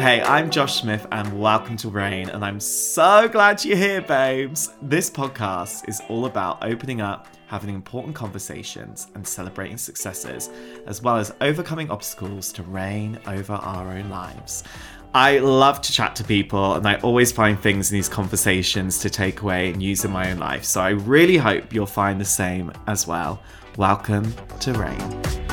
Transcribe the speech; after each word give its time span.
Hey, 0.00 0.22
I'm 0.22 0.48
Josh 0.48 0.80
Smith, 0.80 1.06
and 1.12 1.38
welcome 1.38 1.76
to 1.76 1.90
Reign. 1.90 2.30
And 2.30 2.42
I'm 2.42 2.58
so 2.58 3.28
glad 3.28 3.62
you're 3.66 3.76
here, 3.76 4.00
babes. 4.00 4.72
This 4.80 5.10
podcast 5.10 5.86
is 5.90 6.00
all 6.08 6.24
about 6.24 6.64
opening 6.64 7.02
up, 7.02 7.28
having 7.48 7.74
important 7.74 8.14
conversations, 8.14 9.08
and 9.14 9.28
celebrating 9.28 9.76
successes, 9.76 10.48
as 10.86 11.02
well 11.02 11.18
as 11.18 11.34
overcoming 11.42 11.90
obstacles 11.90 12.50
to 12.52 12.62
reign 12.62 13.18
over 13.26 13.52
our 13.52 13.90
own 13.92 14.08
lives. 14.08 14.64
I 15.12 15.36
love 15.36 15.82
to 15.82 15.92
chat 15.92 16.16
to 16.16 16.24
people, 16.24 16.76
and 16.76 16.88
I 16.88 16.94
always 17.00 17.30
find 17.30 17.60
things 17.60 17.90
in 17.90 17.98
these 17.98 18.08
conversations 18.08 19.00
to 19.00 19.10
take 19.10 19.42
away 19.42 19.70
and 19.70 19.82
use 19.82 20.06
in 20.06 20.12
my 20.12 20.30
own 20.30 20.38
life. 20.38 20.64
So 20.64 20.80
I 20.80 20.90
really 20.92 21.36
hope 21.36 21.74
you'll 21.74 21.84
find 21.84 22.18
the 22.18 22.24
same 22.24 22.72
as 22.86 23.06
well. 23.06 23.42
Welcome 23.76 24.34
to 24.60 24.72
Reign. 24.72 25.49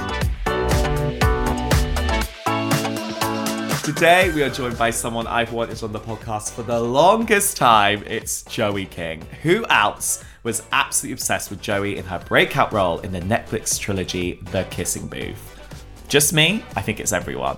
Today, 3.87 4.33
we 4.33 4.43
are 4.43 4.49
joined 4.49 4.77
by 4.77 4.89
someone 4.89 5.27
I've 5.27 5.53
wanted 5.53 5.81
on 5.81 5.93
the 5.93 5.99
podcast 6.01 6.51
for 6.51 6.61
the 6.61 6.77
longest 6.77 7.55
time. 7.55 8.03
It's 8.05 8.43
Joey 8.43 8.85
King. 8.85 9.21
Who 9.43 9.65
else 9.67 10.25
was 10.43 10.61
absolutely 10.73 11.13
obsessed 11.13 11.49
with 11.49 11.61
Joey 11.61 11.95
in 11.95 12.03
her 12.03 12.19
breakout 12.19 12.73
role 12.73 12.99
in 12.99 13.13
the 13.13 13.21
Netflix 13.21 13.79
trilogy 13.79 14.41
The 14.51 14.65
Kissing 14.65 15.07
Booth? 15.07 15.79
Just 16.09 16.33
me? 16.33 16.65
I 16.75 16.81
think 16.81 16.99
it's 16.99 17.13
everyone. 17.13 17.55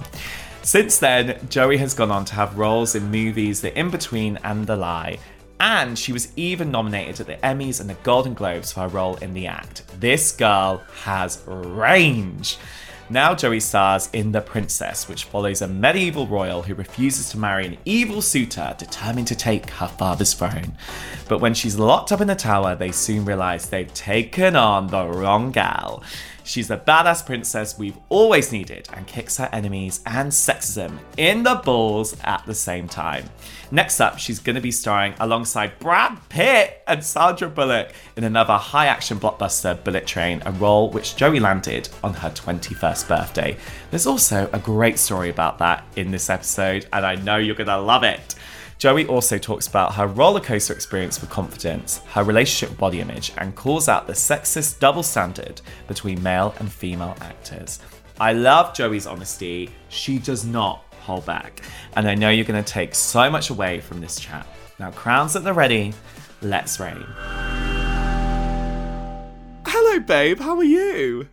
Since 0.61 0.99
then, 0.99 1.47
Joey 1.49 1.77
has 1.77 1.95
gone 1.95 2.11
on 2.11 2.25
to 2.25 2.35
have 2.35 2.59
roles 2.59 2.93
in 2.93 3.09
movies 3.09 3.61
The 3.61 3.75
In 3.75 3.89
Between 3.89 4.37
and 4.43 4.67
The 4.67 4.75
Lie, 4.75 5.17
and 5.59 5.97
she 5.97 6.13
was 6.13 6.31
even 6.37 6.69
nominated 6.69 7.21
at 7.21 7.25
the 7.25 7.37
Emmys 7.47 7.81
and 7.81 7.89
the 7.89 7.95
Golden 8.03 8.35
Globes 8.35 8.71
for 8.71 8.81
her 8.81 8.87
role 8.87 9.15
in 9.15 9.33
The 9.33 9.47
Act. 9.47 9.83
This 9.99 10.31
girl 10.31 10.83
has 11.05 11.41
range. 11.47 12.59
Now 13.11 13.33
Joey 13.33 13.59
stars 13.59 14.07
in 14.13 14.33
The 14.33 14.41
Princess, 14.41 15.09
which 15.09 15.23
follows 15.23 15.63
a 15.63 15.67
medieval 15.67 16.27
royal 16.27 16.61
who 16.61 16.75
refuses 16.75 17.31
to 17.31 17.39
marry 17.39 17.65
an 17.65 17.77
evil 17.83 18.21
suitor 18.21 18.75
determined 18.77 19.25
to 19.29 19.35
take 19.35 19.71
her 19.71 19.87
father's 19.87 20.35
throne. 20.35 20.73
But 21.27 21.41
when 21.41 21.55
she's 21.55 21.79
locked 21.79 22.11
up 22.11 22.21
in 22.21 22.27
the 22.27 22.35
tower, 22.35 22.75
they 22.75 22.91
soon 22.91 23.25
realise 23.25 23.65
they've 23.65 23.91
taken 23.95 24.55
on 24.55 24.87
the 24.87 25.07
wrong 25.07 25.49
gal. 25.49 26.03
She's 26.49 26.67
the 26.67 26.77
badass 26.77 27.27
princess 27.27 27.77
we've 27.77 27.99
always 28.09 28.51
needed 28.51 28.89
and 28.93 29.05
kicks 29.05 29.37
her 29.37 29.49
enemies 29.53 30.01
and 30.07 30.31
sexism 30.31 30.97
in 31.15 31.43
the 31.43 31.61
balls 31.63 32.17
at 32.23 32.43
the 32.47 32.55
same 32.55 32.87
time. 32.87 33.25
Next 33.69 34.01
up, 34.01 34.17
she's 34.17 34.39
going 34.39 34.55
to 34.55 34.61
be 34.61 34.71
starring 34.71 35.13
alongside 35.19 35.77
Brad 35.77 36.17
Pitt 36.27 36.81
and 36.87 37.03
Sandra 37.03 37.49
Bullock 37.49 37.93
in 38.17 38.23
another 38.23 38.55
high 38.55 38.87
action 38.87 39.19
blockbuster, 39.19 39.83
Bullet 39.83 40.07
Train, 40.07 40.41
a 40.43 40.51
role 40.53 40.89
which 40.89 41.15
Joey 41.15 41.39
landed 41.39 41.87
on 42.03 42.15
her 42.15 42.31
21st 42.31 43.07
birthday. 43.07 43.55
There's 43.91 44.07
also 44.07 44.49
a 44.51 44.57
great 44.57 44.97
story 44.97 45.29
about 45.29 45.59
that 45.59 45.85
in 45.97 46.09
this 46.09 46.31
episode, 46.31 46.87
and 46.91 47.05
I 47.05 47.13
know 47.13 47.37
you're 47.37 47.53
going 47.53 47.67
to 47.67 47.77
love 47.77 48.01
it. 48.01 48.33
Joey 48.79 49.05
also 49.07 49.37
talks 49.37 49.67
about 49.67 49.93
her 49.95 50.07
roller 50.07 50.39
coaster 50.39 50.73
experience 50.73 51.19
with 51.19 51.29
confidence, 51.29 51.97
her 52.13 52.23
relationship 52.23 52.69
with 52.69 52.79
body 52.79 53.01
image, 53.01 53.33
and 53.37 53.53
calls 53.53 53.89
out 53.89 54.07
the 54.07 54.13
sexist 54.13 54.79
double 54.79 55.03
standard 55.03 55.59
between 55.89 56.23
male 56.23 56.55
and 56.59 56.71
female 56.71 57.17
actors. 57.19 57.79
I 58.21 58.31
love 58.31 58.73
Joey's 58.73 59.05
honesty. 59.05 59.69
She 59.89 60.17
does 60.17 60.45
not 60.45 60.85
hold 61.01 61.25
back. 61.25 61.61
And 61.97 62.07
I 62.07 62.15
know 62.15 62.29
you're 62.29 62.45
going 62.45 62.63
to 62.63 62.73
take 62.73 62.95
so 62.95 63.29
much 63.29 63.49
away 63.49 63.81
from 63.81 63.99
this 63.99 64.17
chat. 64.17 64.47
Now, 64.79 64.91
crowns 64.91 65.35
at 65.35 65.43
the 65.43 65.51
ready, 65.51 65.93
let's 66.41 66.79
reign. 66.79 67.05
Hello, 69.67 69.99
babe. 69.99 70.39
How 70.39 70.55
are 70.55 70.63
you? 70.63 71.27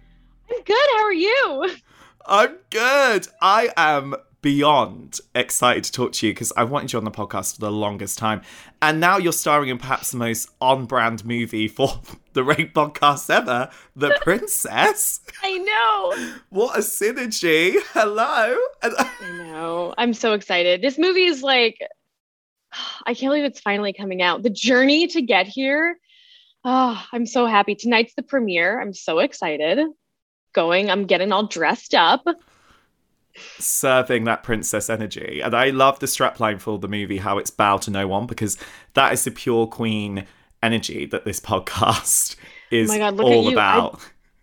I'm 0.50 0.62
good. 0.64 0.88
How 0.96 1.04
are 1.04 1.12
you? 1.12 1.76
I'm 2.26 2.56
good. 2.70 3.28
I 3.40 3.70
am 3.76 4.16
beyond 4.46 5.18
excited 5.34 5.82
to 5.82 5.90
talk 5.90 6.12
to 6.12 6.24
you 6.24 6.32
because 6.32 6.52
I 6.56 6.62
wanted 6.62 6.92
you 6.92 7.00
on 7.00 7.04
the 7.04 7.10
podcast 7.10 7.56
for 7.56 7.62
the 7.62 7.72
longest 7.72 8.16
time. 8.16 8.42
And 8.80 9.00
now 9.00 9.18
you're 9.18 9.32
starring 9.32 9.70
in 9.70 9.78
perhaps 9.78 10.12
the 10.12 10.18
most 10.18 10.48
on 10.60 10.86
brand 10.86 11.24
movie 11.24 11.66
for 11.66 12.00
the 12.32 12.44
Reign 12.44 12.70
podcast 12.72 13.28
ever 13.28 13.68
The 13.96 14.16
Princess. 14.22 15.20
I 15.42 15.58
know. 15.58 16.36
What 16.50 16.76
a 16.76 16.80
synergy. 16.80 17.74
Hello. 17.92 18.56
I 18.84 19.10
know. 19.38 19.92
I'm 19.98 20.14
so 20.14 20.32
excited. 20.34 20.80
This 20.80 20.96
movie 20.96 21.24
is 21.24 21.42
like, 21.42 21.80
I 23.04 23.14
can't 23.14 23.30
believe 23.30 23.46
it's 23.46 23.58
finally 23.58 23.94
coming 23.94 24.22
out. 24.22 24.44
The 24.44 24.50
journey 24.50 25.08
to 25.08 25.22
get 25.22 25.48
here. 25.48 25.98
Oh, 26.62 27.04
I'm 27.12 27.26
so 27.26 27.46
happy. 27.46 27.74
Tonight's 27.74 28.14
the 28.14 28.22
premiere. 28.22 28.80
I'm 28.80 28.94
so 28.94 29.18
excited. 29.18 29.80
Going, 30.52 30.88
I'm 30.88 31.06
getting 31.06 31.32
all 31.32 31.48
dressed 31.48 31.94
up 31.94 32.24
serving 33.58 34.24
that 34.24 34.42
princess 34.42 34.90
energy. 34.90 35.40
And 35.42 35.54
I 35.54 35.70
love 35.70 35.98
the 35.98 36.06
strapline 36.06 36.60
for 36.60 36.78
the 36.78 36.88
movie, 36.88 37.18
how 37.18 37.38
it's 37.38 37.50
bow 37.50 37.78
to 37.78 37.90
no 37.90 38.08
one, 38.08 38.26
because 38.26 38.58
that 38.94 39.12
is 39.12 39.24
the 39.24 39.30
pure 39.30 39.66
queen 39.66 40.26
energy 40.62 41.06
that 41.06 41.24
this 41.24 41.40
podcast 41.52 42.36
oh 42.38 42.44
is 42.70 42.90
oh 42.90 42.98
God, 42.98 43.20
all 43.20 43.52
about. 43.52 44.00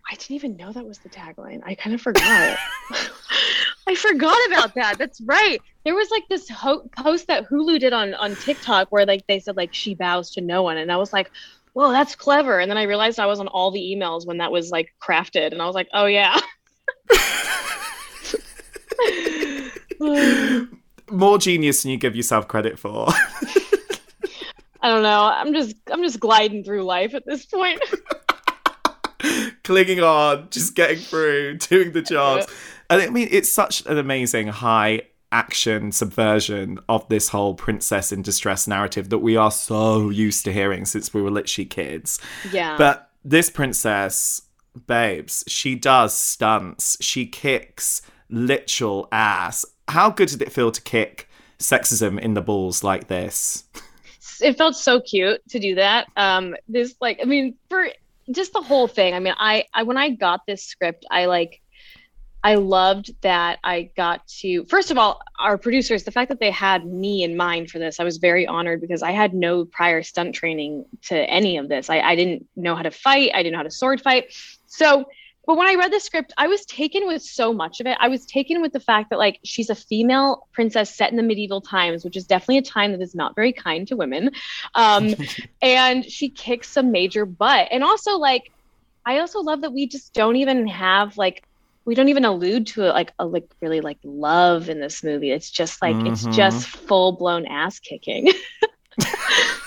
I, 0.08 0.12
I, 0.12 0.14
didn't 0.16 0.32
even 0.32 0.56
know 0.56 0.72
that 0.72 0.86
was 0.86 0.98
the 0.98 1.08
tagline. 1.08 1.62
I 1.64 1.74
kind 1.74 1.94
of 1.94 2.00
forgot. 2.00 2.58
I 3.86 3.94
forgot 3.94 4.38
about 4.48 4.74
that. 4.74 4.98
That's 4.98 5.20
right. 5.22 5.58
There 5.84 5.94
was 5.94 6.10
like 6.10 6.26
this 6.28 6.48
ho- 6.48 6.88
post 6.96 7.26
that 7.26 7.48
Hulu 7.48 7.78
did 7.78 7.92
on 7.92 8.14
on 8.14 8.34
TikTok 8.36 8.88
where 8.90 9.04
like 9.04 9.26
they 9.26 9.40
said 9.40 9.56
like 9.56 9.74
she 9.74 9.94
bows 9.94 10.30
to 10.32 10.40
no 10.40 10.62
one, 10.62 10.78
and 10.78 10.90
I 10.90 10.96
was 10.96 11.12
like, 11.12 11.30
"Whoa, 11.74 11.90
that's 11.90 12.14
clever." 12.14 12.60
And 12.60 12.70
then 12.70 12.78
I 12.78 12.84
realized 12.84 13.20
I 13.20 13.26
was 13.26 13.40
on 13.40 13.48
all 13.48 13.70
the 13.70 13.80
emails 13.80 14.26
when 14.26 14.38
that 14.38 14.50
was 14.50 14.70
like 14.70 14.94
crafted, 15.02 15.52
and 15.52 15.60
I 15.60 15.66
was 15.66 15.74
like, 15.74 15.88
"Oh 15.92 16.06
yeah." 16.06 16.38
More 21.10 21.38
genius 21.38 21.82
than 21.82 21.92
you 21.92 21.98
give 21.98 22.16
yourself 22.16 22.48
credit 22.48 22.78
for. 22.78 23.08
I 24.84 24.88
don't 24.88 25.02
know. 25.02 25.30
I'm 25.32 25.54
just 25.54 25.76
I'm 25.90 26.02
just 26.02 26.20
gliding 26.20 26.62
through 26.62 26.82
life 26.82 27.14
at 27.14 27.24
this 27.24 27.46
point. 27.46 27.80
Clinging 29.64 30.00
on, 30.00 30.48
just 30.50 30.74
getting 30.74 30.98
through, 30.98 31.56
doing 31.56 31.92
the 31.92 32.02
jobs. 32.02 32.46
And 32.90 33.00
I 33.00 33.08
mean, 33.08 33.28
it's 33.30 33.50
such 33.50 33.86
an 33.86 33.96
amazing 33.96 34.48
high 34.48 35.02
action 35.32 35.90
subversion 35.90 36.78
of 36.88 37.08
this 37.08 37.30
whole 37.30 37.54
princess 37.54 38.12
in 38.12 38.22
distress 38.22 38.68
narrative 38.68 39.08
that 39.08 39.18
we 39.18 39.36
are 39.36 39.50
so 39.50 40.10
used 40.10 40.44
to 40.44 40.52
hearing 40.52 40.84
since 40.84 41.14
we 41.14 41.22
were 41.22 41.30
literally 41.30 41.66
kids. 41.66 42.20
Yeah. 42.52 42.76
But 42.76 43.10
this 43.24 43.50
princess, 43.50 44.42
babes, 44.86 45.42
she 45.48 45.74
does 45.74 46.14
stunts. 46.14 46.98
She 47.00 47.26
kicks 47.26 48.02
literal 48.28 49.08
ass. 49.12 49.64
How 49.88 50.10
good 50.10 50.28
did 50.28 50.42
it 50.42 50.52
feel 50.52 50.72
to 50.72 50.82
kick 50.82 51.28
sexism 51.58 52.18
in 52.18 52.34
the 52.34 52.42
balls 52.42 52.82
like 52.82 53.08
this? 53.08 53.64
It 54.40 54.58
felt 54.58 54.76
so 54.76 55.00
cute 55.00 55.40
to 55.50 55.58
do 55.58 55.74
that. 55.76 56.08
Um, 56.16 56.56
this 56.68 56.94
like, 57.00 57.20
I 57.22 57.24
mean, 57.24 57.54
for 57.68 57.88
just 58.30 58.52
the 58.52 58.62
whole 58.62 58.88
thing. 58.88 59.14
I 59.14 59.20
mean, 59.20 59.34
I, 59.38 59.64
I 59.72 59.82
when 59.82 59.96
I 59.96 60.10
got 60.10 60.46
this 60.46 60.62
script, 60.62 61.04
I 61.10 61.26
like 61.26 61.60
I 62.44 62.56
loved 62.56 63.14
that 63.22 63.58
I 63.64 63.90
got 63.96 64.26
to, 64.40 64.66
first 64.66 64.90
of 64.90 64.98
all, 64.98 65.22
our 65.40 65.56
producers, 65.56 66.04
the 66.04 66.10
fact 66.10 66.28
that 66.28 66.40
they 66.40 66.50
had 66.50 66.84
me 66.84 67.22
in 67.22 67.38
mind 67.38 67.70
for 67.70 67.78
this, 67.78 67.98
I 67.98 68.04
was 68.04 68.18
very 68.18 68.46
honored 68.46 68.82
because 68.82 69.02
I 69.02 69.12
had 69.12 69.32
no 69.32 69.64
prior 69.64 70.02
stunt 70.02 70.34
training 70.34 70.84
to 71.04 71.18
any 71.18 71.56
of 71.56 71.70
this. 71.70 71.88
I, 71.88 72.00
I 72.00 72.14
didn't 72.14 72.46
know 72.54 72.76
how 72.76 72.82
to 72.82 72.90
fight, 72.90 73.30
I 73.32 73.42
didn't 73.42 73.52
know 73.52 73.60
how 73.60 73.62
to 73.62 73.70
sword 73.70 74.02
fight. 74.02 74.36
So 74.66 75.06
but 75.46 75.56
when 75.56 75.66
I 75.66 75.74
read 75.74 75.92
the 75.92 76.00
script, 76.00 76.32
I 76.36 76.46
was 76.46 76.64
taken 76.64 77.06
with 77.06 77.22
so 77.22 77.52
much 77.52 77.80
of 77.80 77.86
it. 77.86 77.96
I 78.00 78.08
was 78.08 78.24
taken 78.26 78.62
with 78.62 78.72
the 78.72 78.80
fact 78.80 79.10
that 79.10 79.18
like 79.18 79.40
she's 79.44 79.70
a 79.70 79.74
female 79.74 80.48
princess 80.52 80.94
set 80.94 81.10
in 81.10 81.16
the 81.16 81.22
medieval 81.22 81.60
times, 81.60 82.04
which 82.04 82.16
is 82.16 82.26
definitely 82.26 82.58
a 82.58 82.62
time 82.62 82.92
that 82.92 83.02
is 83.02 83.14
not 83.14 83.34
very 83.34 83.52
kind 83.52 83.86
to 83.88 83.96
women. 83.96 84.30
Um, 84.74 85.14
and 85.62 86.04
she 86.04 86.28
kicks 86.28 86.68
some 86.68 86.90
major 86.90 87.26
butt. 87.26 87.68
And 87.70 87.84
also 87.84 88.16
like 88.16 88.50
I 89.06 89.18
also 89.18 89.40
love 89.40 89.60
that 89.62 89.72
we 89.72 89.86
just 89.86 90.14
don't 90.14 90.36
even 90.36 90.66
have 90.68 91.18
like 91.18 91.44
we 91.84 91.94
don't 91.94 92.08
even 92.08 92.24
allude 92.24 92.66
to 92.68 92.84
it 92.84 92.92
like 92.92 93.12
a 93.18 93.26
like 93.26 93.46
really 93.60 93.80
like 93.80 93.98
love 94.02 94.68
in 94.68 94.80
this 94.80 95.04
movie. 95.04 95.30
It's 95.30 95.50
just 95.50 95.82
like 95.82 95.94
mm-hmm. 95.94 96.06
it's 96.08 96.24
just 96.24 96.66
full 96.66 97.12
blown 97.12 97.46
ass 97.46 97.78
kicking. 97.78 98.32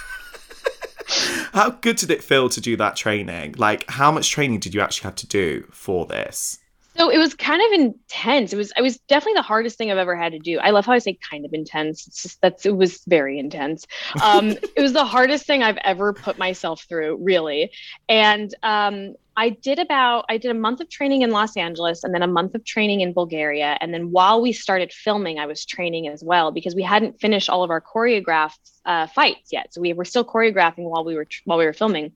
how 1.57 1.71
good 1.71 1.98
did 1.98 2.12
it 2.12 2.24
feel 2.24 2.50
to 2.50 2.62
do 2.62 2.77
that 2.77 2.95
training? 2.95 3.56
Like, 3.57 3.89
how 3.89 4.12
much 4.12 4.30
training 4.30 4.59
did 4.59 4.74
you 4.74 4.81
actually 4.81 5.06
have 5.06 5.15
to 5.15 5.27
do 5.27 5.68
for 5.71 6.06
this? 6.06 6.59
So 6.98 7.09
it 7.09 7.18
was 7.19 7.36
kind 7.36 7.62
of 7.62 7.80
intense. 7.80 8.54
It 8.54 8.57
was 8.57 8.74
it 8.75 8.81
was 8.81 8.98
definitely 9.07 9.36
the 9.36 9.44
hardest 9.44 9.77
thing 9.77 9.92
I've 9.92 10.00
ever 10.00 10.15
had 10.15 10.31
to 10.31 10.39
do. 10.39 10.57
I 10.57 10.71
love 10.71 10.86
how 10.88 10.94
I 10.94 10.98
say 10.98 11.18
kind 11.30 11.45
of 11.45 11.54
intense. 11.54 12.07
It's 12.07 12.24
just 12.24 12.42
that's 12.42 12.65
it 12.65 12.75
was 12.75 13.04
very 13.07 13.38
intense. 13.38 13.86
Um, 14.24 14.50
it 14.75 14.81
was 14.81 14.94
the 14.94 15.06
hardest 15.06 15.45
thing 15.45 15.62
I've 15.62 15.77
ever 15.83 16.12
put 16.12 16.39
myself 16.39 16.86
through, 16.89 17.19
really. 17.21 17.71
And 18.09 18.54
um, 18.63 19.13
I 19.39 19.50
did 19.50 19.78
about 19.78 20.25
I 20.30 20.38
did 20.38 20.50
a 20.50 20.56
month 20.56 20.81
of 20.81 20.89
training 20.89 21.22
in 21.22 21.30
Los 21.30 21.56
Angeles 21.56 22.04
and 22.04 22.12
then 22.12 22.24
a 22.24 22.28
month 22.28 22.56
of 22.56 22.66
training 22.66 23.01
in 23.01 23.13
Bulgaria. 23.13 23.78
And 23.80 23.94
then 23.94 24.10
while 24.10 24.42
we 24.42 24.51
started 24.51 24.92
filming, 24.92 25.38
I 25.38 25.45
was 25.45 25.63
training 25.63 26.07
as 26.07 26.24
well 26.24 26.51
because 26.51 26.74
we 26.74 26.81
hadn't 26.81 27.22
finished 27.22 27.48
all 27.48 27.63
of 27.63 27.69
our 27.69 27.80
choreographed 27.80 28.72
uh, 28.84 29.06
fights 29.06 29.54
yet. 29.54 29.75
So 29.75 29.80
we 29.80 29.94
were 29.94 30.06
still 30.06 30.25
choreographing 30.25 30.89
while 30.89 31.06
we 31.06 31.13
were 31.13 31.28
while 31.45 31.60
we 31.60 31.66
were 31.66 31.74
filming. 31.74 32.13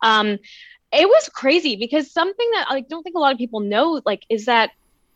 Um, 0.00 0.38
it 0.90 1.06
was 1.06 1.28
crazy 1.28 1.76
because 1.76 2.10
something 2.10 2.50
that 2.54 2.66
I 2.70 2.80
don't 2.80 3.02
think 3.02 3.16
a 3.16 3.20
lot 3.20 3.32
of 3.32 3.38
people 3.38 3.60
know 3.60 4.00
like 4.06 4.24
is 4.30 4.46
that 4.46 4.70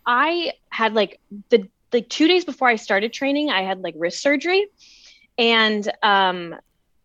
I 0.05 0.53
had 0.69 0.93
like 0.93 1.21
the 1.49 1.69
like 1.91 2.11
two 2.11 2.29
days 2.29 2.45
before 2.45 2.69
I 2.69 2.77
started 2.77 3.15
training, 3.15 3.49
I 3.49 3.63
had 3.63 3.81
like 3.81 3.95
wrist 3.97 4.21
surgery, 4.21 4.67
and 5.39 5.91
um, 6.03 6.55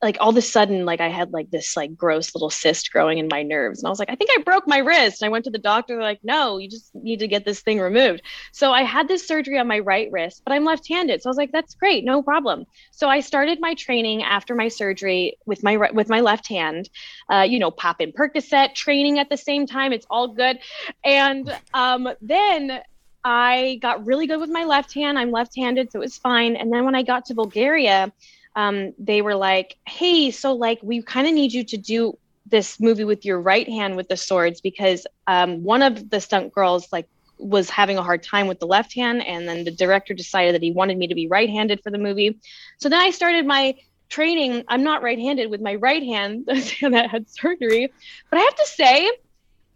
like 0.01 0.17
all 0.19 0.29
of 0.29 0.37
a 0.37 0.41
sudden 0.41 0.85
like 0.85 0.99
i 0.99 1.09
had 1.09 1.31
like 1.31 1.49
this 1.51 1.77
like 1.77 1.95
gross 1.95 2.33
little 2.33 2.49
cyst 2.49 2.91
growing 2.91 3.17
in 3.17 3.27
my 3.29 3.43
nerves 3.43 3.79
and 3.79 3.87
i 3.87 3.89
was 3.89 3.99
like 3.99 4.09
i 4.09 4.15
think 4.15 4.29
i 4.35 4.41
broke 4.41 4.67
my 4.67 4.79
wrist 4.79 5.21
and 5.21 5.27
i 5.27 5.29
went 5.29 5.45
to 5.45 5.51
the 5.51 5.57
doctor 5.57 5.95
they're 5.95 6.03
like 6.03 6.19
no 6.23 6.57
you 6.57 6.69
just 6.69 6.93
need 6.95 7.19
to 7.19 7.27
get 7.27 7.45
this 7.45 7.61
thing 7.61 7.79
removed 7.79 8.21
so 8.51 8.71
i 8.71 8.83
had 8.83 9.07
this 9.07 9.27
surgery 9.27 9.57
on 9.57 9.67
my 9.67 9.79
right 9.79 10.09
wrist 10.11 10.41
but 10.45 10.53
i'm 10.53 10.65
left-handed 10.65 11.21
so 11.21 11.29
i 11.29 11.31
was 11.31 11.37
like 11.37 11.51
that's 11.51 11.75
great 11.75 12.03
no 12.03 12.21
problem 12.21 12.65
so 12.91 13.07
i 13.07 13.19
started 13.19 13.59
my 13.61 13.73
training 13.75 14.23
after 14.23 14.55
my 14.55 14.67
surgery 14.67 15.37
with 15.45 15.63
my 15.63 15.77
with 15.93 16.09
my 16.09 16.21
left 16.21 16.47
hand 16.47 16.89
uh, 17.31 17.45
you 17.47 17.59
know 17.59 17.71
pop 17.71 18.01
in 18.01 18.11
percocet 18.11 18.73
training 18.73 19.19
at 19.19 19.29
the 19.29 19.37
same 19.37 19.65
time 19.65 19.93
it's 19.93 20.07
all 20.09 20.27
good 20.27 20.57
and 21.03 21.55
um, 21.73 22.09
then 22.21 22.81
I 23.23 23.77
got 23.81 24.05
really 24.07 24.25
good 24.25 24.39
with 24.39 24.49
my 24.49 24.63
left 24.63 24.95
hand. 24.95 25.19
I'm 25.19 25.29
left 25.29 25.55
handed, 25.55 25.91
so 25.91 25.99
it 25.99 26.01
was 26.01 26.17
fine. 26.17 26.55
And 26.55 26.73
then 26.73 26.85
when 26.85 26.95
I 26.95 27.03
got 27.03 27.25
to 27.25 27.35
Bulgaria, 27.35 28.11
um, 28.55 28.93
they 28.97 29.21
were 29.21 29.35
like, 29.35 29.77
hey, 29.87 30.31
so 30.31 30.53
like 30.53 30.79
we 30.81 31.01
kind 31.01 31.27
of 31.27 31.33
need 31.33 31.53
you 31.53 31.63
to 31.65 31.77
do 31.77 32.17
this 32.45 32.79
movie 32.79 33.05
with 33.05 33.25
your 33.25 33.39
right 33.39 33.67
hand 33.67 33.95
with 33.95 34.07
the 34.09 34.17
swords 34.17 34.61
because 34.61 35.07
um, 35.27 35.63
one 35.63 35.81
of 35.81 36.09
the 36.09 36.19
stunt 36.19 36.53
girls 36.53 36.91
like 36.91 37.07
was 37.37 37.69
having 37.69 37.97
a 37.97 38.03
hard 38.03 38.21
time 38.21 38.47
with 38.47 38.59
the 38.59 38.67
left 38.67 38.93
hand 38.93 39.25
and 39.25 39.47
then 39.47 39.63
the 39.63 39.71
director 39.71 40.13
decided 40.13 40.53
that 40.53 40.61
he 40.61 40.71
wanted 40.71 40.97
me 40.97 41.07
to 41.07 41.15
be 41.15 41.27
right-handed 41.27 41.81
for 41.81 41.89
the 41.89 41.97
movie. 41.97 42.37
So 42.77 42.89
then 42.89 42.99
i 42.99 43.09
started 43.09 43.45
my 43.45 43.75
training. 44.09 44.63
I'm 44.67 44.83
not 44.83 45.01
right-handed 45.01 45.49
with 45.49 45.61
my 45.61 45.75
right 45.75 46.03
hand 46.03 46.45
that 46.47 47.07
had 47.09 47.29
surgery. 47.29 47.91
But 48.29 48.39
i 48.39 48.43
have 48.43 48.55
to 48.55 48.67
say 48.67 49.11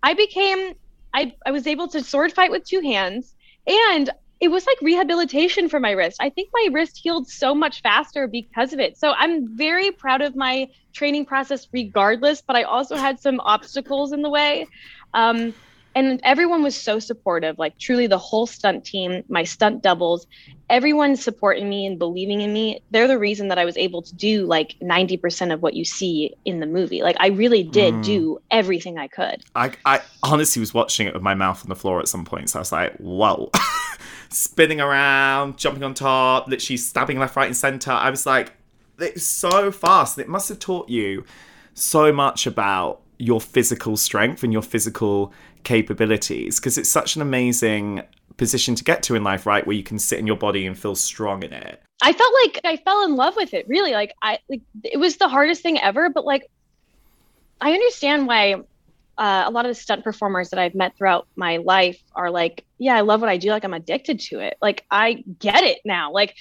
i 0.04 0.14
became 0.14 0.74
I, 1.14 1.34
I 1.46 1.52
was 1.52 1.66
able 1.66 1.88
to 1.90 2.04
sword 2.04 2.34
fight 2.34 2.52
with 2.52 2.66
two 2.66 2.82
hands 2.82 3.34
and 3.66 4.10
it 4.40 4.50
was 4.50 4.66
like 4.66 4.78
rehabilitation 4.82 5.70
for 5.70 5.80
my 5.80 5.92
wrist. 5.92 6.18
I 6.20 6.30
think 6.30 6.50
my 6.54 6.70
wrist 6.72 7.00
healed 7.02 7.28
so 7.28 7.56
much 7.56 7.82
faster 7.82 8.28
because 8.28 8.74
of 8.74 8.80
it. 8.80 8.98
So 8.98 9.12
I'm 9.12 9.56
very 9.56 9.92
proud 9.92 10.22
of 10.22 10.36
my 10.36 10.68
training 10.94 11.26
process 11.26 11.68
regardless, 11.72 12.42
but 12.42 12.56
I 12.56 12.64
also 12.64 12.96
had 12.96 13.20
some 13.20 13.40
obstacles 13.40 14.12
in 14.12 14.22
the 14.22 14.30
way. 14.30 14.68
Um, 15.14 15.54
and 15.96 16.20
everyone 16.24 16.62
was 16.62 16.76
so 16.76 17.00
supportive 17.00 17.58
like 17.58 17.78
truly 17.80 18.06
the 18.06 18.18
whole 18.18 18.46
stunt 18.46 18.84
team 18.84 19.24
my 19.30 19.44
stunt 19.44 19.82
doubles 19.82 20.28
everyone 20.70 21.16
supporting 21.16 21.70
me 21.70 21.86
and 21.86 21.98
believing 21.98 22.42
in 22.42 22.52
me 22.52 22.82
they're 22.92 23.08
the 23.08 23.18
reason 23.18 23.48
that 23.48 23.58
i 23.58 23.66
was 23.66 23.78
able 23.78 24.02
to 24.02 24.14
do 24.16 24.46
like 24.46 24.76
90% 24.82 25.54
of 25.54 25.62
what 25.62 25.74
you 25.74 25.86
see 25.86 26.34
in 26.44 26.60
the 26.60 26.66
movie. 26.66 27.02
Like 27.02 27.16
i 27.20 27.28
really 27.28 27.64
did 27.64 27.94
mm. 27.94 28.04
do 28.04 28.40
everything 28.52 28.98
i 28.98 29.08
could. 29.08 29.44
I, 29.56 29.72
I 29.86 30.02
honestly 30.22 30.60
was 30.60 30.74
watching 30.74 31.08
it 31.08 31.14
with 31.14 31.24
my 31.24 31.34
mouth 31.34 31.64
on 31.64 31.70
the 31.70 31.76
floor 31.76 32.00
at 32.00 32.08
some 32.08 32.26
point 32.26 32.50
so 32.50 32.60
i 32.60 32.62
was 32.62 32.72
like 32.72 32.96
whoa. 32.98 33.50
Spinning 34.30 34.82
around 34.82 35.58
jumping 35.58 35.84
on 35.84 35.94
top 35.94 36.48
literally 36.48 36.78
stabbing 36.78 37.20
left 37.20 37.36
right 37.36 37.48
and 37.48 37.56
center. 37.56 37.92
I 37.92 38.10
was 38.10 38.26
like 38.26 38.54
it's 39.00 39.24
so 39.24 39.72
fast 39.72 40.18
it 40.20 40.28
must 40.28 40.50
have 40.50 40.60
taught 40.60 40.90
you 40.90 41.24
so 41.74 42.12
much 42.12 42.48
about 42.48 43.02
your 43.18 43.40
physical 43.40 43.96
strength 43.98 44.44
and 44.44 44.52
your 44.52 44.62
physical 44.62 45.32
capabilities 45.66 46.60
because 46.60 46.78
it's 46.78 46.90
such 46.90 47.16
an 47.16 47.22
amazing 47.22 48.02
position 48.38 48.76
to 48.76 48.84
get 48.84 49.04
to 49.04 49.16
in 49.16 49.24
life, 49.24 49.46
right? 49.46 49.66
Where 49.66 49.76
you 49.76 49.84
can 49.84 50.00
sit 50.00 50.20
in 50.20 50.28
your 50.28 50.38
body 50.38 50.66
and 50.66 50.78
feel 50.78 50.96
strong 50.96 51.44
in 51.44 51.52
it. 51.52 51.82
I 52.02 52.14
felt 52.14 52.34
like 52.44 52.62
I 52.64 52.78
fell 52.78 53.04
in 53.04 53.16
love 53.16 53.36
with 53.36 53.54
it. 53.54 53.68
Really, 53.68 53.92
like 53.92 54.14
I 54.22 54.40
like 54.50 54.62
it 54.84 54.98
was 54.98 55.18
the 55.18 55.28
hardest 55.28 55.62
thing 55.62 55.80
ever. 55.80 56.10
But 56.10 56.26
like, 56.26 56.50
I 57.60 57.74
understand 57.74 58.28
why 58.28 58.56
uh, 59.18 59.44
a 59.48 59.52
lot 59.52 59.66
of 59.66 59.70
the 59.70 59.76
stunt 59.76 60.04
performers 60.04 60.50
that 60.50 60.60
I've 60.60 60.76
met 60.76 60.98
throughout 60.98 61.28
my 61.36 61.58
life 61.58 62.02
are 62.14 62.30
like, 62.30 62.66
yeah, 62.78 62.96
I 62.96 63.02
love 63.02 63.22
what 63.22 63.30
I 63.30 63.38
do. 63.38 63.50
Like 63.50 63.64
I'm 63.64 63.74
addicted 63.74 64.20
to 64.22 64.40
it. 64.40 64.58
Like 64.62 64.86
I 64.92 65.24
get 65.40 65.64
it 65.64 65.80
now. 65.86 66.12
Like 66.12 66.36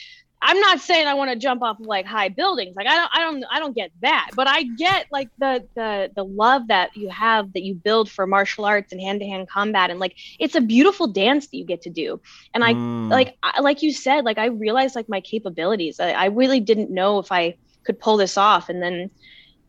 I'm 0.46 0.60
not 0.60 0.78
saying 0.80 1.06
I 1.06 1.14
want 1.14 1.30
to 1.30 1.36
jump 1.36 1.62
off 1.62 1.80
of 1.80 1.86
like 1.86 2.04
high 2.04 2.28
buildings. 2.28 2.76
Like 2.76 2.86
I 2.86 2.96
don't 2.96 3.10
I 3.14 3.20
don't 3.20 3.44
I 3.50 3.58
don't 3.60 3.74
get 3.74 3.90
that. 4.02 4.30
But 4.36 4.46
I 4.46 4.64
get 4.64 5.06
like 5.10 5.30
the 5.38 5.66
the 5.74 6.10
the 6.14 6.22
love 6.22 6.68
that 6.68 6.94
you 6.94 7.08
have 7.08 7.54
that 7.54 7.62
you 7.62 7.74
build 7.74 8.10
for 8.10 8.26
martial 8.26 8.66
arts 8.66 8.92
and 8.92 9.00
hand-to-hand 9.00 9.48
combat 9.48 9.90
and 9.90 9.98
like 9.98 10.16
it's 10.38 10.54
a 10.54 10.60
beautiful 10.60 11.06
dance 11.06 11.46
that 11.46 11.56
you 11.56 11.64
get 11.64 11.80
to 11.82 11.90
do. 11.90 12.20
And 12.52 12.62
I 12.62 12.74
mm. 12.74 13.10
like 13.10 13.38
I, 13.42 13.62
like 13.62 13.82
you 13.82 13.90
said 13.90 14.26
like 14.26 14.36
I 14.36 14.46
realized 14.46 14.94
like 14.94 15.08
my 15.08 15.22
capabilities. 15.22 15.98
I, 15.98 16.10
I 16.10 16.26
really 16.26 16.60
didn't 16.60 16.90
know 16.90 17.18
if 17.20 17.32
I 17.32 17.56
could 17.84 17.98
pull 17.98 18.18
this 18.18 18.36
off 18.36 18.68
and 18.68 18.82
then 18.82 19.10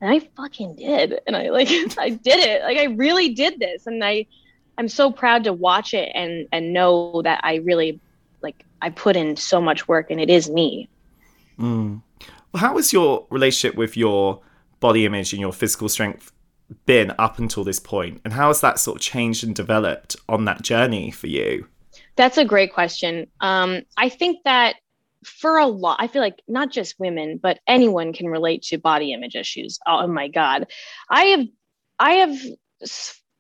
and 0.02 0.12
I 0.12 0.20
fucking 0.36 0.76
did. 0.76 1.22
And 1.26 1.38
I 1.38 1.52
like 1.52 1.70
I 1.98 2.10
did 2.10 2.40
it. 2.40 2.64
Like 2.64 2.78
I 2.78 2.86
really 2.86 3.30
did 3.34 3.60
this 3.62 3.88
and 3.88 4.04
I 4.04 4.26
I'm 4.78 4.90
so 4.90 5.10
proud 5.10 5.46
to 5.46 5.54
watch 5.54 5.94
it 5.94 6.12
and 6.14 6.50
and 6.52 6.74
know 6.74 7.22
that 7.22 7.40
I 7.44 7.56
really 7.56 8.02
like 8.46 8.64
I 8.82 8.92
put 8.92 9.18
in 9.18 9.36
so 9.36 9.60
much 9.60 9.90
work 9.90 10.10
and 10.10 10.22
it 10.22 10.30
is 10.30 10.50
me. 10.50 10.88
Mm. 11.60 12.02
Well, 12.54 12.62
how 12.62 12.78
has 12.78 12.94
your 12.94 13.28
relationship 13.30 13.76
with 13.76 13.98
your 13.98 14.42
body 14.80 15.06
image 15.06 15.34
and 15.34 15.42
your 15.42 15.52
physical 15.52 15.90
strength 15.90 16.32
been 16.86 17.14
up 17.20 17.40
until 17.40 17.64
this 17.64 17.80
point? 17.80 18.22
And 18.24 18.32
how 18.32 18.48
has 18.48 18.62
that 18.62 18.80
sort 18.80 18.98
of 18.98 19.02
changed 19.02 19.44
and 19.44 19.54
developed 19.54 20.16
on 20.30 20.46
that 20.46 20.62
journey 20.62 21.12
for 21.12 21.28
you? 21.28 21.68
That's 22.16 22.38
a 22.38 22.46
great 22.46 22.74
question. 22.74 23.28
Um, 23.42 23.82
I 23.98 24.10
think 24.10 24.40
that 24.46 24.76
for 25.26 25.58
a 25.58 25.66
lot, 25.66 25.98
I 26.00 26.08
feel 26.08 26.22
like 26.22 26.42
not 26.48 26.72
just 26.72 27.00
women, 27.00 27.38
but 27.42 27.60
anyone 27.68 28.14
can 28.14 28.28
relate 28.28 28.62
to 28.64 28.78
body 28.78 29.12
image 29.12 29.36
issues. 29.36 29.80
Oh 29.86 30.08
my 30.08 30.28
God. 30.28 30.68
I 31.10 31.24
have, 31.26 31.48
I 32.00 32.12
have 32.14 32.38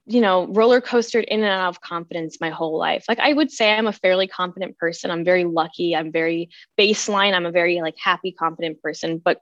you 0.06 0.22
know, 0.22 0.48
roller 0.48 0.81
coastered 0.81 1.25
in 1.25 1.42
and 1.42 1.50
out 1.50 1.69
of 1.69 1.81
confidence 1.81 2.40
my 2.40 2.50
whole 2.50 2.78
life. 2.78 3.06
Like 3.07 3.19
I 3.19 3.34
would 3.34 3.52
say 3.52 3.74
I'm 3.74 3.88
a 3.88 3.94
fairly 3.94 4.28
confident 4.28 4.78
person. 4.78 5.10
I'm 5.10 5.25
very 5.25 5.46
lucky. 5.46 5.96
I'm 5.96 6.12
very 6.12 6.50
baseline. 6.78 7.34
I'm 7.34 7.46
a 7.46 7.52
very 7.52 7.81
like 7.81 7.96
happy, 7.98 8.31
confident 8.31 8.81
person. 8.81 9.18
But 9.18 9.42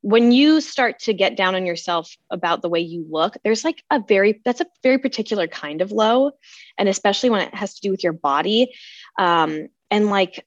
when 0.00 0.32
you 0.32 0.60
start 0.60 1.00
to 1.00 1.12
get 1.12 1.36
down 1.36 1.54
on 1.54 1.66
yourself 1.66 2.16
about 2.30 2.62
the 2.62 2.68
way 2.68 2.80
you 2.80 3.04
look, 3.10 3.36
there's 3.44 3.64
like 3.64 3.82
a 3.90 4.00
very 4.00 4.40
that's 4.44 4.60
a 4.60 4.66
very 4.82 4.98
particular 4.98 5.46
kind 5.46 5.82
of 5.82 5.92
low. 5.92 6.30
And 6.78 6.88
especially 6.88 7.30
when 7.30 7.42
it 7.42 7.54
has 7.54 7.74
to 7.74 7.80
do 7.80 7.90
with 7.90 8.02
your 8.02 8.14
body. 8.14 8.72
Um, 9.18 9.68
and 9.90 10.08
like 10.08 10.44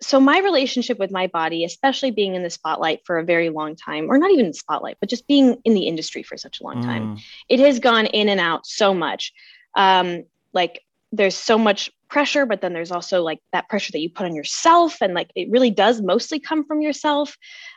so 0.00 0.20
my 0.20 0.38
relationship 0.40 0.98
with 0.98 1.10
my 1.10 1.26
body 1.26 1.64
especially 1.64 2.10
being 2.10 2.34
in 2.34 2.42
the 2.42 2.50
spotlight 2.50 3.00
for 3.04 3.18
a 3.18 3.24
very 3.24 3.48
long 3.48 3.74
time 3.76 4.10
or 4.10 4.18
not 4.18 4.30
even 4.30 4.48
the 4.48 4.54
spotlight 4.54 4.96
but 5.00 5.08
just 5.08 5.26
being 5.26 5.56
in 5.64 5.74
the 5.74 5.86
industry 5.86 6.22
for 6.22 6.36
such 6.36 6.60
a 6.60 6.64
long 6.64 6.82
time 6.82 7.16
mm. 7.16 7.20
it 7.48 7.60
has 7.60 7.78
gone 7.78 8.06
in 8.06 8.28
and 8.28 8.40
out 8.40 8.66
so 8.66 8.92
much 8.92 9.32
um, 9.76 10.24
like 10.52 10.82
there's 11.12 11.36
so 11.36 11.56
much 11.58 11.90
pressure 12.08 12.46
but 12.46 12.60
then 12.60 12.72
there's 12.72 12.92
also 12.92 13.22
like 13.22 13.40
that 13.52 13.68
pressure 13.68 13.92
that 13.92 14.00
you 14.00 14.10
put 14.10 14.26
on 14.26 14.34
yourself 14.34 14.98
and 15.00 15.14
like 15.14 15.30
it 15.34 15.50
really 15.50 15.70
does 15.70 16.00
mostly 16.00 16.38
come 16.38 16.64
from 16.64 16.80
yourself 16.80 17.36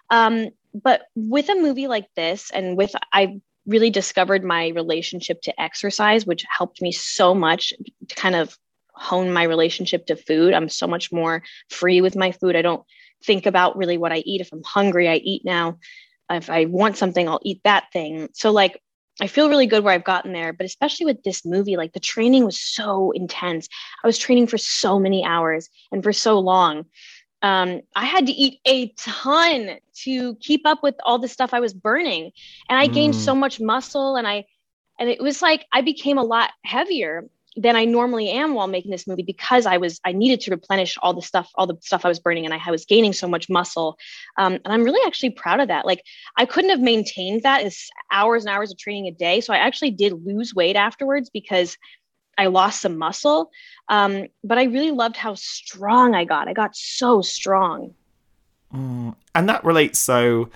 um, 0.09 0.49
but 0.73 1.03
with 1.15 1.49
a 1.49 1.55
movie 1.55 1.88
like 1.88 2.07
this 2.15 2.51
and 2.51 2.77
with 2.77 2.93
i 3.13 3.39
really 3.65 3.89
discovered 3.89 4.43
my 4.43 4.69
relationship 4.69 5.41
to 5.41 5.61
exercise 5.61 6.25
which 6.25 6.45
helped 6.49 6.81
me 6.81 6.91
so 6.91 7.33
much 7.33 7.73
to 8.07 8.15
kind 8.15 8.35
of 8.35 8.57
hone 8.99 9.31
my 9.31 9.43
relationship 9.43 10.05
to 10.07 10.15
food. 10.15 10.53
I'm 10.53 10.69
so 10.69 10.87
much 10.87 11.11
more 11.11 11.41
free 11.69 12.01
with 12.01 12.15
my 12.15 12.31
food. 12.31 12.55
I 12.55 12.61
don't 12.61 12.83
think 13.23 13.45
about 13.45 13.77
really 13.77 13.97
what 13.97 14.11
I 14.11 14.17
eat. 14.17 14.41
If 14.41 14.49
I'm 14.51 14.63
hungry, 14.63 15.07
I 15.07 15.15
eat 15.15 15.43
now. 15.45 15.79
If 16.29 16.49
I 16.49 16.65
want 16.65 16.97
something, 16.97 17.27
I'll 17.27 17.41
eat 17.43 17.61
that 17.63 17.85
thing. 17.91 18.29
So 18.33 18.51
like 18.51 18.81
I 19.21 19.27
feel 19.27 19.49
really 19.49 19.67
good 19.67 19.83
where 19.83 19.93
I've 19.93 20.03
gotten 20.03 20.31
there, 20.31 20.53
but 20.53 20.65
especially 20.65 21.05
with 21.05 21.23
this 21.23 21.45
movie, 21.45 21.75
like 21.75 21.93
the 21.93 21.99
training 21.99 22.45
was 22.45 22.59
so 22.59 23.11
intense. 23.11 23.67
I 24.03 24.07
was 24.07 24.17
training 24.17 24.47
for 24.47 24.57
so 24.57 24.99
many 24.99 25.25
hours 25.25 25.69
and 25.91 26.03
for 26.03 26.13
so 26.13 26.39
long. 26.39 26.85
Um, 27.41 27.81
I 27.95 28.05
had 28.05 28.25
to 28.27 28.31
eat 28.31 28.59
a 28.65 28.87
ton 28.97 29.77
to 30.03 30.35
keep 30.35 30.61
up 30.65 30.83
with 30.83 30.95
all 31.03 31.19
the 31.19 31.27
stuff 31.27 31.53
I 31.53 31.59
was 31.59 31.73
burning. 31.73 32.31
And 32.69 32.79
I 32.79 32.87
gained 32.87 33.13
mm. 33.13 33.17
so 33.17 33.35
much 33.35 33.59
muscle 33.59 34.15
and 34.15 34.27
I 34.27 34.45
and 34.99 35.09
it 35.09 35.21
was 35.21 35.41
like 35.41 35.65
I 35.71 35.81
became 35.81 36.17
a 36.17 36.23
lot 36.23 36.51
heavier 36.63 37.29
than 37.59 37.75
I 37.75 37.83
normally 37.83 38.29
am 38.29 38.53
while 38.53 38.67
making 38.67 38.91
this 38.91 39.05
movie 39.05 39.23
because 39.23 39.65
I 39.65 39.77
was 39.77 39.99
I 40.05 40.13
needed 40.13 40.39
to 40.41 40.51
replenish 40.51 40.97
all 41.01 41.13
the 41.13 41.21
stuff 41.21 41.51
all 41.55 41.67
the 41.67 41.77
stuff 41.81 42.05
I 42.05 42.07
was 42.07 42.19
burning 42.19 42.45
and 42.45 42.53
I 42.53 42.71
was 42.71 42.85
gaining 42.85 43.11
so 43.11 43.27
much 43.27 43.49
muscle. 43.49 43.97
Um, 44.37 44.53
and 44.53 44.73
I'm 44.73 44.83
really 44.83 45.01
actually 45.05 45.31
proud 45.31 45.59
of 45.59 45.67
that. 45.67 45.85
Like 45.85 46.01
I 46.37 46.45
couldn't 46.45 46.69
have 46.69 46.79
maintained 46.79 47.43
that 47.43 47.63
as 47.63 47.87
hours 48.11 48.45
and 48.45 48.53
hours 48.53 48.71
of 48.71 48.77
training 48.77 49.07
a 49.07 49.11
day. 49.11 49.41
So 49.41 49.53
I 49.53 49.57
actually 49.57 49.91
did 49.91 50.25
lose 50.25 50.55
weight 50.55 50.77
afterwards 50.77 51.29
because 51.29 51.77
I 52.37 52.45
lost 52.45 52.81
some 52.81 52.97
muscle. 52.97 53.51
Um, 53.89 54.27
but 54.43 54.57
I 54.57 54.63
really 54.63 54.91
loved 54.91 55.17
how 55.17 55.33
strong 55.35 56.15
I 56.15 56.23
got. 56.23 56.47
I 56.47 56.53
got 56.53 56.77
so 56.77 57.21
strong. 57.21 57.93
Mm, 58.73 59.15
and 59.35 59.49
that 59.49 59.65
relates 59.65 59.99
so 59.99 60.49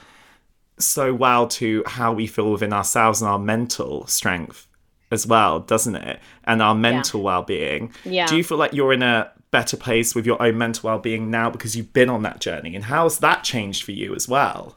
so 0.80 1.14
well 1.14 1.48
to 1.48 1.84
how 1.86 2.14
we 2.14 2.28
feel 2.28 2.52
within 2.52 2.74
ourselves 2.74 3.22
and 3.22 3.30
our 3.30 3.38
mental 3.38 4.08
strength 4.08 4.68
as 5.14 5.26
well, 5.26 5.60
doesn't 5.60 5.96
it? 5.96 6.20
And 6.44 6.62
our 6.62 6.76
mental 6.76 7.22
yeah. 7.22 7.26
well-being. 7.26 7.94
Yeah. 8.04 8.28
Do 8.28 8.36
you 8.36 8.44
feel 8.44 8.58
like 8.58 8.74
you're 8.74 8.92
in 8.92 9.04
a 9.04 9.32
better 9.52 9.78
place 9.78 10.16
with 10.16 10.26
your 10.26 10.42
own 10.42 10.58
mental 10.58 10.90
well-being 10.90 11.30
now 11.30 11.50
because 11.50 11.78
you've 11.78 11.94
been 11.94 12.10
on 12.10 12.24
that 12.24 12.42
journey? 12.42 12.76
And 12.76 12.86
how 12.86 13.04
has 13.04 13.20
that 13.20 13.44
changed 13.44 13.84
for 13.84 13.92
you 13.92 14.16
as 14.16 14.28
well? 14.28 14.76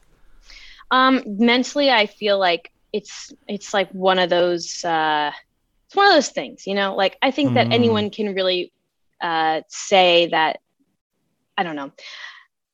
Um, 0.90 1.23
mentally, 1.26 1.90
I 1.90 2.07
feel 2.07 2.38
like 2.38 2.71
it's 2.93 3.33
it's 3.49 3.75
like 3.75 3.90
one 3.90 4.19
of 4.19 4.31
those 4.31 4.85
uh, 4.85 5.33
it's 5.87 5.97
one 5.97 6.07
of 6.07 6.14
those 6.14 6.28
things, 6.28 6.66
you 6.66 6.75
know. 6.75 6.95
Like 6.95 7.16
I 7.21 7.31
think 7.31 7.50
mm. 7.50 7.55
that 7.55 7.73
anyone 7.73 8.11
can 8.11 8.35
really 8.35 8.73
uh, 9.21 9.62
say 9.69 10.28
that 10.28 10.61
I 11.59 11.62
don't 11.62 11.76
know. 11.76 11.90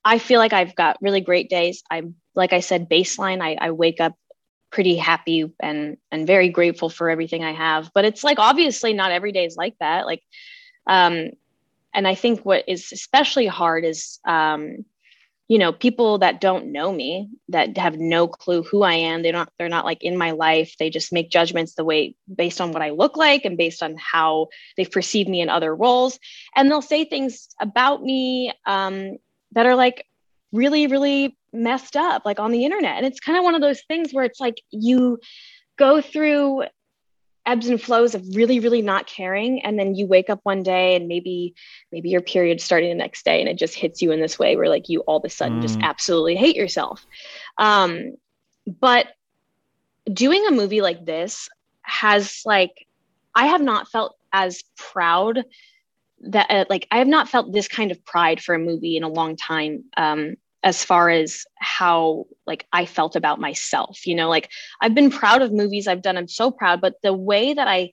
I 0.04 0.18
feel 0.18 0.38
like 0.38 0.52
I've 0.52 0.74
got 0.74 0.98
really 1.00 1.20
great 1.20 1.48
days. 1.48 1.82
I'm 1.90 2.16
like 2.34 2.52
I 2.52 2.60
said, 2.60 2.88
baseline. 2.88 3.40
I, 3.40 3.56
I 3.60 3.70
wake 3.70 4.00
up 4.00 4.14
pretty 4.72 4.96
happy 4.96 5.52
and 5.60 5.96
and 6.10 6.26
very 6.26 6.48
grateful 6.48 6.88
for 6.88 7.10
everything 7.10 7.44
I 7.44 7.52
have. 7.52 7.90
But 7.94 8.04
it's 8.04 8.24
like 8.24 8.38
obviously 8.38 8.92
not 8.94 9.12
every 9.12 9.32
day 9.32 9.44
is 9.44 9.56
like 9.56 9.76
that. 9.78 10.06
Like, 10.06 10.22
um, 10.86 11.30
and 11.94 12.08
I 12.08 12.14
think 12.14 12.40
what 12.40 12.64
is 12.66 12.90
especially 12.90 13.46
hard 13.46 13.84
is 13.84 14.18
um, 14.24 14.84
you 15.52 15.58
know 15.58 15.70
people 15.70 16.18
that 16.18 16.40
don't 16.40 16.72
know 16.72 16.90
me 16.90 17.28
that 17.48 17.76
have 17.76 17.98
no 17.98 18.26
clue 18.26 18.62
who 18.62 18.82
i 18.82 18.94
am 18.94 19.20
they 19.22 19.32
don't 19.32 19.50
they're 19.58 19.68
not 19.68 19.84
like 19.84 20.02
in 20.02 20.16
my 20.16 20.30
life 20.30 20.74
they 20.78 20.88
just 20.88 21.12
make 21.12 21.30
judgments 21.30 21.74
the 21.74 21.84
way 21.84 22.14
based 22.34 22.58
on 22.58 22.72
what 22.72 22.80
i 22.80 22.88
look 22.88 23.18
like 23.18 23.44
and 23.44 23.58
based 23.58 23.82
on 23.82 23.94
how 23.98 24.46
they've 24.76 24.90
perceived 24.90 25.28
me 25.28 25.42
in 25.42 25.50
other 25.50 25.74
roles 25.74 26.18
and 26.56 26.70
they'll 26.70 26.80
say 26.80 27.04
things 27.04 27.48
about 27.60 28.02
me 28.02 28.50
um, 28.64 29.18
that 29.50 29.66
are 29.66 29.74
like 29.74 30.06
really 30.52 30.86
really 30.86 31.36
messed 31.52 31.96
up 31.96 32.22
like 32.24 32.40
on 32.40 32.52
the 32.52 32.64
internet. 32.64 32.96
And 32.96 33.06
it's 33.06 33.20
kind 33.20 33.38
of 33.38 33.44
one 33.44 33.54
of 33.54 33.60
those 33.60 33.82
things 33.82 34.12
where 34.12 34.24
it's 34.24 34.40
like 34.40 34.62
you 34.70 35.18
go 35.78 36.00
through 36.00 36.64
ebbs 37.44 37.68
and 37.68 37.80
flows 37.80 38.14
of 38.14 38.36
really 38.36 38.60
really 38.60 38.82
not 38.82 39.06
caring 39.06 39.62
and 39.62 39.78
then 39.78 39.94
you 39.94 40.06
wake 40.06 40.30
up 40.30 40.40
one 40.44 40.62
day 40.62 40.94
and 40.94 41.08
maybe 41.08 41.54
maybe 41.90 42.08
your 42.08 42.20
period's 42.20 42.62
starting 42.62 42.88
the 42.88 42.94
next 42.94 43.24
day 43.24 43.40
and 43.40 43.48
it 43.48 43.58
just 43.58 43.74
hits 43.74 44.00
you 44.00 44.12
in 44.12 44.20
this 44.20 44.38
way 44.38 44.56
where 44.56 44.68
like 44.68 44.88
you 44.88 45.00
all 45.00 45.16
of 45.16 45.24
a 45.24 45.28
sudden 45.28 45.58
mm. 45.58 45.62
just 45.62 45.78
absolutely 45.82 46.36
hate 46.36 46.56
yourself. 46.56 47.04
Um 47.58 48.14
but 48.66 49.08
doing 50.12 50.46
a 50.46 50.52
movie 50.52 50.80
like 50.80 51.04
this 51.04 51.48
has 51.82 52.42
like 52.44 52.86
i 53.34 53.46
have 53.46 53.60
not 53.60 53.88
felt 53.88 54.16
as 54.32 54.62
proud 54.76 55.44
that 56.20 56.46
uh, 56.48 56.64
like 56.70 56.86
i 56.92 56.98
have 56.98 57.08
not 57.08 57.28
felt 57.28 57.52
this 57.52 57.66
kind 57.66 57.90
of 57.90 58.04
pride 58.04 58.40
for 58.40 58.54
a 58.54 58.58
movie 58.58 58.96
in 58.96 59.02
a 59.02 59.08
long 59.08 59.36
time. 59.36 59.84
Um 59.96 60.36
as 60.62 60.84
far 60.84 61.10
as 61.10 61.44
how 61.58 62.26
like 62.46 62.66
I 62.72 62.86
felt 62.86 63.16
about 63.16 63.40
myself. 63.40 64.06
You 64.06 64.14
know, 64.14 64.28
like 64.28 64.50
I've 64.80 64.94
been 64.94 65.10
proud 65.10 65.42
of 65.42 65.52
movies 65.52 65.88
I've 65.88 66.02
done. 66.02 66.16
I'm 66.16 66.28
so 66.28 66.50
proud, 66.50 66.80
but 66.80 66.94
the 67.02 67.12
way 67.12 67.54
that 67.54 67.68
I 67.68 67.92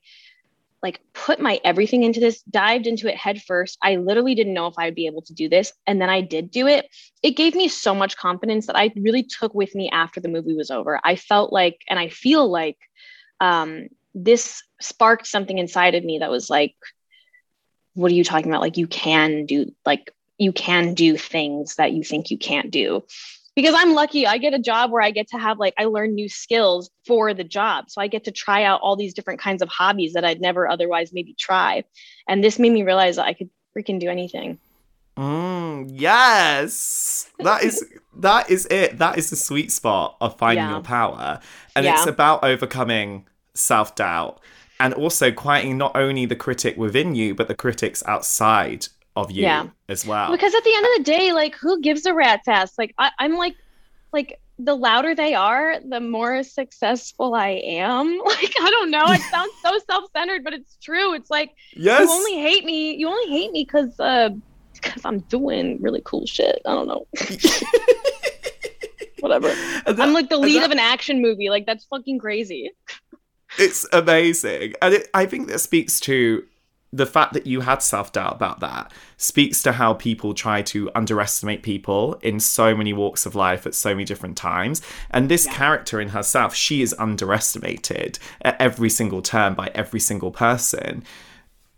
like 0.82 1.00
put 1.12 1.40
my 1.40 1.60
everything 1.62 2.04
into 2.04 2.20
this, 2.20 2.42
dived 2.42 2.86
into 2.86 3.06
it 3.08 3.16
head 3.16 3.42
first. 3.42 3.76
I 3.82 3.96
literally 3.96 4.34
didn't 4.34 4.54
know 4.54 4.66
if 4.66 4.74
I'd 4.78 4.94
be 4.94 5.06
able 5.06 5.22
to 5.22 5.34
do 5.34 5.48
this. 5.48 5.72
And 5.86 6.00
then 6.00 6.08
I 6.08 6.22
did 6.22 6.50
do 6.50 6.66
it. 6.66 6.88
It 7.22 7.32
gave 7.32 7.54
me 7.54 7.68
so 7.68 7.94
much 7.94 8.16
confidence 8.16 8.66
that 8.66 8.76
I 8.76 8.90
really 8.96 9.22
took 9.22 9.54
with 9.54 9.74
me 9.74 9.90
after 9.90 10.20
the 10.20 10.28
movie 10.28 10.54
was 10.54 10.70
over. 10.70 10.98
I 11.04 11.16
felt 11.16 11.52
like, 11.52 11.82
and 11.88 11.98
I 11.98 12.08
feel 12.08 12.50
like 12.50 12.78
um, 13.40 13.88
this 14.14 14.62
sparked 14.80 15.26
something 15.26 15.58
inside 15.58 15.94
of 15.94 16.04
me 16.04 16.18
that 16.20 16.30
was 16.30 16.48
like, 16.48 16.74
what 17.94 18.10
are 18.10 18.14
you 18.14 18.24
talking 18.24 18.50
about? 18.50 18.62
Like, 18.62 18.78
you 18.78 18.86
can 18.86 19.44
do, 19.46 19.74
like, 19.84 20.14
you 20.40 20.52
can 20.52 20.94
do 20.94 21.16
things 21.16 21.76
that 21.76 21.92
you 21.92 22.02
think 22.02 22.30
you 22.30 22.38
can't 22.38 22.70
do 22.70 23.04
because 23.56 23.74
I'm 23.76 23.94
lucky 23.94 24.26
I 24.26 24.38
get 24.38 24.54
a 24.54 24.58
job 24.58 24.90
where 24.90 25.02
I 25.02 25.10
get 25.10 25.28
to 25.28 25.38
have 25.38 25.58
like 25.58 25.74
I 25.78 25.84
learn 25.84 26.14
new 26.14 26.28
skills 26.28 26.90
for 27.06 27.34
the 27.34 27.44
job. 27.44 27.90
So 27.90 28.00
I 28.00 28.06
get 28.06 28.24
to 28.24 28.30
try 28.30 28.64
out 28.64 28.80
all 28.80 28.96
these 28.96 29.14
different 29.14 29.40
kinds 29.40 29.62
of 29.62 29.68
hobbies 29.68 30.14
that 30.14 30.24
I'd 30.24 30.40
never 30.40 30.68
otherwise 30.68 31.12
maybe 31.12 31.34
try. 31.38 31.84
And 32.28 32.42
this 32.42 32.58
made 32.58 32.72
me 32.72 32.82
realize 32.82 33.16
that 33.16 33.26
I 33.26 33.34
could 33.34 33.50
freaking 33.76 34.00
do 34.00 34.08
anything. 34.08 34.58
Mm, 35.16 35.90
yes. 35.92 37.28
That 37.40 37.64
is 37.64 37.84
that 38.16 38.50
is 38.50 38.66
it. 38.66 38.98
That 38.98 39.16
is 39.16 39.30
the 39.30 39.36
sweet 39.36 39.72
spot 39.72 40.16
of 40.20 40.36
finding 40.36 40.64
yeah. 40.64 40.72
your 40.72 40.82
power. 40.82 41.40
And 41.74 41.86
yeah. 41.86 41.94
it's 41.94 42.06
about 42.06 42.44
overcoming 42.44 43.26
self-doubt 43.54 44.40
and 44.78 44.92
also 44.94 45.32
quieting 45.32 45.78
not 45.78 45.96
only 45.96 46.26
the 46.26 46.36
critic 46.36 46.76
within 46.76 47.14
you 47.14 47.34
but 47.34 47.48
the 47.48 47.54
critics 47.54 48.02
outside 48.06 48.88
of 49.16 49.30
you 49.30 49.42
yeah. 49.42 49.66
as 49.88 50.06
well. 50.06 50.30
Because 50.30 50.54
at 50.54 50.64
the 50.64 50.74
end 50.74 50.86
of 50.86 50.90
the 50.98 51.02
day, 51.04 51.32
like 51.32 51.54
who 51.54 51.80
gives 51.80 52.06
a 52.06 52.14
rat's 52.14 52.48
ass? 52.48 52.78
Like 52.78 52.94
I, 52.98 53.10
I'm 53.18 53.36
like 53.36 53.56
like 54.12 54.40
the 54.58 54.74
louder 54.74 55.14
they 55.14 55.34
are, 55.34 55.80
the 55.80 56.00
more 56.00 56.42
successful 56.42 57.34
I 57.34 57.60
am. 57.64 58.20
Like 58.30 58.54
I 58.60 58.70
don't 58.70 58.90
know, 58.90 59.04
it 59.08 59.20
sounds 59.22 59.52
so 59.62 59.78
self-centered, 59.90 60.44
but 60.44 60.54
it's 60.54 60.76
true. 60.76 61.14
It's 61.14 61.30
like 61.30 61.52
yes. 61.74 62.00
you 62.00 62.10
only 62.10 62.34
hate 62.36 62.64
me. 62.64 62.94
You 62.94 63.08
only 63.08 63.28
hate 63.28 63.52
me 63.52 63.64
because 63.64 63.98
uh 63.98 64.30
because 64.72 65.04
I'm 65.04 65.20
doing 65.20 65.80
really 65.80 66.00
cool 66.04 66.26
shit. 66.26 66.62
I 66.64 66.74
don't 66.74 66.88
know. 66.88 67.06
Whatever. 69.20 69.48
That, 69.48 70.00
I'm 70.00 70.14
like 70.14 70.30
the 70.30 70.38
lead 70.38 70.62
that, 70.62 70.66
of 70.66 70.70
an 70.70 70.78
action 70.78 71.20
movie. 71.20 71.50
Like 71.50 71.66
that's 71.66 71.84
fucking 71.84 72.18
crazy. 72.18 72.70
It's 73.58 73.86
amazing, 73.92 74.74
and 74.80 74.94
it, 74.94 75.08
I 75.12 75.26
think 75.26 75.48
that 75.48 75.58
speaks 75.58 75.98
to 76.00 76.44
the 76.92 77.06
fact 77.06 77.34
that 77.34 77.46
you 77.46 77.60
had 77.60 77.82
self 77.82 78.12
doubt 78.12 78.34
about 78.34 78.60
that 78.60 78.92
speaks 79.16 79.62
to 79.62 79.72
how 79.72 79.94
people 79.94 80.34
try 80.34 80.60
to 80.62 80.90
underestimate 80.94 81.62
people 81.62 82.14
in 82.22 82.40
so 82.40 82.74
many 82.74 82.92
walks 82.92 83.26
of 83.26 83.34
life 83.34 83.66
at 83.66 83.74
so 83.74 83.90
many 83.90 84.04
different 84.04 84.36
times. 84.36 84.82
And 85.10 85.28
this 85.28 85.46
yeah. 85.46 85.54
character 85.54 86.00
in 86.00 86.08
herself, 86.08 86.54
she 86.54 86.82
is 86.82 86.94
underestimated 86.98 88.18
at 88.42 88.60
every 88.60 88.90
single 88.90 89.22
turn 89.22 89.54
by 89.54 89.70
every 89.74 90.00
single 90.00 90.32
person. 90.32 91.04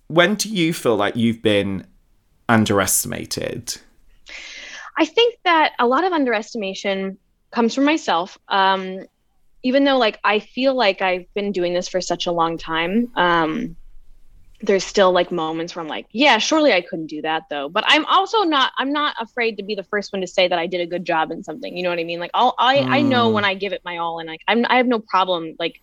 When 0.08 0.34
do 0.34 0.48
you 0.48 0.72
feel 0.72 0.96
like 0.96 1.16
you've 1.16 1.42
been 1.42 1.86
underestimated? 2.48 3.76
I 4.98 5.04
think 5.04 5.38
that 5.44 5.72
a 5.78 5.86
lot 5.86 6.04
of 6.04 6.12
underestimation 6.12 7.18
comes 7.50 7.74
from 7.74 7.84
myself. 7.84 8.38
Um, 8.48 9.06
even 9.62 9.84
though, 9.84 9.96
like, 9.96 10.18
I 10.24 10.40
feel 10.40 10.74
like 10.74 11.02
I've 11.02 11.32
been 11.34 11.52
doing 11.52 11.72
this 11.72 11.88
for 11.88 12.00
such 12.00 12.26
a 12.26 12.32
long 12.32 12.58
time. 12.58 13.12
Um, 13.14 13.76
there's 14.62 14.84
still 14.84 15.12
like 15.12 15.32
moments 15.32 15.74
where 15.74 15.82
I'm 15.82 15.88
like, 15.88 16.06
yeah, 16.12 16.38
surely 16.38 16.72
I 16.72 16.80
couldn't 16.80 17.08
do 17.08 17.22
that 17.22 17.44
though. 17.50 17.68
But 17.68 17.84
I'm 17.86 18.04
also 18.06 18.42
not 18.42 18.72
I'm 18.78 18.92
not 18.92 19.16
afraid 19.20 19.56
to 19.56 19.62
be 19.62 19.74
the 19.74 19.84
first 19.84 20.12
one 20.12 20.20
to 20.20 20.26
say 20.26 20.48
that 20.48 20.58
I 20.58 20.66
did 20.66 20.80
a 20.80 20.86
good 20.86 21.04
job 21.04 21.30
in 21.30 21.42
something. 21.42 21.76
You 21.76 21.82
know 21.82 21.90
what 21.90 21.98
I 21.98 22.04
mean? 22.04 22.20
Like 22.20 22.30
I'll 22.34 22.54
I, 22.58 22.78
mm. 22.78 22.88
I 22.88 23.00
know 23.02 23.30
mm. 23.30 23.34
when 23.34 23.44
I 23.44 23.54
give 23.54 23.72
it 23.72 23.82
my 23.84 23.98
all 23.98 24.20
and 24.20 24.28
like 24.28 24.40
I'm 24.46 24.64
I 24.68 24.76
have 24.76 24.86
no 24.86 25.00
problem 25.00 25.56
like 25.58 25.80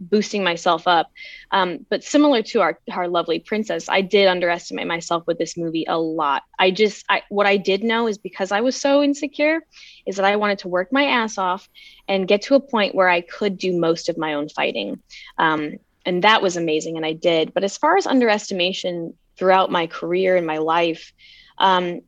boosting 0.00 0.42
myself 0.42 0.88
up. 0.88 1.10
Um, 1.50 1.84
but 1.90 2.02
similar 2.02 2.42
to 2.42 2.60
our 2.60 2.78
our 2.90 3.08
lovely 3.08 3.40
princess, 3.40 3.88
I 3.88 4.00
did 4.00 4.28
underestimate 4.28 4.86
myself 4.86 5.26
with 5.26 5.38
this 5.38 5.56
movie 5.56 5.84
a 5.88 5.98
lot. 5.98 6.42
I 6.58 6.70
just 6.70 7.04
I 7.08 7.22
what 7.28 7.46
I 7.46 7.56
did 7.56 7.82
know 7.82 8.06
is 8.06 8.16
because 8.16 8.52
I 8.52 8.60
was 8.60 8.76
so 8.76 9.02
insecure, 9.02 9.60
is 10.06 10.16
that 10.16 10.24
I 10.24 10.36
wanted 10.36 10.60
to 10.60 10.68
work 10.68 10.92
my 10.92 11.04
ass 11.04 11.36
off 11.36 11.68
and 12.08 12.28
get 12.28 12.42
to 12.42 12.54
a 12.54 12.60
point 12.60 12.94
where 12.94 13.08
I 13.08 13.20
could 13.20 13.58
do 13.58 13.78
most 13.78 14.08
of 14.08 14.16
my 14.16 14.34
own 14.34 14.48
fighting. 14.48 15.00
Um, 15.36 15.78
and 16.04 16.24
that 16.24 16.42
was 16.42 16.56
amazing 16.56 16.96
and 16.96 17.06
i 17.06 17.12
did 17.12 17.52
but 17.54 17.64
as 17.64 17.76
far 17.76 17.96
as 17.96 18.06
underestimation 18.06 19.14
throughout 19.36 19.70
my 19.70 19.86
career 19.86 20.36
and 20.36 20.46
my 20.46 20.58
life 20.58 21.12
um, 21.58 22.00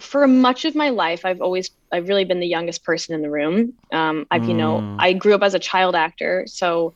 for 0.00 0.26
much 0.26 0.64
of 0.64 0.74
my 0.74 0.90
life 0.90 1.24
i've 1.24 1.40
always 1.40 1.70
i've 1.92 2.08
really 2.08 2.24
been 2.24 2.40
the 2.40 2.46
youngest 2.46 2.84
person 2.84 3.14
in 3.14 3.22
the 3.22 3.30
room 3.30 3.72
um, 3.92 4.26
i've 4.30 4.42
mm. 4.42 4.48
you 4.48 4.54
know 4.54 4.80
mm. 4.80 4.96
i 4.98 5.12
grew 5.12 5.34
up 5.34 5.42
as 5.42 5.54
a 5.54 5.58
child 5.58 5.94
actor 5.94 6.44
so 6.46 6.94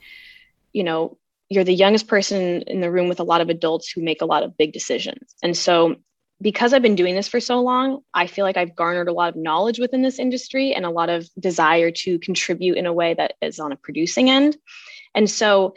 you 0.73 0.85
know 0.85 1.17
you're 1.49 1.65
the 1.65 1.75
youngest 1.75 2.09
person 2.09 2.63
in 2.63 2.81
the 2.81 2.91
room 2.91 3.09
with 3.09 3.21
a 3.21 3.25
lot 3.25 3.41
of 3.41 3.51
adults 3.51 3.91
who 3.91 4.03
make 4.03 4.23
a 4.23 4.27
lot 4.27 4.43
of 4.43 4.57
big 4.57 4.73
decisions 4.73 5.35
and 5.43 5.57
so 5.57 5.97
because 6.43 6.73
I've 6.73 6.83
been 6.83 6.97
doing 6.97 7.15
this 7.15 7.29
for 7.29 7.41
so 7.41 7.61
long, 7.61 8.01
I 8.13 8.27
feel 8.27 8.45
like 8.45 8.57
I've 8.57 8.75
garnered 8.75 9.09
a 9.09 9.13
lot 9.13 9.29
of 9.29 9.37
knowledge 9.37 9.79
within 9.79 10.03
this 10.03 10.19
industry 10.19 10.75
and 10.75 10.85
a 10.85 10.91
lot 10.91 11.09
of 11.09 11.29
desire 11.39 11.93
to 11.93 12.19
contribute 12.19 12.77
in 12.77 12.85
a 12.85 12.93
way 12.93 13.15
that 13.15 13.35
is 13.41 13.61
on 13.61 13.71
a 13.71 13.77
producing 13.77 14.29
end. 14.29 14.57
And 15.15 15.31
so 15.31 15.75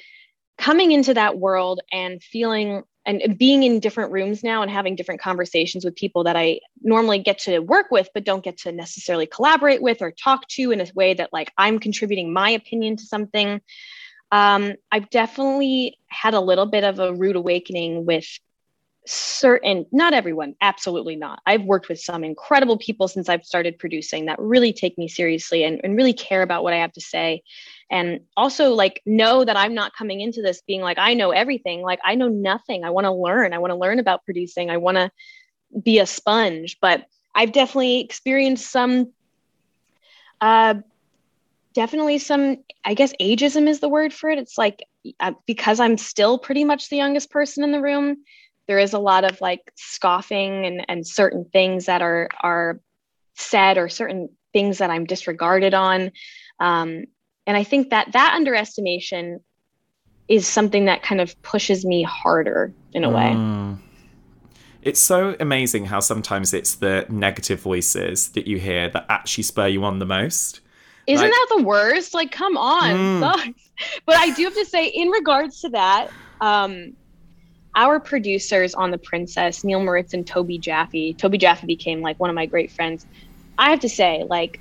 coming 0.57 0.91
into 0.91 1.13
that 1.13 1.38
world 1.38 1.81
and 1.91 2.21
feeling 2.24 2.83
and 3.05 3.38
being 3.38 3.63
in 3.63 3.79
different 3.79 4.12
rooms 4.12 4.43
now 4.43 4.63
and 4.63 4.71
having 4.71 4.95
different 4.95 5.21
conversations 5.21 5.85
with 5.85 5.95
people 5.95 6.24
that 6.24 6.35
I 6.35 6.59
normally 6.81 7.19
get 7.19 7.38
to 7.39 7.59
work 7.59 7.91
with, 7.91 8.09
but 8.13 8.24
don't 8.24 8.43
get 8.43 8.57
to 8.59 8.71
necessarily 8.71 9.27
collaborate 9.27 9.81
with 9.81 10.01
or 10.01 10.12
talk 10.12 10.47
to 10.50 10.71
in 10.71 10.81
a 10.81 10.88
way 10.95 11.13
that 11.13 11.31
like 11.31 11.51
I'm 11.57 11.77
contributing 11.77 12.33
my 12.33 12.50
opinion 12.50 12.97
to 12.97 13.05
something. 13.05 13.62
Um, 14.31 14.74
I've 14.91 15.09
definitely 15.12 16.00
had 16.07 16.33
a 16.33 16.39
little 16.39 16.65
bit 16.65 16.83
of 16.83 17.00
a 17.00 17.13
rude 17.13 17.35
awakening 17.35 18.05
with 18.05 18.27
certain, 19.07 19.85
not 19.91 20.13
everyone, 20.13 20.55
absolutely 20.62 21.15
not. 21.15 21.41
I've 21.45 21.63
worked 21.63 21.89
with 21.89 22.00
some 22.00 22.24
incredible 22.24 22.77
people 22.77 23.07
since 23.07 23.29
I've 23.29 23.45
started 23.45 23.77
producing 23.77 24.25
that 24.25 24.39
really 24.39 24.74
take 24.74 24.97
me 24.97 25.07
seriously 25.07 25.63
and, 25.63 25.79
and 25.83 25.95
really 25.95 26.13
care 26.13 26.41
about 26.41 26.63
what 26.63 26.74
I 26.74 26.77
have 26.77 26.93
to 26.93 27.01
say. 27.01 27.43
And 27.91 28.21
also 28.35 28.74
like 28.74 29.01
know 29.05 29.45
that 29.45 29.55
i'm 29.55 29.75
not 29.75 29.95
coming 29.95 30.19
into 30.19 30.41
this 30.41 30.62
being 30.62 30.81
like 30.81 30.97
i 30.97 31.13
know 31.13 31.31
everything. 31.31 31.81
Like 31.81 32.00
i 32.03 32.15
know 32.15 32.29
nothing. 32.29 32.83
I 32.83 32.89
want 32.89 33.05
to 33.05 33.12
learn. 33.12 33.53
I 33.53 33.59
want 33.59 33.71
to 33.71 33.77
learn 33.77 34.00
about 34.00 34.25
producing. 34.25 34.69
I 34.69 34.77
want 34.77 34.97
to 34.97 35.12
be 35.81 36.00
a 36.00 36.05
sponge. 36.05 36.77
But 36.81 37.05
i've 37.33 37.51
definitely 37.51 38.00
experienced 38.00 38.71
some 38.71 39.12
uh 40.41 40.75
definitely 41.74 42.17
some 42.17 42.57
i 42.85 42.93
guess 42.93 43.13
ageism 43.21 43.67
is 43.67 43.79
the 43.79 43.89
word 43.89 44.13
for 44.13 44.29
it. 44.29 44.39
It's 44.39 44.57
like 44.57 44.83
uh, 45.19 45.33
because 45.45 45.79
i'm 45.79 45.97
still 45.97 46.39
pretty 46.39 46.63
much 46.63 46.89
the 46.89 46.97
youngest 46.97 47.29
person 47.29 47.63
in 47.63 47.71
the 47.71 47.81
room 47.81 48.17
there 48.67 48.79
is 48.79 48.93
a 48.93 49.00
lot 49.00 49.24
of 49.24 49.39
like 49.41 49.72
scoffing 49.75 50.65
and 50.65 50.86
and 50.88 51.07
certain 51.07 51.45
things 51.45 51.86
that 51.86 52.01
are 52.01 52.29
are 52.41 52.79
said 53.36 53.77
or 53.77 53.89
certain 53.89 54.29
things 54.53 54.77
that 54.77 54.89
i'm 54.89 55.05
disregarded 55.05 55.74
on 55.74 56.12
um, 56.60 57.05
and 57.48 57.57
i 57.57 57.63
think 57.63 57.89
that 57.89 58.12
that 58.13 58.34
underestimation 58.36 59.39
is 60.27 60.48
something 60.48 60.86
that 60.86 61.03
kind 61.03 61.22
of 61.22 61.39
pushes 61.43 61.86
me 61.86 62.01
harder 62.01 62.74
in 62.93 63.03
a 63.03 63.10
way 63.10 63.31
mm. 63.36 63.77
it's 64.81 65.00
so 65.00 65.36
amazing 65.39 65.86
how 65.86 66.00
sometimes 66.00 66.53
it's 66.53 66.75
the 66.75 67.05
negative 67.10 67.60
voices 67.60 68.29
that 68.29 68.48
you 68.48 68.57
hear 68.57 68.89
that 68.89 69.05
actually 69.10 69.43
spur 69.43 69.67
you 69.67 69.84
on 69.84 70.00
the 70.00 70.05
most. 70.05 70.62
Isn't 71.07 71.24
like, 71.24 71.31
that 71.31 71.55
the 71.57 71.63
worst? 71.63 72.15
Like, 72.15 72.31
come 72.31 72.57
on, 72.57 73.22
mm. 73.22 73.55
But 74.05 74.15
I 74.15 74.31
do 74.31 74.45
have 74.45 74.55
to 74.55 74.65
say, 74.65 74.88
in 74.88 75.10
regards 75.10 75.62
to 75.62 75.69
that, 75.69 76.10
um, 76.41 76.93
our 77.75 78.00
producers 78.00 78.74
on 78.74 78.91
The 78.91 78.98
Princess, 78.98 79.63
Neil 79.63 79.84
Moritz 79.84 80.13
and 80.13 80.25
Toby 80.25 80.58
Jaffe, 80.58 81.13
Toby 81.13 81.38
Jaffe 81.38 81.67
became 81.67 82.01
like 82.01 82.20
one 82.20 82.29
of 82.29 82.36
my 82.36 82.46
great 82.46 82.72
friends. 82.72 83.05
I 83.58 83.70
have 83.70 83.82
to 83.82 83.89
say, 83.89 84.25
like, 84.27 84.60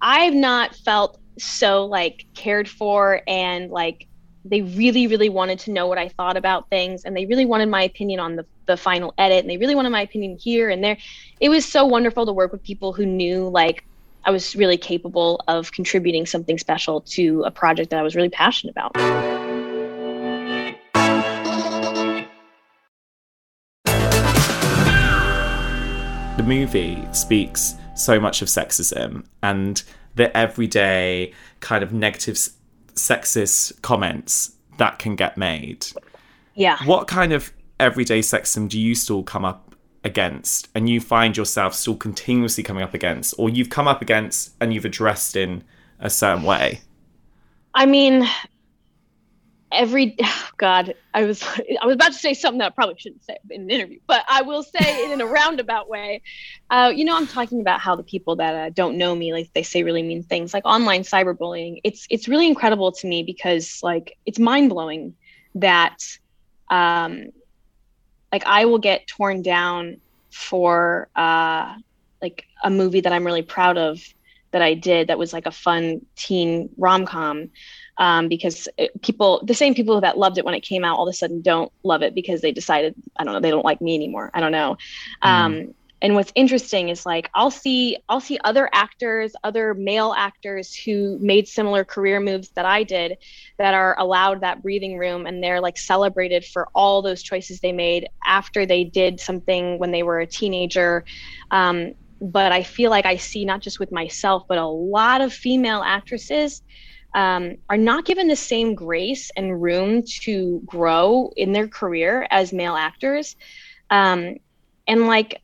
I've 0.00 0.34
not 0.34 0.74
felt 0.74 1.18
so 1.38 1.86
like 1.86 2.26
cared 2.34 2.68
for 2.68 3.22
and 3.26 3.70
like 3.70 4.06
they 4.44 4.62
really, 4.62 5.06
really 5.06 5.28
wanted 5.28 5.58
to 5.60 5.70
know 5.70 5.86
what 5.86 5.98
I 5.98 6.08
thought 6.08 6.36
about 6.36 6.68
things 6.70 7.04
and 7.04 7.16
they 7.16 7.26
really 7.26 7.44
wanted 7.44 7.68
my 7.68 7.82
opinion 7.82 8.20
on 8.20 8.36
the, 8.36 8.46
the 8.66 8.76
final 8.76 9.12
edit 9.18 9.40
and 9.40 9.50
they 9.50 9.58
really 9.58 9.74
wanted 9.74 9.90
my 9.90 10.00
opinion 10.02 10.38
here 10.40 10.70
and 10.70 10.82
there. 10.82 10.96
It 11.40 11.50
was 11.50 11.64
so 11.64 11.84
wonderful 11.84 12.26
to 12.26 12.32
work 12.32 12.52
with 12.52 12.62
people 12.62 12.92
who 12.92 13.04
knew 13.04 13.48
like 13.48 13.84
I 14.24 14.30
was 14.30 14.56
really 14.56 14.76
capable 14.76 15.42
of 15.48 15.72
contributing 15.72 16.26
something 16.26 16.58
special 16.58 17.02
to 17.02 17.42
a 17.44 17.50
project 17.50 17.90
that 17.90 17.98
I 17.98 18.02
was 18.02 18.16
really 18.16 18.30
passionate 18.30 18.72
about. 18.72 19.39
The 26.40 26.46
movie 26.46 27.06
speaks 27.12 27.74
so 27.94 28.18
much 28.18 28.40
of 28.40 28.48
sexism 28.48 29.26
and 29.42 29.82
the 30.14 30.34
everyday 30.34 31.34
kind 31.60 31.82
of 31.82 31.92
negative 31.92 32.36
sexist 32.94 33.82
comments 33.82 34.54
that 34.78 34.98
can 34.98 35.16
get 35.16 35.36
made. 35.36 35.86
Yeah. 36.54 36.78
What 36.86 37.08
kind 37.08 37.34
of 37.34 37.52
everyday 37.78 38.20
sexism 38.20 38.70
do 38.70 38.80
you 38.80 38.94
still 38.94 39.22
come 39.22 39.44
up 39.44 39.74
against 40.02 40.70
and 40.74 40.88
you 40.88 40.98
find 40.98 41.36
yourself 41.36 41.74
still 41.74 41.94
continuously 41.96 42.64
coming 42.64 42.82
up 42.82 42.94
against 42.94 43.34
or 43.36 43.50
you've 43.50 43.68
come 43.68 43.86
up 43.86 44.00
against 44.00 44.54
and 44.62 44.72
you've 44.72 44.86
addressed 44.86 45.36
in 45.36 45.62
a 45.98 46.08
certain 46.08 46.42
way? 46.42 46.80
I 47.74 47.84
mean, 47.84 48.26
every 49.72 50.16
oh 50.22 50.48
god 50.56 50.94
i 51.14 51.24
was 51.24 51.42
i 51.82 51.86
was 51.86 51.94
about 51.94 52.12
to 52.12 52.18
say 52.18 52.34
something 52.34 52.58
that 52.58 52.66
i 52.66 52.74
probably 52.74 52.96
shouldn't 52.98 53.24
say 53.24 53.36
in 53.50 53.62
an 53.62 53.70
interview 53.70 53.98
but 54.06 54.24
i 54.28 54.42
will 54.42 54.62
say 54.62 55.04
it 55.04 55.10
in 55.10 55.20
a 55.20 55.26
roundabout 55.38 55.88
way. 55.88 56.22
Uh, 56.70 56.92
you 56.94 57.04
know 57.04 57.16
i'm 57.16 57.26
talking 57.26 57.60
about 57.60 57.80
how 57.80 57.94
the 57.94 58.02
people 58.02 58.36
that 58.36 58.54
uh, 58.54 58.70
don't 58.70 58.96
know 58.96 59.14
me 59.14 59.32
like 59.32 59.50
they 59.54 59.62
say 59.62 59.82
really 59.82 60.02
mean 60.02 60.22
things 60.22 60.52
like 60.54 60.64
online 60.64 61.02
cyberbullying. 61.02 61.80
It's 61.84 62.06
it's 62.10 62.28
really 62.28 62.46
incredible 62.46 62.92
to 62.92 63.06
me 63.06 63.22
because 63.22 63.80
like 63.82 64.16
it's 64.26 64.38
mind-blowing 64.38 65.14
that 65.56 65.96
um 66.70 67.30
like 68.32 68.44
i 68.46 68.64
will 68.64 68.78
get 68.78 69.06
torn 69.06 69.42
down 69.42 70.00
for 70.30 71.08
uh 71.16 71.74
like 72.22 72.44
a 72.62 72.70
movie 72.70 73.00
that 73.00 73.12
i'm 73.12 73.26
really 73.26 73.42
proud 73.42 73.76
of 73.76 74.00
that 74.52 74.62
i 74.62 74.74
did 74.74 75.08
that 75.08 75.18
was 75.18 75.32
like 75.32 75.46
a 75.46 75.50
fun 75.50 76.04
teen 76.14 76.68
rom-com 76.76 77.50
um, 78.00 78.28
because 78.28 78.66
it, 78.78 79.00
people, 79.02 79.42
the 79.44 79.54
same 79.54 79.74
people 79.74 80.00
that 80.00 80.18
loved 80.18 80.38
it 80.38 80.44
when 80.44 80.54
it 80.54 80.62
came 80.62 80.84
out, 80.84 80.96
all 80.96 81.06
of 81.06 81.12
a 81.12 81.16
sudden 81.16 81.42
don't 81.42 81.70
love 81.84 82.02
it 82.02 82.14
because 82.14 82.40
they 82.40 82.50
decided, 82.50 82.94
I 83.18 83.24
don't 83.24 83.34
know, 83.34 83.40
they 83.40 83.50
don't 83.50 83.64
like 83.64 83.82
me 83.82 83.94
anymore. 83.94 84.30
I 84.32 84.40
don't 84.40 84.52
know. 84.52 84.78
Mm. 85.22 85.28
Um, 85.28 85.74
and 86.02 86.14
what's 86.14 86.32
interesting 86.34 86.88
is 86.88 87.04
like 87.04 87.28
I'll 87.34 87.50
see 87.50 87.98
I'll 88.08 88.22
see 88.22 88.38
other 88.42 88.70
actors, 88.72 89.32
other 89.44 89.74
male 89.74 90.14
actors 90.16 90.74
who 90.74 91.18
made 91.20 91.46
similar 91.46 91.84
career 91.84 92.20
moves 92.20 92.48
that 92.56 92.64
I 92.64 92.84
did, 92.84 93.18
that 93.58 93.74
are 93.74 93.98
allowed 93.98 94.40
that 94.40 94.62
breathing 94.62 94.96
room, 94.96 95.26
and 95.26 95.44
they're 95.44 95.60
like 95.60 95.76
celebrated 95.76 96.46
for 96.46 96.68
all 96.74 97.02
those 97.02 97.22
choices 97.22 97.60
they 97.60 97.72
made 97.72 98.08
after 98.24 98.64
they 98.64 98.82
did 98.82 99.20
something 99.20 99.78
when 99.78 99.90
they 99.90 100.02
were 100.02 100.20
a 100.20 100.26
teenager. 100.26 101.04
Um, 101.50 101.92
but 102.18 102.50
I 102.50 102.62
feel 102.62 102.88
like 102.88 103.04
I 103.04 103.16
see 103.16 103.44
not 103.44 103.60
just 103.60 103.78
with 103.78 103.92
myself, 103.92 104.44
but 104.48 104.56
a 104.56 104.66
lot 104.66 105.20
of 105.20 105.34
female 105.34 105.82
actresses 105.82 106.62
um, 107.14 107.56
are 107.68 107.76
not 107.76 108.04
given 108.04 108.28
the 108.28 108.36
same 108.36 108.74
grace 108.74 109.30
and 109.36 109.60
room 109.60 110.02
to 110.22 110.62
grow 110.64 111.32
in 111.36 111.52
their 111.52 111.68
career 111.68 112.26
as 112.30 112.52
male 112.52 112.76
actors. 112.76 113.36
Um, 113.90 114.36
and 114.86 115.06
like, 115.06 115.40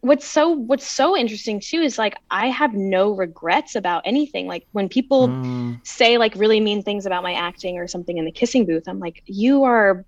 what's 0.00 0.26
so 0.26 0.50
what's 0.50 0.86
so 0.86 1.16
interesting 1.16 1.60
too 1.60 1.80
is 1.80 1.96
like 1.96 2.16
I 2.30 2.48
have 2.48 2.74
no 2.74 3.12
regrets 3.12 3.74
about 3.76 4.02
anything. 4.04 4.46
Like 4.46 4.66
when 4.72 4.88
people 4.88 5.28
mm. 5.28 5.86
say 5.86 6.18
like 6.18 6.34
really 6.34 6.60
mean 6.60 6.82
things 6.82 7.06
about 7.06 7.22
my 7.22 7.32
acting 7.32 7.78
or 7.78 7.86
something 7.86 8.18
in 8.18 8.24
the 8.24 8.32
kissing 8.32 8.66
booth, 8.66 8.88
I'm 8.88 8.98
like, 8.98 9.22
you 9.26 9.64
are 9.64 10.04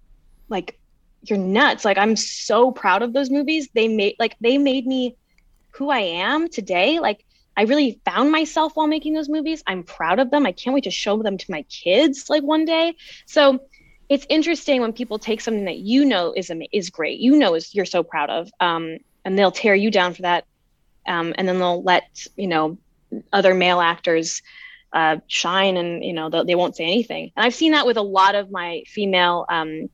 like 0.48 0.78
you're 1.22 1.38
nuts. 1.38 1.84
Like 1.84 1.98
I'm 1.98 2.16
so 2.16 2.72
proud 2.72 3.02
of 3.02 3.12
those 3.12 3.30
movies. 3.30 3.68
They 3.74 3.88
made 3.88 4.16
like 4.18 4.36
they 4.40 4.58
made 4.58 4.86
me 4.86 5.16
who 5.70 5.90
I 5.90 6.00
am 6.00 6.48
today. 6.48 6.98
Like 6.98 7.24
I 7.56 7.62
really 7.62 8.00
found 8.04 8.30
myself 8.32 8.72
while 8.74 8.86
making 8.86 9.14
those 9.14 9.28
movies. 9.28 9.62
I'm 9.66 9.82
proud 9.82 10.18
of 10.18 10.30
them. 10.30 10.46
I 10.46 10.52
can't 10.52 10.74
wait 10.74 10.84
to 10.84 10.90
show 10.90 11.22
them 11.22 11.36
to 11.36 11.50
my 11.50 11.62
kids 11.62 12.30
like 12.30 12.42
one 12.42 12.64
day. 12.64 12.96
So 13.26 13.60
it's 14.08 14.26
interesting 14.28 14.80
when 14.80 14.92
people 14.92 15.18
take 15.18 15.40
something 15.40 15.64
that 15.64 15.78
you 15.78 16.04
know 16.04 16.32
is 16.36 16.50
is 16.72 16.90
great, 16.90 17.18
you 17.18 17.36
know 17.36 17.54
is 17.54 17.74
you're 17.74 17.84
so 17.84 18.02
proud 18.02 18.30
of, 18.30 18.50
um, 18.60 18.98
and 19.24 19.38
they'll 19.38 19.50
tear 19.50 19.74
you 19.74 19.90
down 19.90 20.14
for 20.14 20.22
that, 20.22 20.44
um, 21.06 21.34
and 21.38 21.48
then 21.48 21.58
they'll 21.58 21.82
let 21.82 22.26
you 22.36 22.46
know 22.46 22.78
other 23.32 23.54
male 23.54 23.80
actors 23.80 24.42
uh, 24.92 25.16
shine, 25.28 25.76
and 25.76 26.04
you 26.04 26.12
know 26.12 26.28
they 26.28 26.54
won't 26.54 26.76
say 26.76 26.84
anything. 26.84 27.32
And 27.36 27.46
I've 27.46 27.54
seen 27.54 27.72
that 27.72 27.86
with 27.86 27.96
a 27.96 28.02
lot 28.02 28.34
of 28.34 28.50
my 28.50 28.82
female 28.86 29.46
um, 29.48 29.88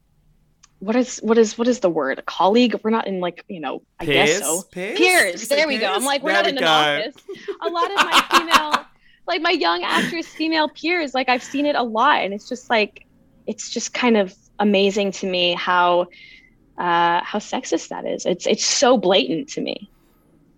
what 0.80 0.94
is 0.94 1.18
what 1.18 1.38
is 1.38 1.58
what 1.58 1.66
is 1.66 1.80
the 1.80 1.90
word? 1.90 2.18
A 2.18 2.22
colleague? 2.22 2.78
We're 2.82 2.90
not 2.90 3.06
in 3.06 3.20
like 3.20 3.44
you 3.48 3.60
know. 3.60 3.82
I 3.98 4.06
peers? 4.06 4.30
guess 4.30 4.40
so. 4.40 4.62
Peers. 4.70 4.98
peers. 4.98 5.48
There 5.48 5.66
we 5.66 5.78
peers? 5.78 5.88
go. 5.88 5.94
I'm 5.94 6.04
like 6.04 6.22
we're 6.22 6.32
there 6.32 6.42
not 6.42 6.50
in 6.50 6.58
an 6.58 6.64
office. 6.64 7.16
A 7.62 7.68
lot 7.68 7.90
of 7.90 7.96
my 7.96 8.24
female, 8.30 8.84
like 9.26 9.42
my 9.42 9.50
young 9.50 9.82
actress, 9.82 10.26
female 10.28 10.68
peers, 10.68 11.14
like 11.14 11.28
I've 11.28 11.42
seen 11.42 11.66
it 11.66 11.74
a 11.74 11.82
lot, 11.82 12.20
and 12.22 12.32
it's 12.32 12.48
just 12.48 12.70
like 12.70 13.06
it's 13.46 13.70
just 13.70 13.92
kind 13.92 14.16
of 14.16 14.34
amazing 14.60 15.10
to 15.12 15.26
me 15.26 15.54
how 15.54 16.02
uh, 16.78 17.22
how 17.22 17.38
sexist 17.38 17.88
that 17.88 18.06
is. 18.06 18.24
It's 18.24 18.46
it's 18.46 18.64
so 18.64 18.96
blatant 18.96 19.48
to 19.50 19.60
me. 19.60 19.90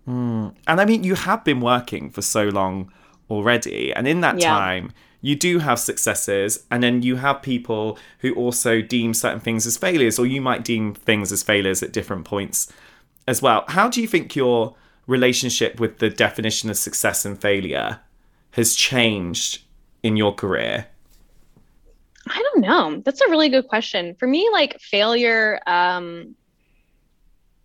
Mm. 0.07 0.53
And 0.67 0.81
I 0.81 0.85
mean, 0.85 1.03
you 1.03 1.15
have 1.15 1.43
been 1.43 1.61
working 1.61 2.11
for 2.11 2.21
so 2.21 2.49
long 2.49 2.91
already, 3.29 3.91
and 3.93 4.07
in 4.07 4.21
that 4.21 4.39
yeah. 4.39 4.49
time 4.49 4.93
you 5.21 5.35
do 5.35 5.59
have 5.59 5.79
successes 5.79 6.65
and 6.71 6.81
then 6.81 7.03
you 7.03 7.15
have 7.17 7.41
people 7.41 7.97
who 8.19 8.33
also 8.33 8.81
deem 8.81 9.13
certain 9.13 9.39
things 9.39 9.65
as 9.67 9.77
failures 9.77 10.17
or 10.17 10.25
you 10.25 10.41
might 10.41 10.63
deem 10.63 10.93
things 10.93 11.31
as 11.31 11.43
failures 11.43 11.83
at 11.83 11.93
different 11.93 12.25
points 12.25 12.71
as 13.27 13.41
well. 13.41 13.63
How 13.67 13.87
do 13.87 14.01
you 14.01 14.07
think 14.07 14.35
your 14.35 14.75
relationship 15.05 15.79
with 15.79 15.99
the 15.99 16.09
definition 16.09 16.69
of 16.69 16.77
success 16.77 17.23
and 17.23 17.39
failure 17.39 17.99
has 18.51 18.75
changed 18.75 19.61
in 20.01 20.17
your 20.17 20.33
career? 20.33 20.87
I 22.27 22.37
don't 22.53 22.61
know. 22.61 23.01
That's 23.05 23.21
a 23.21 23.29
really 23.29 23.49
good 23.49 23.67
question. 23.67 24.15
For 24.15 24.27
me 24.27 24.49
like 24.51 24.79
failure 24.79 25.59
um 25.67 26.35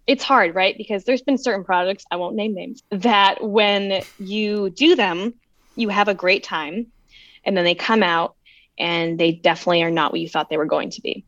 it's 0.06 0.22
hard 0.22 0.54
right? 0.54 0.76
Because 0.78 1.04
there's 1.04 1.22
been 1.22 1.38
certain 1.38 1.64
products 1.64 2.04
i 2.10 2.16
won't 2.16 2.36
name 2.36 2.54
names 2.54 2.82
that 2.90 3.42
when 3.42 4.02
you 4.18 4.70
do 4.70 4.94
them 4.94 5.34
you 5.74 5.88
have 5.88 6.08
a 6.08 6.14
great 6.14 6.44
time 6.44 6.86
and 7.46 7.56
then 7.56 7.64
they 7.64 7.74
come 7.74 8.02
out 8.02 8.34
and 8.78 9.18
they 9.18 9.32
definitely 9.32 9.82
are 9.82 9.90
not 9.90 10.12
what 10.12 10.20
you 10.20 10.28
thought 10.28 10.50
they 10.50 10.58
were 10.58 10.66
going 10.66 10.90
to 10.90 11.00
be. 11.00 11.24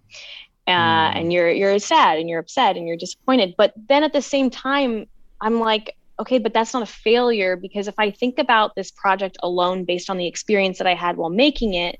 Uh, 0.66 0.70
mm. 0.70 1.16
and 1.16 1.32
you're 1.32 1.50
you're 1.50 1.78
sad 1.78 2.18
and 2.18 2.28
you're 2.28 2.40
upset 2.40 2.76
and 2.76 2.86
you're 2.86 2.96
disappointed. 2.96 3.54
But 3.56 3.72
then 3.88 4.02
at 4.02 4.12
the 4.12 4.20
same 4.20 4.50
time, 4.50 5.06
I'm 5.40 5.60
like, 5.60 5.96
okay, 6.20 6.38
but 6.38 6.52
that's 6.52 6.74
not 6.74 6.82
a 6.82 6.86
failure 6.86 7.56
because 7.56 7.88
if 7.88 7.94
I 7.98 8.10
think 8.10 8.38
about 8.38 8.74
this 8.74 8.90
project 8.90 9.38
alone 9.42 9.84
based 9.84 10.10
on 10.10 10.18
the 10.18 10.26
experience 10.26 10.78
that 10.78 10.86
I 10.86 10.94
had 10.94 11.16
while 11.16 11.30
making 11.30 11.72
it, 11.74 11.98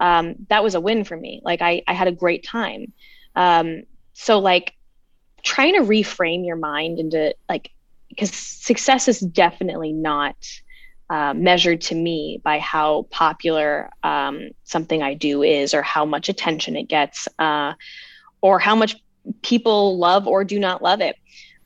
um, 0.00 0.36
that 0.48 0.62
was 0.62 0.74
a 0.74 0.80
win 0.80 1.04
for 1.04 1.16
me. 1.16 1.42
Like 1.44 1.60
I, 1.60 1.82
I 1.86 1.92
had 1.92 2.08
a 2.08 2.12
great 2.12 2.44
time. 2.44 2.92
Um, 3.34 3.82
so 4.14 4.38
like 4.38 4.74
trying 5.42 5.74
to 5.74 5.80
reframe 5.80 6.46
your 6.46 6.56
mind 6.56 6.98
into 6.98 7.34
like 7.48 7.70
because 8.08 8.30
success 8.30 9.06
is 9.06 9.20
definitely 9.20 9.92
not 9.92 10.36
uh, 11.10 11.34
measured 11.34 11.80
to 11.80 11.94
me 11.94 12.40
by 12.42 12.58
how 12.58 13.06
popular 13.10 13.90
um, 14.02 14.50
something 14.64 15.02
I 15.02 15.14
do 15.14 15.42
is, 15.42 15.74
or 15.74 15.82
how 15.82 16.04
much 16.04 16.28
attention 16.28 16.76
it 16.76 16.88
gets, 16.88 17.28
uh, 17.38 17.74
or 18.40 18.58
how 18.58 18.74
much 18.74 18.96
people 19.42 19.98
love 19.98 20.26
or 20.26 20.44
do 20.44 20.58
not 20.58 20.82
love 20.82 21.00
it. 21.00 21.16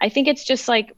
I 0.01 0.09
think 0.09 0.29
it's 0.29 0.45
just 0.45 0.69
like 0.69 0.95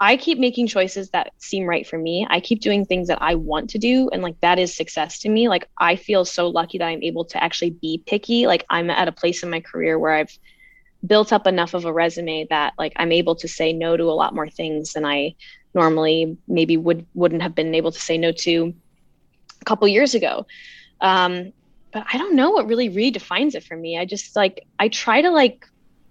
I 0.00 0.16
keep 0.16 0.38
making 0.38 0.68
choices 0.68 1.10
that 1.10 1.32
seem 1.38 1.64
right 1.64 1.86
for 1.86 1.98
me. 1.98 2.26
I 2.30 2.38
keep 2.38 2.60
doing 2.60 2.84
things 2.84 3.08
that 3.08 3.20
I 3.20 3.34
want 3.34 3.70
to 3.70 3.78
do. 3.78 4.08
And 4.10 4.22
like 4.22 4.40
that 4.40 4.58
is 4.58 4.74
success 4.74 5.18
to 5.20 5.28
me. 5.28 5.48
Like 5.48 5.68
I 5.76 5.96
feel 5.96 6.24
so 6.24 6.48
lucky 6.48 6.78
that 6.78 6.86
I'm 6.86 7.02
able 7.02 7.24
to 7.26 7.42
actually 7.42 7.70
be 7.70 8.02
picky. 8.06 8.46
Like 8.46 8.64
I'm 8.70 8.90
at 8.90 9.08
a 9.08 9.12
place 9.12 9.42
in 9.42 9.50
my 9.50 9.60
career 9.60 9.98
where 9.98 10.12
I've 10.12 10.36
built 11.04 11.32
up 11.32 11.46
enough 11.46 11.74
of 11.74 11.84
a 11.84 11.92
resume 11.92 12.46
that 12.50 12.74
like 12.78 12.92
I'm 12.96 13.12
able 13.12 13.34
to 13.36 13.48
say 13.48 13.72
no 13.72 13.96
to 13.96 14.04
a 14.04 14.14
lot 14.14 14.34
more 14.34 14.48
things 14.48 14.92
than 14.92 15.04
I 15.04 15.34
normally 15.74 16.36
maybe 16.46 16.76
would 16.76 17.06
wouldn't 17.14 17.42
have 17.42 17.54
been 17.54 17.74
able 17.74 17.92
to 17.92 18.00
say 18.00 18.18
no 18.18 18.32
to 18.32 18.74
a 19.60 19.64
couple 19.64 19.86
years 19.88 20.14
ago. 20.14 20.46
Um, 21.00 21.52
but 21.92 22.04
I 22.12 22.18
don't 22.18 22.34
know 22.34 22.50
what 22.50 22.66
really 22.66 22.90
redefines 22.90 23.54
it 23.54 23.64
for 23.64 23.76
me. 23.76 23.98
I 23.98 24.04
just 24.04 24.36
like 24.36 24.66
I 24.78 24.88
try 24.88 25.22
to 25.22 25.30
like 25.30 25.66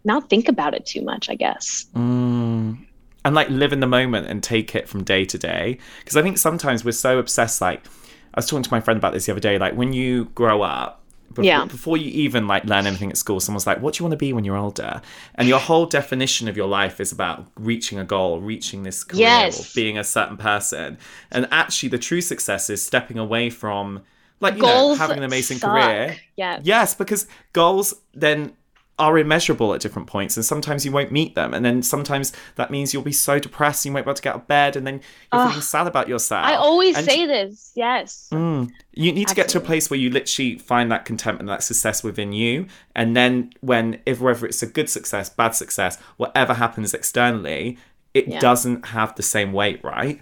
not 0.08 0.30
think 0.30 0.48
about 0.48 0.74
it 0.74 0.86
too 0.86 1.02
much, 1.02 1.30
I 1.30 1.36
guess. 1.36 1.86
Mm. 1.94 2.78
And 3.26 3.36
like 3.36 3.50
live 3.50 3.74
in 3.74 3.82
the 3.82 3.88
moment 3.88 4.28
and 4.28 4.42
take 4.42 4.74
it 4.74 4.88
from 4.88 5.04
day 5.04 5.26
to 5.26 5.38
day. 5.38 5.78
Because 6.00 6.16
I 6.16 6.22
think 6.22 6.38
sometimes 6.38 6.86
we're 6.86 6.94
so 6.94 7.20
obsessed. 7.20 7.60
Like, 7.62 7.86
I 8.34 8.38
was 8.38 8.48
talking 8.48 8.64
to 8.64 8.72
my 8.72 8.80
friend 8.80 8.98
about 8.98 9.14
this 9.14 9.26
the 9.26 9.34
other 9.34 9.42
day. 9.42 9.58
Like, 9.58 9.76
when 9.76 9.92
you 9.92 10.26
grow 10.34 10.62
up, 10.62 11.04
before, 11.38 11.46
Yeah. 11.46 11.66
before 11.66 11.98
you 11.98 12.10
even 12.12 12.48
like 12.48 12.66
learn 12.66 12.86
anything 12.88 13.10
at 13.10 13.18
school, 13.18 13.40
someone's 13.40 13.66
like, 13.66 13.82
"What 13.82 13.94
do 13.94 14.00
you 14.00 14.06
want 14.06 14.12
to 14.12 14.18
be 14.18 14.34
when 14.34 14.44
you're 14.46 14.58
older?" 14.58 15.02
And 15.36 15.48
your 15.48 15.60
whole 15.60 15.86
definition 15.86 16.48
of 16.48 16.58
your 16.58 16.68
life 16.68 17.00
is 17.00 17.12
about 17.12 17.48
reaching 17.56 17.98
a 18.00 18.04
goal, 18.04 18.42
reaching 18.42 18.84
this 18.84 19.04
career, 19.04 19.22
Yes. 19.22 19.74
being 19.74 19.98
a 19.98 20.04
certain 20.04 20.38
person. 20.38 20.98
And 21.32 21.48
actually, 21.52 21.90
the 21.90 21.98
true 21.98 22.22
success 22.22 22.70
is 22.70 22.86
stepping 22.86 23.18
away 23.18 23.50
from 23.50 24.02
like 24.40 24.56
you 24.56 24.62
Goals 24.62 24.98
know 25.00 25.02
having 25.04 25.18
an 25.18 25.24
amazing 25.24 25.58
suck. 25.58 25.72
career. 25.72 26.16
Yeah. 26.36 26.60
Yes, 26.64 26.94
because 26.94 27.26
goals 27.54 27.94
then 28.14 28.54
are 29.00 29.18
immeasurable 29.18 29.74
at 29.74 29.82
different 29.82 30.08
points, 30.08 30.36
and 30.38 30.46
sometimes 30.46 30.84
you 30.86 30.92
won't 30.92 31.12
meet 31.12 31.36
them, 31.36 31.54
and 31.54 31.64
then 31.64 31.84
sometimes 31.84 32.34
that 32.56 32.72
means 32.72 32.94
you'll 32.94 33.04
be 33.04 33.12
so 33.12 33.38
depressed 33.38 33.86
you 33.86 33.94
won't 33.94 34.06
be 34.06 34.10
able 34.10 34.16
to 34.16 34.22
get 34.22 34.30
out 34.32 34.42
of 34.42 34.48
bed, 34.48 34.76
and 34.76 34.88
then 34.88 35.02
you're 35.32 35.48
feeling 35.48 35.62
sad 35.62 35.86
about 35.88 36.08
yourself. 36.08 36.46
I 36.46 36.56
always 36.56 36.98
And- 36.98 37.06
say 37.06 37.26
this. 37.28 37.72
Yes. 37.76 38.28
Mm. 38.32 38.72
You 38.94 39.12
need 39.12 39.28
to 39.28 39.36
get 39.36 39.50
to 39.50 39.60
a 39.60 39.62
place 39.62 39.90
where 39.90 40.00
you 40.00 40.10
literally 40.10 40.58
find 40.58 40.92
that 40.92 41.06
contentment, 41.06 41.48
that 41.48 41.62
success 41.64 42.04
within 42.04 42.34
you, 42.34 42.66
and 42.96 43.16
then 43.16 43.52
when, 43.62 44.00
if 44.06 44.20
whether 44.20 44.46
it's 44.48 44.64
a 44.64 44.68
good 44.68 44.90
success, 44.90 45.30
bad 45.30 45.54
success, 45.54 46.00
whatever 46.18 46.56
happens 46.56 46.94
externally, 46.94 47.78
it 48.14 48.28
Yeah. 48.28 48.40
doesn't 48.40 48.88
have 48.88 49.14
the 49.16 49.24
same 49.24 49.54
weight, 49.54 49.84
right? 49.84 50.22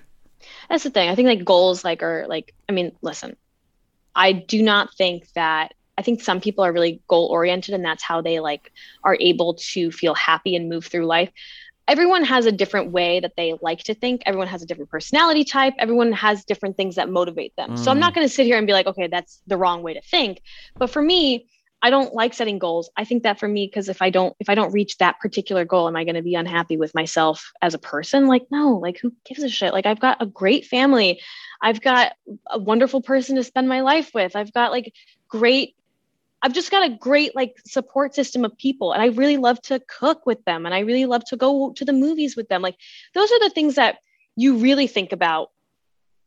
That's 0.70 0.84
the 0.84 0.90
thing. 0.90 1.10
I 1.10 1.16
think 1.16 1.28
like 1.28 1.46
goals 1.46 1.84
like 1.86 2.04
are 2.04 2.26
like 2.28 2.54
I 2.68 2.74
mean, 2.74 2.92
listen. 3.02 3.38
I 4.16 4.32
do 4.32 4.62
not 4.62 4.94
think 4.96 5.32
that 5.34 5.74
I 5.98 6.02
think 6.02 6.22
some 6.22 6.42
people 6.42 6.64
are 6.64 6.74
really 6.74 7.02
goal 7.08 7.28
oriented 7.28 7.74
and 7.74 7.86
that's 7.86 8.04
how 8.04 8.22
they 8.22 8.40
like 8.40 8.72
are 9.04 9.18
able 9.20 9.56
to 9.74 9.92
feel 9.92 10.14
happy 10.14 10.56
and 10.56 10.70
move 10.70 10.86
through 10.86 11.06
life. 11.06 11.32
Everyone 11.88 12.24
has 12.24 12.48
a 12.48 12.52
different 12.52 12.92
way 12.92 13.20
that 13.20 13.34
they 13.38 13.54
like 13.62 13.84
to 13.84 13.94
think. 13.94 14.24
Everyone 14.26 14.48
has 14.48 14.64
a 14.64 14.66
different 14.66 14.90
personality 14.90 15.44
type. 15.44 15.76
Everyone 15.78 16.12
has 16.14 16.44
different 16.44 16.78
things 16.78 16.96
that 16.96 17.10
motivate 17.10 17.56
them. 17.56 17.76
So 17.76 17.92
I'm 17.92 17.98
Mm. 17.98 18.02
not 18.02 18.16
going 18.16 18.28
to 18.28 18.34
sit 18.34 18.48
here 18.48 18.58
and 18.58 18.66
be 18.66 18.74
like, 18.74 18.88
okay, 18.88 19.08
that's 19.08 19.42
the 19.46 19.58
wrong 19.58 19.84
way 19.84 19.94
to 19.94 20.02
think. 20.02 20.42
But 20.80 20.90
for 20.90 21.02
me, 21.02 21.48
I 21.84 21.92
don't 21.92 22.16
like 22.16 22.34
setting 22.34 22.58
goals. 22.58 22.90
I 22.98 23.04
think 23.04 23.22
that 23.24 23.38
for 23.40 23.48
me, 23.48 23.68
because 23.68 23.90
if 23.90 24.02
I 24.02 24.10
don't 24.10 24.36
if 24.40 24.50
I 24.50 24.56
don't 24.56 24.74
reach 24.74 24.98
that 24.98 25.20
particular 25.20 25.66
goal, 25.66 25.88
am 25.88 25.96
I 25.96 26.04
going 26.04 26.16
to 26.16 26.24
be 26.24 26.34
unhappy 26.34 26.78
with 26.78 26.96
myself 26.96 27.52
as 27.62 27.76
a 27.76 27.80
person? 27.80 28.26
Like, 28.26 28.48
no, 28.50 28.78
like 28.78 28.98
who 29.00 29.14
gives 29.24 29.44
a 29.44 29.50
shit? 29.50 29.72
Like 29.72 29.86
I've 29.86 30.00
got 30.00 30.20
a 30.20 30.26
great 30.26 30.66
family. 30.66 31.22
I've 31.62 31.82
got 31.82 32.14
a 32.50 32.58
wonderful 32.58 33.02
person 33.04 33.36
to 33.36 33.44
spend 33.44 33.70
my 33.70 33.82
life 33.82 34.10
with. 34.16 34.36
I've 34.36 34.52
got 34.54 34.72
like 34.72 34.92
great 35.30 35.76
I've 36.46 36.54
just 36.54 36.70
got 36.70 36.86
a 36.86 36.96
great 36.96 37.36
like 37.36 37.56
support 37.66 38.14
system 38.14 38.46
of 38.46 38.56
people 38.56 38.92
and 38.92 39.02
I 39.02 39.08
really 39.08 39.38
love 39.38 39.60
to 39.64 39.82
cook 39.88 40.28
with 40.28 40.46
them 40.46 40.68
and 40.68 40.76
I 40.76 40.82
really 40.82 41.08
love 41.08 41.26
to 41.26 41.36
go 41.36 41.74
to 41.74 41.84
the 41.84 41.92
movies 41.92 42.36
with 42.36 42.50
them. 42.50 42.62
Like 42.62 42.76
those 43.16 43.32
are 43.32 43.40
the 43.40 43.50
things 43.50 43.76
that 43.76 43.98
you 44.36 44.58
really 44.58 44.86
think 44.86 45.12
about 45.12 45.50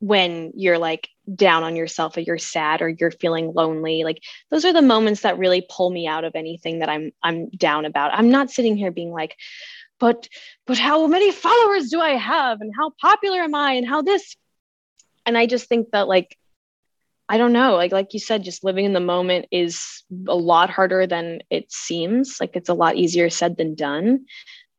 when 0.01 0.51
you're 0.57 0.77
like 0.77 1.09
down 1.33 1.63
on 1.63 1.77
yourself 1.77 2.17
or 2.17 2.21
you're 2.21 2.37
sad 2.37 2.83
or 2.83 2.89
you're 2.89 3.13
feeling 3.13 3.53
lonely. 3.55 4.03
Like 4.03 4.21
those 4.51 4.65
are 4.65 4.73
the 4.73 4.83
moments 4.83 5.21
that 5.21 5.39
really 5.39 5.65
pull 5.71 5.89
me 5.89 6.09
out 6.09 6.25
of 6.25 6.33
anything 6.35 6.81
that 6.81 6.89
I'm 6.89 7.13
I'm 7.23 7.49
down 7.51 7.85
about. 7.85 8.11
I'm 8.13 8.33
not 8.33 8.51
sitting 8.51 8.77
here 8.77 8.91
being 8.91 9.13
like 9.13 9.37
but 10.01 10.29
but 10.67 10.79
how 10.79 11.07
many 11.07 11.31
followers 11.31 11.91
do 11.91 12.01
I 12.01 12.17
have 12.17 12.61
and 12.61 12.73
how 12.77 12.91
popular 13.01 13.39
am 13.43 13.55
I 13.55 13.75
and 13.75 13.87
how 13.87 14.03
this 14.03 14.35
and 15.25 15.39
I 15.39 15.47
just 15.47 15.69
think 15.69 15.93
that 15.93 16.09
like 16.09 16.37
I 17.29 17.37
don't 17.37 17.53
know, 17.53 17.75
like 17.75 17.93
like 17.93 18.15
you 18.15 18.21
said, 18.21 18.43
just 18.43 18.65
living 18.65 18.85
in 18.85 18.95
the 18.95 19.01
moment 19.01 19.47
is 19.51 20.03
a 20.29 20.35
lot 20.35 20.71
harder 20.71 21.07
than 21.07 21.41
it 21.51 21.71
seems. 21.71 22.39
Like 22.41 22.57
it's 22.57 22.71
a 22.71 22.75
lot 22.75 22.97
easier 22.97 23.29
said 23.29 23.57
than 23.57 23.75
done. 23.75 24.25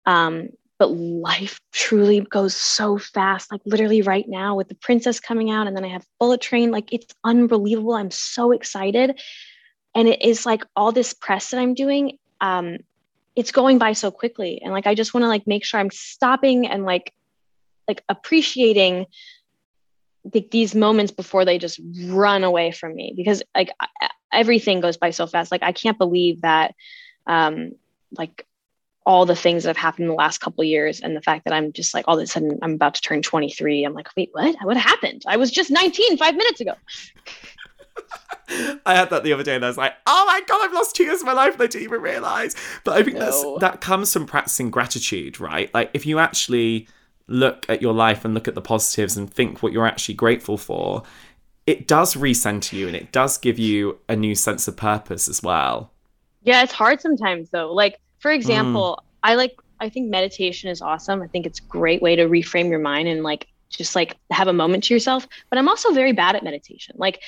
Um, 0.05 0.49
but 0.79 0.87
life 0.87 1.59
truly 1.73 2.21
goes 2.21 2.55
so 2.55 2.97
fast. 2.97 3.51
Like 3.51 3.61
literally 3.65 4.01
right 4.01 4.27
now 4.27 4.55
with 4.55 4.69
the 4.69 4.75
princess 4.75 5.19
coming 5.19 5.51
out, 5.51 5.67
and 5.67 5.75
then 5.75 5.85
I 5.85 5.89
have 5.89 6.05
Bullet 6.19 6.41
Train. 6.41 6.71
Like 6.71 6.91
it's 6.91 7.13
unbelievable. 7.23 7.93
I'm 7.93 8.11
so 8.11 8.51
excited, 8.51 9.19
and 9.93 10.07
it 10.07 10.21
is 10.23 10.45
like 10.45 10.63
all 10.75 10.91
this 10.91 11.13
press 11.13 11.51
that 11.51 11.59
I'm 11.59 11.75
doing. 11.75 12.17
Um, 12.41 12.77
it's 13.35 13.51
going 13.51 13.77
by 13.77 13.93
so 13.93 14.09
quickly, 14.09 14.59
and 14.63 14.73
like 14.73 14.87
I 14.87 14.95
just 14.95 15.13
want 15.13 15.23
to 15.23 15.27
like 15.27 15.45
make 15.45 15.65
sure 15.65 15.79
I'm 15.79 15.91
stopping 15.91 16.65
and 16.65 16.83
like 16.83 17.13
like 17.87 18.03
appreciating 18.07 19.05
the, 20.25 20.47
these 20.51 20.75
moments 20.75 21.11
before 21.11 21.45
they 21.45 21.57
just 21.57 21.79
run 22.07 22.43
away 22.43 22.71
from 22.71 22.95
me 22.95 23.13
because 23.15 23.41
like 23.55 23.69
everything 24.31 24.81
goes 24.81 24.97
by 24.97 25.09
so 25.09 25.25
fast 25.25 25.51
like 25.51 25.63
i 25.63 25.71
can't 25.71 25.97
believe 25.97 26.41
that 26.41 26.75
um 27.27 27.71
like 28.17 28.45
all 29.05 29.25
the 29.25 29.35
things 29.35 29.63
that 29.63 29.69
have 29.69 29.77
happened 29.77 30.03
in 30.03 30.09
the 30.09 30.15
last 30.15 30.39
couple 30.39 30.63
years 30.63 30.99
and 30.99 31.15
the 31.15 31.21
fact 31.21 31.45
that 31.45 31.53
i'm 31.53 31.71
just 31.71 31.93
like 31.93 32.05
all 32.07 32.17
of 32.17 32.23
a 32.23 32.27
sudden 32.27 32.59
i'm 32.61 32.73
about 32.73 32.95
to 32.95 33.01
turn 33.01 33.21
23 33.21 33.83
i'm 33.85 33.93
like 33.93 34.09
wait 34.17 34.29
what 34.33 34.55
what 34.63 34.77
happened 34.77 35.23
i 35.27 35.37
was 35.37 35.51
just 35.51 35.71
19 35.71 36.17
five 36.17 36.35
minutes 36.35 36.61
ago 36.61 36.73
I 38.85 38.95
had 38.95 39.09
that 39.11 39.23
the 39.23 39.33
other 39.33 39.43
day 39.43 39.55
and 39.55 39.63
I 39.63 39.67
was 39.67 39.77
like, 39.77 39.93
oh 40.07 40.25
my 40.25 40.41
god, 40.47 40.65
I've 40.65 40.73
lost 40.73 40.95
two 40.95 41.03
years 41.03 41.19
of 41.21 41.27
my 41.27 41.33
life 41.33 41.53
and 41.53 41.61
I 41.61 41.67
didn't 41.67 41.83
even 41.83 42.01
realise. 42.01 42.55
But 42.83 42.97
I 42.97 43.03
think 43.03 43.17
No. 43.17 43.25
that's 43.25 43.45
that 43.59 43.81
comes 43.81 44.11
from 44.11 44.25
practicing 44.25 44.71
gratitude, 44.71 45.39
right? 45.39 45.71
Like 45.73 45.91
if 45.93 46.05
you 46.05 46.17
actually 46.17 46.87
look 47.29 47.65
at 47.69 47.81
your 47.81 47.93
life 47.93 48.25
and 48.25 48.33
look 48.33 48.47
at 48.47 48.55
the 48.55 48.61
positives 48.61 49.15
and 49.15 49.31
think 49.31 49.61
what 49.63 49.71
you're 49.71 49.85
actually 49.85 50.15
grateful 50.15 50.57
for, 50.57 51.03
it 51.67 51.87
does 51.87 52.15
recenter 52.15 52.73
you 52.73 52.87
and 52.87 52.95
it 52.95 53.11
does 53.11 53.37
give 53.37 53.59
you 53.59 53.99
a 54.09 54.15
new 54.15 54.33
sense 54.33 54.67
of 54.67 54.75
purpose 54.75 55.27
as 55.29 55.43
well. 55.43 55.91
yeah 56.41 56.63
it's 56.63 56.73
hard 56.73 56.99
sometimes 56.99 57.49
though 57.51 57.71
like 57.73 57.99
for 58.19 58.31
mm. 58.31 58.35
example 58.35 59.03
i 59.23 59.35
like 59.35 59.55
i 59.79 59.89
think 59.89 60.09
meditation 60.09 60.69
is 60.69 60.81
awesome 60.81 61.21
i 61.21 61.27
think 61.27 61.45
it's 61.45 61.59
a 61.59 61.63
great 61.63 62.01
way 62.01 62.15
to 62.15 62.27
reframe 62.27 62.69
your 62.69 62.79
mind 62.79 63.07
and 63.07 63.23
like 63.23 63.47
just 63.69 63.95
like 63.95 64.17
have 64.31 64.47
a 64.47 64.53
moment 64.53 64.83
to 64.85 64.93
yourself 64.93 65.27
but 65.49 65.59
i'm 65.59 65.69
also 65.69 65.91
very 65.93 66.13
bad 66.13 66.35
at 66.35 66.43
meditation 66.43 66.95
like 66.97 67.21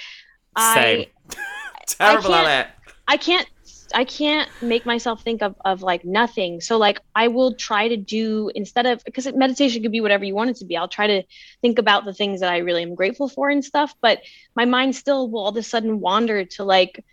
Same. 0.58 1.06
i 1.30 1.86
Terrible 1.86 2.30
can't- 2.30 2.48
at 2.48 2.66
it. 2.66 2.72
I 3.08 3.18
can't 3.18 3.48
I 3.94 4.06
can't 4.06 4.50
make 4.62 4.86
myself 4.86 5.24
think 5.24 5.42
of 5.42 5.56
of 5.66 5.82
like 5.82 6.04
nothing. 6.06 6.62
So 6.62 6.78
like 6.78 7.00
I 7.16 7.28
will 7.28 7.56
try 7.56 7.88
to 7.88 7.98
do 7.98 8.52
instead 8.56 8.86
of 8.86 9.02
because 9.06 9.28
meditation 9.34 9.82
could 9.82 9.92
be 9.92 10.02
whatever 10.02 10.24
you 10.26 10.36
want 10.36 10.52
it 10.52 10.58
to 10.58 10.66
be. 10.66 10.78
I'll 10.78 10.88
try 10.88 11.08
to 11.08 11.24
think 11.62 11.80
about 11.80 12.06
the 12.06 12.14
things 12.14 12.42
that 12.42 12.52
I 12.52 12.60
really 12.60 12.84
am 12.84 12.96
grateful 12.96 13.30
for 13.30 13.50
and 13.50 13.64
stuff, 13.64 13.94
but 14.02 14.20
my 14.56 14.66
mind 14.66 14.96
still 14.96 15.30
will 15.30 15.42
all 15.42 15.50
of 15.50 15.58
a 15.58 15.64
sudden 15.64 16.00
wander 16.00 16.46
to 16.46 16.64
like 16.64 17.04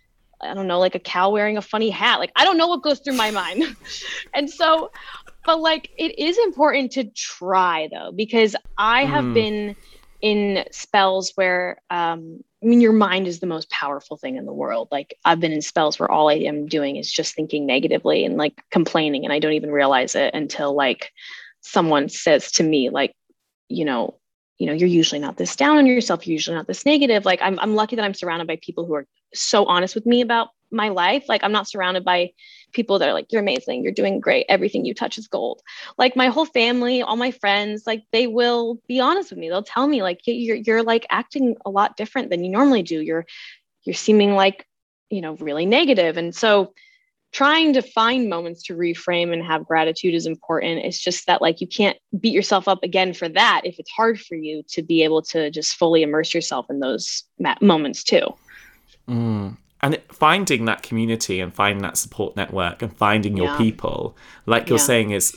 I 0.41 0.53
don't 0.53 0.67
know, 0.67 0.79
like 0.79 0.95
a 0.95 0.99
cow 0.99 1.29
wearing 1.31 1.57
a 1.57 1.61
funny 1.61 1.89
hat. 1.89 2.19
Like 2.19 2.31
I 2.35 2.45
don't 2.45 2.57
know 2.57 2.67
what 2.67 2.83
goes 2.83 2.99
through 2.99 3.15
my 3.15 3.31
mind. 3.31 3.63
and 4.33 4.49
so 4.49 4.89
but 5.45 5.59
like 5.59 5.89
it 5.97 6.17
is 6.19 6.37
important 6.37 6.91
to 6.93 7.05
try 7.15 7.89
though 7.91 8.11
because 8.15 8.55
I 8.77 9.05
have 9.05 9.31
Mm. 9.31 9.33
been 9.33 9.75
in 10.21 10.65
spells 10.71 11.31
where 11.35 11.81
um 11.89 12.41
I 12.61 12.65
mean 12.65 12.81
your 12.81 12.93
mind 12.93 13.27
is 13.27 13.39
the 13.39 13.47
most 13.47 13.69
powerful 13.69 14.17
thing 14.17 14.35
in 14.35 14.45
the 14.45 14.53
world. 14.53 14.89
Like 14.91 15.15
I've 15.23 15.39
been 15.39 15.53
in 15.53 15.61
spells 15.61 15.97
where 15.97 16.11
all 16.11 16.29
I 16.29 16.35
am 16.35 16.67
doing 16.67 16.97
is 16.97 17.11
just 17.11 17.35
thinking 17.35 17.65
negatively 17.65 18.25
and 18.25 18.37
like 18.37 18.61
complaining 18.69 19.23
and 19.23 19.33
I 19.33 19.39
don't 19.39 19.53
even 19.53 19.71
realize 19.71 20.15
it 20.15 20.33
until 20.33 20.75
like 20.75 21.11
someone 21.61 22.09
says 22.09 22.51
to 22.53 22.63
me 22.63 22.89
like 22.89 23.13
you 23.67 23.85
know 23.85 24.19
you 24.57 24.67
know 24.67 24.73
you're 24.73 24.89
usually 24.89 25.19
not 25.19 25.37
this 25.37 25.55
down 25.55 25.77
on 25.77 25.85
yourself. 25.85 26.27
You're 26.27 26.33
usually 26.33 26.57
not 26.57 26.67
this 26.67 26.85
negative. 26.85 27.25
Like 27.25 27.41
I'm 27.41 27.57
I'm 27.59 27.75
lucky 27.75 27.95
that 27.95 28.03
I'm 28.03 28.13
surrounded 28.13 28.47
by 28.47 28.59
people 28.61 28.85
who 28.85 28.95
are 28.95 29.07
so 29.33 29.65
honest 29.65 29.95
with 29.95 30.05
me 30.05 30.21
about 30.21 30.49
my 30.71 30.89
life. 30.89 31.25
Like 31.29 31.43
I'm 31.43 31.51
not 31.53 31.67
surrounded 31.67 32.03
by 32.03 32.31
people 32.71 32.99
that 32.99 33.09
are 33.09 33.13
like 33.13 33.31
you're 33.31 33.41
amazing. 33.41 33.83
You're 33.83 33.91
doing 33.91 34.19
great. 34.19 34.45
Everything 34.49 34.85
you 34.85 34.93
touch 34.93 35.17
is 35.17 35.27
gold. 35.27 35.61
Like 35.97 36.15
my 36.15 36.27
whole 36.27 36.45
family 36.45 37.01
all 37.01 37.15
my 37.15 37.31
friends 37.31 37.83
like 37.85 38.03
they 38.11 38.27
will 38.27 38.79
be 38.87 38.99
honest 38.99 39.31
with 39.31 39.39
me. 39.39 39.49
They'll 39.49 39.63
tell 39.63 39.87
me 39.87 40.01
like 40.01 40.21
you're 40.25 40.57
you're 40.57 40.83
like 40.83 41.05
acting 41.09 41.55
a 41.65 41.69
lot 41.69 41.97
different 41.97 42.29
than 42.29 42.43
you 42.43 42.49
normally 42.49 42.83
do. 42.83 43.01
You're 43.01 43.25
you're 43.83 43.93
seeming 43.93 44.33
like 44.33 44.65
you 45.09 45.21
know 45.21 45.35
really 45.35 45.65
negative. 45.65 46.17
And 46.17 46.35
so 46.35 46.73
trying 47.31 47.73
to 47.73 47.81
find 47.81 48.29
moments 48.29 48.63
to 48.63 48.75
reframe 48.75 49.31
and 49.31 49.43
have 49.43 49.65
gratitude 49.65 50.15
is 50.15 50.25
important. 50.25 50.83
It's 50.83 50.99
just 50.99 51.27
that 51.27 51.41
like 51.41 51.61
you 51.61 51.67
can't 51.67 51.97
beat 52.19 52.33
yourself 52.33 52.67
up 52.67 52.83
again 52.83 53.13
for 53.13 53.29
that 53.29 53.61
if 53.65 53.77
it's 53.79 53.91
hard 53.91 54.19
for 54.19 54.35
you 54.35 54.63
to 54.69 54.81
be 54.81 55.03
able 55.03 55.21
to 55.23 55.51
just 55.51 55.75
fully 55.75 56.01
immerse 56.01 56.33
yourself 56.33 56.65
in 56.69 56.79
those 56.79 57.23
moments 57.61 58.03
too. 58.03 58.33
Mm. 59.07 59.57
And 59.81 60.01
finding 60.11 60.65
that 60.65 60.83
community 60.83 61.39
and 61.39 61.53
finding 61.53 61.81
that 61.83 61.97
support 61.97 62.35
network 62.35 62.81
and 62.81 62.95
finding 62.97 63.37
your 63.37 63.47
Yeah. 63.47 63.57
people, 63.57 64.17
like 64.45 64.69
you're 64.69 64.77
Yeah. 64.77 64.83
saying, 64.83 65.11
is 65.11 65.35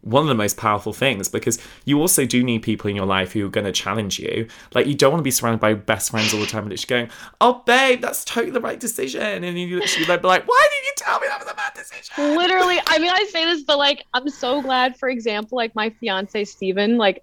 one 0.00 0.22
of 0.22 0.28
the 0.28 0.34
most 0.34 0.56
powerful 0.56 0.92
things 0.92 1.28
because 1.28 1.58
you 1.84 2.00
also 2.00 2.26
do 2.26 2.42
need 2.42 2.60
people 2.60 2.90
in 2.90 2.96
your 2.96 3.06
life 3.06 3.32
who 3.32 3.46
are 3.46 3.50
going 3.50 3.64
to 3.66 3.70
challenge 3.70 4.18
you. 4.18 4.48
Like 4.74 4.86
you 4.86 4.94
don't 4.94 5.12
want 5.12 5.20
to 5.20 5.24
be 5.24 5.30
surrounded 5.30 5.60
by 5.60 5.74
best 5.74 6.10
friends 6.10 6.34
all 6.34 6.40
the 6.40 6.46
time 6.46 6.64
and 6.64 6.70
literally 6.70 7.02
going, 7.02 7.10
"Oh, 7.40 7.62
babe, 7.66 8.00
that's 8.00 8.24
totally 8.24 8.50
the 8.50 8.60
right 8.60 8.80
decision," 8.80 9.44
and 9.44 9.58
you 9.58 9.76
literally 9.76 10.06
like, 10.06 10.22
be 10.22 10.26
like, 10.28 10.48
"Why 10.48 10.66
did 10.72 10.86
you 10.86 10.92
tell 10.96 11.20
me 11.20 11.28
that 11.28 11.38
was 11.38 11.48
a 11.50 11.54
bad 11.54 11.74
decision?" 11.74 12.14
literally 12.36 12.80
i 12.88 12.98
mean 12.98 13.10
i 13.12 13.24
say 13.30 13.44
this 13.44 13.62
but 13.62 13.78
like 13.78 14.04
i'm 14.12 14.28
so 14.28 14.60
glad 14.60 14.96
for 14.98 15.08
example 15.08 15.56
like 15.56 15.74
my 15.76 15.90
fiance 16.00 16.44
steven 16.44 16.96
like 16.98 17.22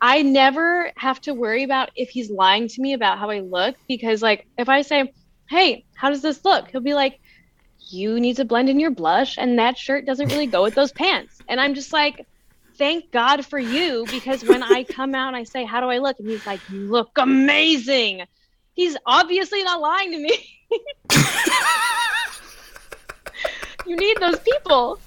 i 0.00 0.22
never 0.22 0.92
have 0.96 1.20
to 1.20 1.34
worry 1.34 1.64
about 1.64 1.90
if 1.96 2.10
he's 2.10 2.30
lying 2.30 2.68
to 2.68 2.80
me 2.80 2.92
about 2.92 3.18
how 3.18 3.28
i 3.30 3.40
look 3.40 3.74
because 3.88 4.22
like 4.22 4.46
if 4.56 4.68
i 4.68 4.82
say 4.82 5.12
hey 5.54 5.84
how 5.94 6.10
does 6.10 6.22
this 6.22 6.44
look 6.44 6.68
he'll 6.68 6.80
be 6.80 6.94
like 6.94 7.20
you 7.92 8.20
need 8.20 8.36
to 8.36 8.44
blend 8.44 8.68
in 8.68 8.80
your 8.80 8.90
blush 8.90 9.36
and 9.38 9.58
that 9.58 9.76
shirt 9.76 10.06
doesn't 10.06 10.28
really 10.28 10.46
go 10.46 10.62
with 10.62 10.74
those 10.74 10.92
pants. 10.92 11.38
And 11.48 11.60
I'm 11.60 11.74
just 11.74 11.92
like, 11.92 12.26
thank 12.76 13.10
God 13.10 13.44
for 13.44 13.58
you 13.58 14.06
because 14.10 14.44
when 14.44 14.62
I 14.62 14.84
come 14.84 15.14
out 15.14 15.28
and 15.28 15.36
I 15.36 15.44
say, 15.44 15.64
how 15.64 15.80
do 15.80 15.88
I 15.88 15.98
look? 15.98 16.18
And 16.18 16.28
he's 16.28 16.46
like, 16.46 16.60
you 16.70 16.80
look 16.80 17.10
amazing. 17.16 18.22
He's 18.74 18.96
obviously 19.06 19.62
not 19.62 19.80
lying 19.80 20.10
to 20.12 20.18
me. 20.18 20.38
you 23.86 23.96
need 23.96 24.16
those 24.18 24.38
people. 24.40 24.98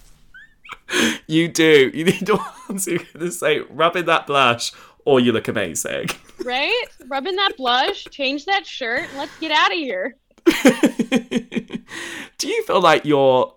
You 1.27 1.49
do. 1.49 1.91
You 1.93 2.05
need 2.05 2.25
the 2.25 2.37
ones 2.69 2.85
who 2.85 2.95
are 2.95 2.99
going 2.99 3.19
to 3.19 3.31
say, 3.31 3.59
rub 3.59 3.97
in 3.97 4.05
that 4.05 4.27
blush 4.27 4.71
or 5.03 5.19
you 5.19 5.33
look 5.33 5.49
amazing. 5.49 6.07
Right? 6.45 6.85
Rub 7.07 7.27
in 7.27 7.35
that 7.35 7.57
blush, 7.57 8.05
change 8.05 8.45
that 8.45 8.65
shirt, 8.65 9.09
let's 9.17 9.37
get 9.39 9.51
out 9.51 9.71
of 9.71 9.77
here. 9.77 10.15
do 12.37 12.47
you 12.47 12.63
feel 12.63 12.81
like 12.81 13.05
you're 13.05 13.53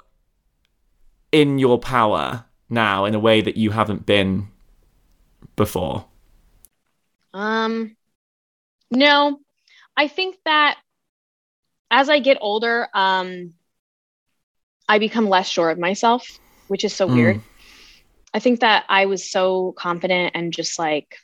in 1.33 1.59
your 1.59 1.79
power 1.79 2.45
now 2.69 3.05
in 3.05 3.15
a 3.15 3.19
way 3.19 3.41
that 3.41 3.57
you 3.57 3.71
haven't 3.71 4.07
been 4.07 4.49
before? 5.57 6.05
Um, 7.33 7.97
no, 8.91 9.41
I 9.97 10.09
think 10.09 10.37
that 10.45 10.79
as 11.91 12.09
I 12.09 12.21
get 12.21 12.39
older, 12.41 12.89
um, 12.95 13.55
I 14.89 14.99
become 14.99 15.29
less 15.29 15.49
sure 15.49 15.71
of 15.71 15.79
myself, 15.79 16.41
which 16.69 16.85
is 16.85 16.93
so 16.93 17.09
mm. 17.09 17.15
weird. 17.15 17.41
I 18.33 18.39
think 18.39 18.61
that 18.61 18.85
I 18.89 19.07
was 19.07 19.29
so 19.29 19.73
confident 19.73 20.33
and 20.35 20.53
just 20.53 20.79
like 20.79 21.17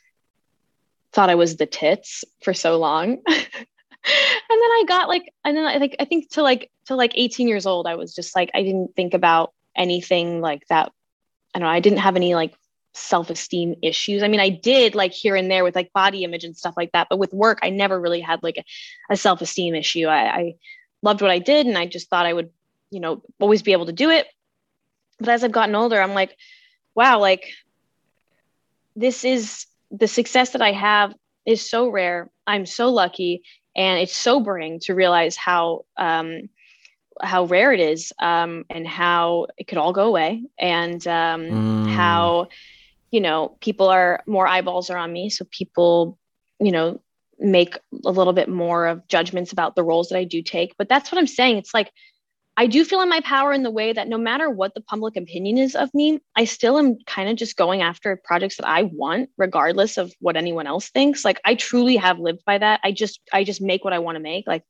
thought 1.13 1.29
I 1.29 1.35
was 1.35 1.55
the 1.55 1.65
tits 1.65 2.23
for 2.43 2.53
so 2.53 2.77
long. 2.77 3.23
and 4.05 4.61
then 4.61 4.71
I 4.71 4.83
got 4.87 5.09
like, 5.09 5.33
and 5.43 5.55
then 5.57 5.65
I 5.65 5.77
like, 5.77 5.95
I 5.99 6.05
think 6.05 6.29
to 6.31 6.43
like, 6.43 6.71
to 6.85 6.95
like 6.95 7.11
18 7.15 7.47
years 7.47 7.65
old, 7.65 7.87
I 7.87 7.95
was 7.95 8.13
just 8.15 8.35
like, 8.35 8.51
I 8.53 8.63
didn't 8.63 8.95
think 8.95 9.13
about 9.13 9.53
anything 9.75 10.41
like 10.41 10.63
that. 10.69 10.91
I 11.53 11.59
don't 11.59 11.67
know. 11.67 11.71
I 11.71 11.79
didn't 11.79 11.99
have 11.99 12.15
any 12.15 12.35
like 12.35 12.53
self-esteem 12.93 13.75
issues. 13.81 14.23
I 14.23 14.27
mean, 14.27 14.39
I 14.39 14.49
did 14.49 14.95
like 14.95 15.13
here 15.13 15.35
and 15.35 15.49
there 15.49 15.63
with 15.63 15.75
like 15.75 15.93
body 15.93 16.23
image 16.23 16.43
and 16.43 16.57
stuff 16.57 16.75
like 16.75 16.91
that, 16.93 17.07
but 17.09 17.19
with 17.19 17.33
work, 17.33 17.59
I 17.61 17.69
never 17.69 17.99
really 17.99 18.21
had 18.21 18.43
like 18.43 18.57
a, 18.57 18.63
a 19.13 19.17
self-esteem 19.17 19.75
issue. 19.75 20.07
I, 20.07 20.37
I 20.37 20.55
loved 21.01 21.21
what 21.21 21.31
I 21.31 21.39
did, 21.39 21.67
and 21.67 21.77
I 21.77 21.85
just 21.85 22.09
thought 22.09 22.25
I 22.25 22.33
would, 22.33 22.49
you 22.89 22.99
know, 22.99 23.21
always 23.39 23.61
be 23.61 23.71
able 23.71 23.85
to 23.85 23.93
do 23.93 24.09
it. 24.09 24.27
But 25.19 25.29
as 25.29 25.43
I've 25.43 25.51
gotten 25.51 25.75
older, 25.75 26.01
I'm 26.01 26.13
like, 26.13 26.35
wow, 26.95 27.19
like 27.19 27.43
this 28.95 29.23
is 29.23 29.67
the 29.91 30.07
success 30.07 30.51
that 30.51 30.61
I 30.61 30.71
have 30.71 31.13
is 31.45 31.67
so 31.67 31.87
rare. 31.89 32.29
I'm 32.45 32.65
so 32.65 32.89
lucky, 32.89 33.43
and 33.77 34.01
it's 34.01 34.15
sobering 34.15 34.79
to 34.81 34.95
realize 34.95 35.37
how 35.37 35.85
um, 35.97 36.49
how 37.21 37.45
rare 37.45 37.71
it 37.71 37.79
is 37.79 38.11
um, 38.19 38.65
and 38.69 38.87
how 38.87 39.47
it 39.57 39.67
could 39.67 39.77
all 39.77 39.93
go 39.93 40.07
away. 40.07 40.43
And 40.59 41.05
um, 41.07 41.41
mm. 41.43 41.89
how 41.91 42.49
you 43.11 43.21
know 43.21 43.55
people 43.61 43.87
are 43.87 44.23
more 44.25 44.47
eyeballs 44.47 44.89
are 44.89 44.97
on 44.97 45.13
me. 45.13 45.29
So 45.29 45.45
people 45.49 46.17
you 46.59 46.71
know 46.71 46.99
make 47.39 47.77
a 48.03 48.11
little 48.11 48.33
bit 48.33 48.49
more 48.49 48.87
of 48.87 49.07
judgments 49.07 49.51
about 49.51 49.75
the 49.75 49.83
roles 49.83 50.09
that 50.09 50.17
i 50.17 50.23
do 50.23 50.41
take. 50.41 50.75
But 50.77 50.89
that's 50.89 51.11
what 51.11 51.19
i'm 51.19 51.27
saying. 51.27 51.57
It's 51.57 51.73
like 51.73 51.91
i 52.57 52.67
do 52.67 52.83
feel 52.83 53.01
in 53.01 53.09
my 53.09 53.21
power 53.21 53.53
in 53.53 53.63
the 53.63 53.71
way 53.71 53.93
that 53.93 54.07
no 54.07 54.17
matter 54.17 54.49
what 54.49 54.73
the 54.73 54.81
public 54.81 55.15
opinion 55.15 55.57
is 55.57 55.75
of 55.75 55.93
me 55.93 56.19
i 56.35 56.43
still 56.43 56.77
am 56.77 56.97
kind 57.05 57.29
of 57.29 57.35
just 57.35 57.55
going 57.55 57.81
after 57.81 58.19
projects 58.23 58.57
that 58.57 58.67
i 58.67 58.83
want 58.83 59.29
regardless 59.37 59.97
of 59.97 60.11
what 60.19 60.35
anyone 60.35 60.67
else 60.67 60.89
thinks 60.89 61.23
like 61.23 61.39
i 61.45 61.55
truly 61.55 61.95
have 61.95 62.19
lived 62.19 62.43
by 62.45 62.57
that 62.57 62.79
i 62.83 62.91
just 62.91 63.19
i 63.31 63.43
just 63.43 63.61
make 63.61 63.83
what 63.83 63.93
i 63.93 63.99
want 63.99 64.15
to 64.15 64.21
make 64.21 64.45
like 64.47 64.63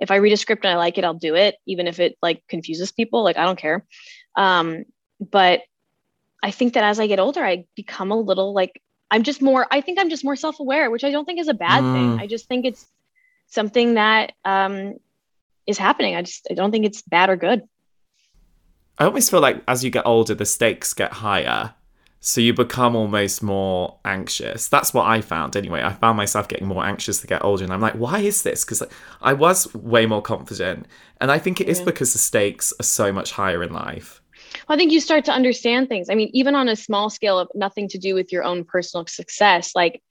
if 0.00 0.10
i 0.10 0.16
read 0.16 0.32
a 0.32 0.36
script 0.36 0.64
and 0.64 0.72
i 0.72 0.76
like 0.76 0.96
it 0.96 1.04
i'll 1.04 1.14
do 1.14 1.34
it 1.34 1.56
even 1.66 1.86
if 1.86 2.00
it 2.00 2.16
like 2.22 2.42
confuses 2.48 2.92
people 2.92 3.22
like 3.22 3.36
i 3.36 3.44
don't 3.44 3.58
care 3.58 3.84
um 4.36 4.84
but 5.20 5.62
I 6.42 6.50
think 6.50 6.74
that 6.74 6.84
as 6.84 7.00
I 7.00 7.06
get 7.06 7.18
older, 7.18 7.44
I 7.44 7.64
become 7.74 8.12
a 8.12 8.16
little 8.16 8.52
like 8.52 8.80
I'm 9.10 9.22
just 9.22 9.40
more. 9.42 9.66
I 9.70 9.80
think 9.80 9.98
I'm 9.98 10.10
just 10.10 10.24
more 10.24 10.36
self 10.36 10.60
aware, 10.60 10.90
which 10.90 11.04
I 11.04 11.10
don't 11.10 11.24
think 11.24 11.40
is 11.40 11.48
a 11.48 11.54
bad 11.54 11.82
mm. 11.82 11.92
thing. 11.92 12.20
I 12.20 12.26
just 12.26 12.46
think 12.46 12.64
it's 12.64 12.86
something 13.48 13.94
that 13.94 14.32
um, 14.44 14.94
is 15.66 15.78
happening. 15.78 16.16
I 16.16 16.22
just 16.22 16.46
I 16.50 16.54
don't 16.54 16.70
think 16.70 16.86
it's 16.86 17.02
bad 17.02 17.30
or 17.30 17.36
good. 17.36 17.62
I 18.98 19.04
always 19.04 19.28
feel 19.28 19.40
like 19.40 19.62
as 19.68 19.84
you 19.84 19.90
get 19.90 20.06
older, 20.06 20.34
the 20.34 20.46
stakes 20.46 20.94
get 20.94 21.12
higher. 21.12 21.74
So 22.20 22.40
you 22.40 22.54
become 22.54 22.96
almost 22.96 23.42
more 23.42 23.98
anxious. 24.04 24.66
That's 24.68 24.92
what 24.92 25.06
I 25.06 25.20
found 25.20 25.54
anyway. 25.54 25.82
I 25.82 25.92
found 25.92 26.16
myself 26.16 26.48
getting 26.48 26.66
more 26.66 26.84
anxious 26.84 27.20
to 27.20 27.26
get 27.26 27.44
older. 27.44 27.62
And 27.62 27.72
I'm 27.72 27.80
like, 27.80 27.94
why 27.94 28.18
is 28.18 28.42
this? 28.42 28.64
Because 28.64 28.82
I 29.20 29.32
was 29.32 29.72
way 29.74 30.06
more 30.06 30.22
confident. 30.22 30.86
And 31.20 31.30
I 31.30 31.38
think 31.38 31.60
it 31.60 31.68
yeah. 31.68 31.72
is 31.72 31.80
because 31.82 32.14
the 32.14 32.18
stakes 32.18 32.72
are 32.80 32.84
so 32.84 33.12
much 33.12 33.30
higher 33.30 33.62
in 33.62 33.72
life. 33.72 34.22
I 34.68 34.76
think 34.76 34.92
you 34.92 35.00
start 35.00 35.24
to 35.26 35.32
understand 35.32 35.88
things. 35.88 36.10
I 36.10 36.14
mean, 36.14 36.30
even 36.32 36.54
on 36.54 36.68
a 36.68 36.74
small 36.74 37.10
scale 37.10 37.38
of 37.38 37.48
nothing 37.54 37.88
to 37.90 37.98
do 37.98 38.14
with 38.14 38.32
your 38.32 38.42
own 38.42 38.64
personal 38.64 39.06
success. 39.06 39.72
Like, 39.76 40.02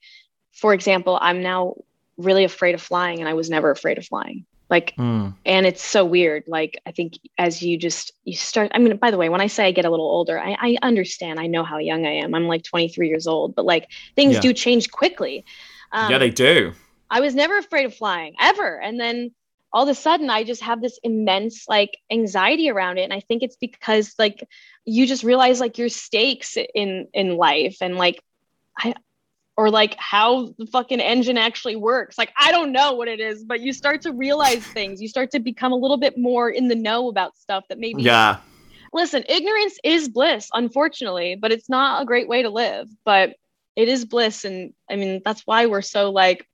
for 0.52 0.72
example, 0.72 1.18
I'm 1.20 1.42
now 1.42 1.74
really 2.16 2.44
afraid 2.44 2.74
of 2.74 2.80
flying, 2.80 3.20
and 3.20 3.28
I 3.28 3.34
was 3.34 3.50
never 3.50 3.70
afraid 3.70 3.98
of 3.98 4.06
flying. 4.06 4.46
Like, 4.68 4.96
mm. 4.96 5.32
and 5.44 5.66
it's 5.66 5.82
so 5.82 6.04
weird. 6.04 6.44
Like, 6.46 6.80
I 6.86 6.92
think 6.92 7.18
as 7.38 7.62
you 7.62 7.78
just 7.78 8.12
you 8.24 8.34
start. 8.34 8.72
I 8.74 8.78
mean, 8.78 8.96
by 8.96 9.10
the 9.10 9.18
way, 9.18 9.28
when 9.28 9.40
I 9.40 9.46
say 9.46 9.66
I 9.66 9.70
get 9.70 9.84
a 9.84 9.90
little 9.90 10.06
older, 10.06 10.38
I, 10.38 10.56
I 10.58 10.76
understand. 10.82 11.38
I 11.38 11.46
know 11.46 11.62
how 11.62 11.78
young 11.78 12.04
I 12.04 12.14
am. 12.14 12.34
I'm 12.34 12.48
like 12.48 12.64
23 12.64 13.08
years 13.08 13.26
old, 13.26 13.54
but 13.54 13.64
like 13.64 13.88
things 14.16 14.34
yeah. 14.34 14.40
do 14.40 14.52
change 14.52 14.90
quickly. 14.90 15.44
Um, 15.92 16.10
yeah, 16.10 16.18
they 16.18 16.30
do. 16.30 16.72
I 17.10 17.20
was 17.20 17.34
never 17.34 17.56
afraid 17.58 17.86
of 17.86 17.94
flying 17.94 18.34
ever, 18.40 18.80
and 18.80 18.98
then 18.98 19.30
all 19.72 19.82
of 19.82 19.88
a 19.88 19.94
sudden 19.94 20.30
I 20.30 20.42
just 20.42 20.62
have 20.62 20.80
this 20.80 20.98
immense 21.02 21.68
like 21.68 21.98
anxiety 22.10 22.70
around 22.70 22.98
it. 22.98 23.02
And 23.02 23.12
I 23.12 23.20
think 23.20 23.42
it's 23.42 23.56
because 23.56 24.14
like 24.18 24.42
you 24.84 25.06
just 25.06 25.22
realize 25.22 25.60
like 25.60 25.78
your 25.78 25.88
stakes 25.88 26.56
in 26.74 27.08
in 27.12 27.36
life 27.36 27.78
and 27.80 27.96
like 27.96 28.22
I 28.78 28.94
or 29.56 29.70
like 29.70 29.96
how 29.98 30.52
the 30.58 30.66
fucking 30.66 31.00
engine 31.00 31.38
actually 31.38 31.76
works. 31.76 32.18
Like 32.18 32.32
I 32.36 32.52
don't 32.52 32.72
know 32.72 32.92
what 32.92 33.08
it 33.08 33.20
is, 33.20 33.44
but 33.44 33.60
you 33.60 33.72
start 33.72 34.02
to 34.02 34.12
realize 34.12 34.64
things. 34.64 35.00
You 35.00 35.08
start 35.08 35.30
to 35.32 35.40
become 35.40 35.72
a 35.72 35.76
little 35.76 35.96
bit 35.96 36.18
more 36.18 36.50
in 36.50 36.68
the 36.68 36.74
know 36.74 37.08
about 37.08 37.36
stuff 37.36 37.64
that 37.68 37.78
maybe 37.78 38.02
Yeah. 38.02 38.38
Listen, 38.92 39.24
ignorance 39.28 39.78
is 39.84 40.08
bliss, 40.08 40.48
unfortunately, 40.54 41.36
but 41.40 41.52
it's 41.52 41.68
not 41.68 42.02
a 42.02 42.04
great 42.04 42.28
way 42.28 42.42
to 42.42 42.50
live. 42.50 42.88
But 43.04 43.34
it 43.76 43.88
is 43.88 44.04
bliss 44.04 44.44
and 44.44 44.72
I 44.90 44.96
mean 44.96 45.22
that's 45.24 45.42
why 45.46 45.66
we're 45.66 45.82
so 45.82 46.10
like 46.10 46.46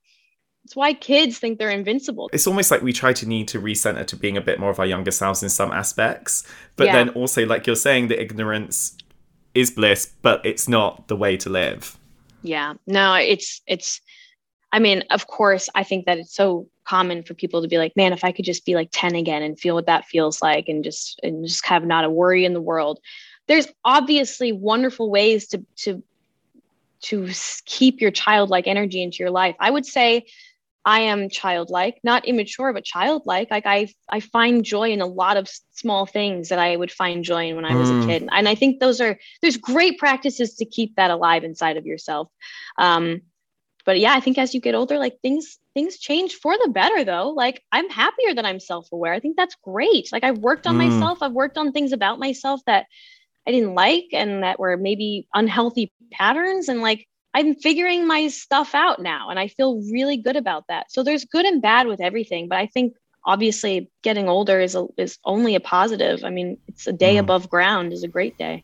it's 0.65 0.75
why 0.75 0.93
kids 0.93 1.37
think 1.39 1.59
they're 1.59 1.69
invincible. 1.69 2.29
It's 2.31 2.47
almost 2.47 2.71
like 2.71 2.81
we 2.81 2.93
try 2.93 3.11
to 3.13 3.27
need 3.27 3.49
to 3.49 3.59
recenter 3.59 4.07
to 4.07 4.15
being 4.15 4.37
a 4.37 4.41
bit 4.41 4.59
more 4.59 4.69
of 4.69 4.79
our 4.79 4.85
younger 4.85 5.11
selves 5.11 5.43
in 5.43 5.49
some 5.49 5.71
aspects. 5.71 6.47
But 6.77 6.85
yeah. 6.85 6.93
then 6.93 7.09
also, 7.09 7.45
like 7.45 7.67
you're 7.67 7.75
saying, 7.75 8.07
the 8.07 8.21
ignorance 8.21 8.95
is 9.53 9.71
bliss, 9.71 10.13
but 10.21 10.45
it's 10.45 10.69
not 10.69 11.09
the 11.09 11.17
way 11.17 11.35
to 11.35 11.49
live. 11.49 11.97
Yeah. 12.43 12.73
No, 12.85 13.15
it's, 13.15 13.61
it's, 13.65 14.01
I 14.71 14.79
mean, 14.79 15.03
of 15.09 15.27
course, 15.27 15.69
I 15.73 15.83
think 15.83 16.05
that 16.05 16.17
it's 16.17 16.35
so 16.35 16.67
common 16.83 17.23
for 17.23 17.33
people 17.33 17.61
to 17.61 17.67
be 17.67 17.77
like, 17.77 17.95
man, 17.95 18.13
if 18.13 18.23
I 18.23 18.31
could 18.31 18.45
just 18.45 18.65
be 18.65 18.75
like 18.75 18.89
10 18.91 19.15
again 19.15 19.41
and 19.41 19.59
feel 19.59 19.75
what 19.75 19.85
that 19.85 20.05
feels 20.05 20.41
like 20.41 20.67
and 20.67 20.83
just, 20.83 21.19
and 21.23 21.47
just 21.47 21.65
have 21.65 21.85
not 21.85 22.05
a 22.05 22.09
worry 22.09 22.43
in 22.43 22.53
the 22.53 22.61
world. 22.61 22.99
There's 23.47 23.67
obviously 23.85 24.51
wonderful 24.51 25.09
ways 25.09 25.47
to, 25.49 25.65
to, 25.77 26.03
to 27.03 27.29
keep 27.65 28.01
your 28.01 28.11
childlike 28.11 28.67
energy 28.67 29.01
into 29.01 29.17
your 29.19 29.31
life. 29.31 29.55
I 29.59 29.69
would 29.69 29.85
say 29.85 30.25
I 30.85 31.01
am 31.01 31.29
childlike, 31.29 31.99
not 32.03 32.25
immature, 32.25 32.73
but 32.73 32.83
childlike. 32.83 33.49
Like 33.49 33.65
I, 33.65 33.87
I 34.09 34.19
find 34.19 34.65
joy 34.65 34.91
in 34.91 35.01
a 35.01 35.05
lot 35.05 35.37
of 35.37 35.49
small 35.71 36.05
things 36.05 36.49
that 36.49 36.59
I 36.59 36.75
would 36.75 36.91
find 36.91 37.23
joy 37.23 37.49
in 37.49 37.55
when 37.55 37.63
I 37.65 37.75
was 37.75 37.89
mm. 37.89 38.03
a 38.03 38.07
kid. 38.07 38.27
And 38.29 38.49
I 38.49 38.55
think 38.55 38.79
those 38.79 38.99
are, 38.99 39.17
there's 39.41 39.55
great 39.55 39.97
practices 39.97 40.55
to 40.55 40.65
keep 40.65 40.95
that 40.97 41.09
alive 41.09 41.45
inside 41.45 41.77
of 41.77 41.85
yourself. 41.85 42.27
Um, 42.77 43.21
but 43.85 43.99
yeah, 43.99 44.13
I 44.13 44.19
think 44.19 44.37
as 44.37 44.53
you 44.53 44.59
get 44.59 44.75
older, 44.75 44.97
like 44.97 45.19
things, 45.21 45.57
things 45.73 45.97
change 45.97 46.35
for 46.35 46.55
the 46.57 46.69
better 46.69 47.05
though. 47.05 47.29
Like 47.29 47.63
I'm 47.71 47.89
happier 47.89 48.33
that 48.33 48.45
I'm 48.45 48.59
self-aware. 48.59 49.13
I 49.13 49.21
think 49.21 49.37
that's 49.37 49.55
great. 49.63 50.11
Like 50.11 50.25
I've 50.25 50.39
worked 50.39 50.67
on 50.67 50.75
mm. 50.75 50.89
myself. 50.89 51.19
I've 51.21 51.31
worked 51.31 51.57
on 51.57 51.71
things 51.71 51.93
about 51.93 52.19
myself 52.19 52.59
that 52.65 52.87
I 53.47 53.51
didn't 53.51 53.75
like 53.75 54.07
and 54.11 54.43
that 54.43 54.59
were 54.59 54.75
maybe 54.75 55.27
unhealthy 55.33 55.93
patterns. 56.11 56.67
And 56.67 56.81
like, 56.81 57.07
I'm 57.33 57.55
figuring 57.55 58.05
my 58.05 58.27
stuff 58.27 58.75
out 58.75 59.01
now 59.01 59.29
and 59.29 59.39
I 59.39 59.47
feel 59.47 59.81
really 59.91 60.17
good 60.17 60.35
about 60.35 60.67
that. 60.67 60.91
So 60.91 61.03
there's 61.03 61.25
good 61.25 61.45
and 61.45 61.61
bad 61.61 61.87
with 61.87 61.99
everything, 61.99 62.47
but 62.47 62.59
I 62.59 62.67
think 62.67 62.95
obviously 63.25 63.89
getting 64.03 64.29
older 64.29 64.59
is 64.59 64.75
a, 64.75 64.85
is 64.97 65.17
only 65.25 65.55
a 65.55 65.59
positive. 65.59 66.23
I 66.23 66.29
mean, 66.29 66.57
it's 66.67 66.85
a 66.87 66.93
day 66.93 67.15
mm. 67.15 67.19
above 67.19 67.49
ground 67.49 67.91
is 67.93 68.03
a 68.03 68.07
great 68.07 68.37
day. 68.37 68.63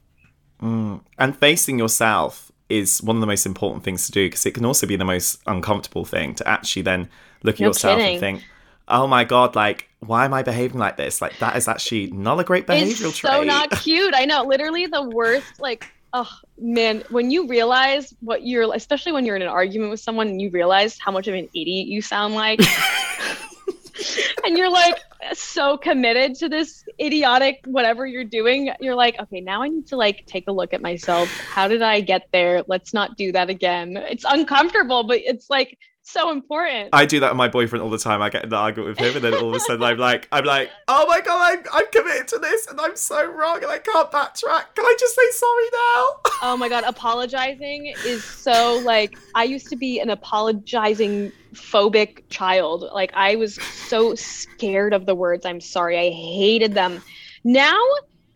Mm. 0.62 1.02
And 1.18 1.38
facing 1.38 1.80
yourself 1.80 2.52
is 2.70 3.02
one 3.02 3.16
of 3.16 3.22
the 3.22 3.28
most 3.28 3.46
important 3.46 3.84
things 3.84 4.06
to 4.06 4.12
do 4.12 4.28
because 4.28 4.46
it 4.46 4.54
can 4.54 4.66
also 4.66 4.86
be 4.86 4.96
the 4.96 5.06
most 5.06 5.42
uncomfortable 5.48 6.06
thing 6.06 6.36
to 6.36 6.48
actually 6.48 6.84
then 6.84 7.10
look 7.44 7.56
at 7.56 7.62
no 7.62 7.68
yourself 7.68 7.98
kidding. 7.98 8.14
and 8.14 8.20
think, 8.20 8.44
oh 8.88 9.08
my 9.08 9.24
god, 9.24 9.56
like 9.56 9.90
why 10.00 10.26
am 10.26 10.34
I 10.34 10.44
behaving 10.44 10.80
like 10.80 10.98
this? 10.98 11.22
Like 11.22 11.38
that 11.40 11.56
is 11.56 11.68
actually 11.68 12.12
not 12.12 12.40
a 12.40 12.44
great 12.44 12.68
behavioral 12.68 13.10
it's 13.10 13.18
trait. 13.18 13.34
So 13.34 13.44
not 13.44 13.72
cute. 13.82 14.14
I 14.16 14.26
know, 14.26 14.44
literally 14.44 14.86
the 14.86 15.04
worst 15.04 15.60
like 15.60 15.92
oh 16.14 16.30
man 16.58 17.04
when 17.10 17.30
you 17.30 17.48
realize 17.48 18.14
what 18.22 18.46
you're 18.46 18.74
especially 18.74 19.12
when 19.12 19.26
you're 19.26 19.36
in 19.36 19.42
an 19.42 19.48
argument 19.48 19.92
with 19.92 20.00
someone 20.00 20.28
and 20.28 20.42
you 20.42 20.50
realize 20.50 20.98
how 21.00 21.12
much 21.12 21.28
of 21.28 21.34
an 21.34 21.48
idiot 21.54 21.88
you 21.88 22.02
sound 22.02 22.34
like 22.34 22.60
and 24.46 24.58
you're 24.58 24.72
like 24.72 24.96
so 25.34 25.78
committed 25.78 26.36
to 26.36 26.50
this 26.50 26.84
idiotic 27.00 27.62
whatever 27.66 28.06
you're 28.06 28.24
doing. 28.24 28.72
You're 28.80 28.96
like, 28.96 29.20
okay, 29.20 29.42
now 29.42 29.62
I 29.64 29.68
need 29.68 29.88
to 29.88 29.98
like 29.98 30.26
take 30.26 30.48
a 30.48 30.52
look 30.52 30.74
at 30.74 30.82
myself. 30.82 31.30
How 31.30 31.68
did 31.68 31.82
I 31.82 32.02
get 32.02 32.28
there? 32.32 32.64
Let's 32.68 32.94
not 32.94 33.18
do 33.18 33.32
that 33.34 33.50
again. 33.50 33.98
It's 33.98 34.26
uncomfortable, 34.28 35.04
but 35.04 35.20
it's 35.20 35.50
like 35.50 35.78
so 36.12 36.32
important. 36.32 36.90
I 36.94 37.06
do 37.06 37.20
that 37.20 37.32
with 37.32 37.38
my 37.38 37.48
boyfriend 37.48 37.84
all 37.84 37.90
the 37.90 37.98
time. 37.98 38.22
I 38.22 38.30
get 38.30 38.44
in 38.44 38.50
the 38.50 38.56
argument 38.56 38.90
with 38.90 39.00
him, 39.00 39.16
and 39.16 39.24
then 39.24 39.42
all 39.42 39.50
of 39.50 39.56
a 39.56 39.60
sudden 39.60 39.84
I'm 39.84 39.98
like, 39.98 40.28
I'm 40.32 40.46
like, 40.46 40.70
oh 40.88 41.06
my 41.08 41.22
god, 41.22 41.58
I'm, 41.58 41.64
I'm 41.72 41.92
committed 41.92 42.28
to 42.30 42.40
this, 42.40 42.68
and 42.68 42.80
I'm 42.80 42.96
so 42.96 43.32
wrong, 43.32 43.58
and 43.58 43.72
I 43.72 43.78
can't 43.80 44.12
backtrack. 44.12 44.76
Can 44.76 44.86
I 44.86 44.96
just 45.00 45.16
say 45.16 45.30
sorry 45.32 45.66
now? 45.72 46.32
oh 46.44 46.58
my 46.58 46.70
god, 46.70 46.84
apologizing 46.86 47.94
is 48.06 48.24
so 48.24 48.82
like 48.84 49.18
I 49.36 49.44
used 49.44 49.68
to 49.70 49.76
be 49.76 50.00
an 50.00 50.10
apologizing 50.10 51.32
phobic 51.54 52.24
child. 52.30 52.90
Like 52.94 53.12
I 53.14 53.36
was 53.36 53.56
so 53.56 54.16
scared 54.16 54.94
of 54.94 55.06
the 55.06 55.16
words 55.16 55.46
I'm 55.46 55.62
sorry. 55.62 55.98
I 55.98 56.12
hated 56.12 56.74
them. 56.74 57.02
Now 57.44 57.80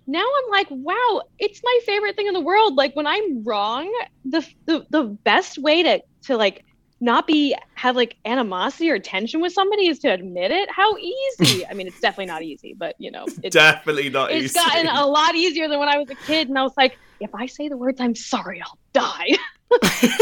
now 0.06 0.26
I'm 0.26 0.52
like, 0.52 0.68
wow, 0.70 1.22
it's 1.40 1.62
my 1.64 1.80
favorite 1.86 2.16
thing 2.16 2.28
in 2.28 2.34
the 2.34 2.42
world. 2.42 2.76
Like 2.76 2.96
when 2.96 3.08
I'm 3.08 3.44
wrong, 3.44 3.92
the 4.26 4.46
the, 4.66 4.86
the 4.90 5.04
best 5.04 5.58
way 5.58 5.84
to 5.84 6.04
to 6.24 6.38
like 6.38 6.66
not 7.04 7.28
be 7.28 7.54
have 7.76 7.98
like 7.98 8.16
animosity 8.24 8.90
or 8.90 8.98
tension 8.98 9.42
with 9.42 9.52
somebody 9.52 9.88
is 9.88 10.00
to 10.00 10.08
admit 10.08 10.52
it. 10.52 10.72
How 10.72 10.98
easy? 10.98 11.66
I 11.70 11.74
mean, 11.74 11.86
it's 11.86 12.00
definitely 12.00 12.28
not 12.28 12.44
easy, 12.44 12.74
but 12.74 12.96
you 12.98 13.12
know, 13.12 13.26
it's 13.44 13.54
definitely 13.54 14.10
not 14.10 14.32
easy. 14.32 14.46
it's 14.46 14.56
easy. 14.56 14.66
gotten 14.66 14.88
a 14.88 15.06
lot 15.06 15.36
easier 15.36 15.68
than 15.68 15.80
when 15.80 15.90
I 15.90 15.98
was 15.98 16.10
a 16.10 16.16
kid, 16.16 16.48
and 16.48 16.58
I 16.58 16.64
was 16.64 16.74
like, 16.78 16.98
if 17.20 17.36
I 17.36 17.46
say 17.46 17.68
the 17.68 17.78
words 17.78 18.00
"I'm 18.00 18.16
sorry," 18.16 18.62
I'll 18.62 18.80
die. 18.94 19.38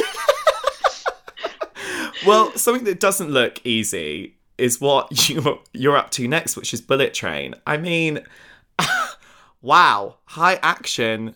well, 2.26 2.52
something 2.58 2.86
that 2.86 3.00
doesn't 3.00 3.30
look 3.30 3.64
easy 3.64 4.38
is 4.58 4.82
what 4.82 5.30
you 5.30 5.60
you're 5.74 5.98
up 5.98 6.10
to 6.12 6.28
next, 6.28 6.58
which 6.58 6.74
is 6.74 6.82
Bullet 6.82 7.14
Train. 7.14 7.54
I 7.68 7.78
mean, 7.78 8.26
wow, 9.62 10.18
high 10.26 10.60
action. 10.64 11.36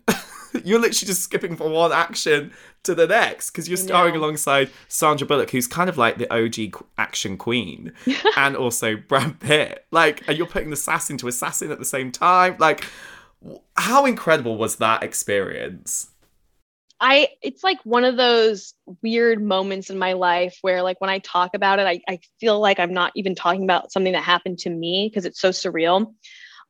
you're 0.63 0.79
literally 0.79 1.07
just 1.07 1.21
skipping 1.21 1.55
from 1.55 1.71
one 1.71 1.91
action 1.91 2.51
to 2.83 2.95
the 2.95 3.07
next 3.07 3.51
because 3.51 3.67
you're 3.67 3.77
starring 3.77 4.15
alongside 4.15 4.69
Sandra 4.87 5.27
Bullock, 5.27 5.49
who's 5.51 5.67
kind 5.67 5.89
of 5.89 5.97
like 5.97 6.17
the 6.17 6.31
OG 6.33 6.83
action 6.97 7.37
queen, 7.37 7.91
and 8.37 8.55
also 8.55 8.95
Brad 8.95 9.39
Pitt. 9.39 9.85
Like, 9.91 10.23
and 10.27 10.37
you're 10.37 10.47
putting 10.47 10.69
the 10.69 10.75
assassin 10.75 11.17
to 11.17 11.27
assassin 11.27 11.71
at 11.71 11.79
the 11.79 11.85
same 11.85 12.11
time. 12.11 12.55
Like, 12.59 12.85
how 13.75 14.05
incredible 14.05 14.57
was 14.57 14.77
that 14.77 15.03
experience? 15.03 16.09
I 17.01 17.27
it's 17.41 17.63
like 17.63 17.79
one 17.83 18.05
of 18.05 18.15
those 18.15 18.73
weird 19.01 19.43
moments 19.43 19.89
in 19.89 19.99
my 19.99 20.13
life 20.13 20.57
where 20.61 20.81
like 20.81 21.01
when 21.01 21.09
I 21.09 21.19
talk 21.19 21.53
about 21.53 21.79
it, 21.79 21.87
I, 21.87 21.99
I 22.07 22.19
feel 22.39 22.59
like 22.59 22.79
I'm 22.79 22.93
not 22.93 23.11
even 23.15 23.35
talking 23.35 23.63
about 23.63 23.91
something 23.91 24.13
that 24.13 24.23
happened 24.23 24.59
to 24.59 24.69
me 24.69 25.09
because 25.09 25.25
it's 25.25 25.41
so 25.41 25.49
surreal. 25.49 26.13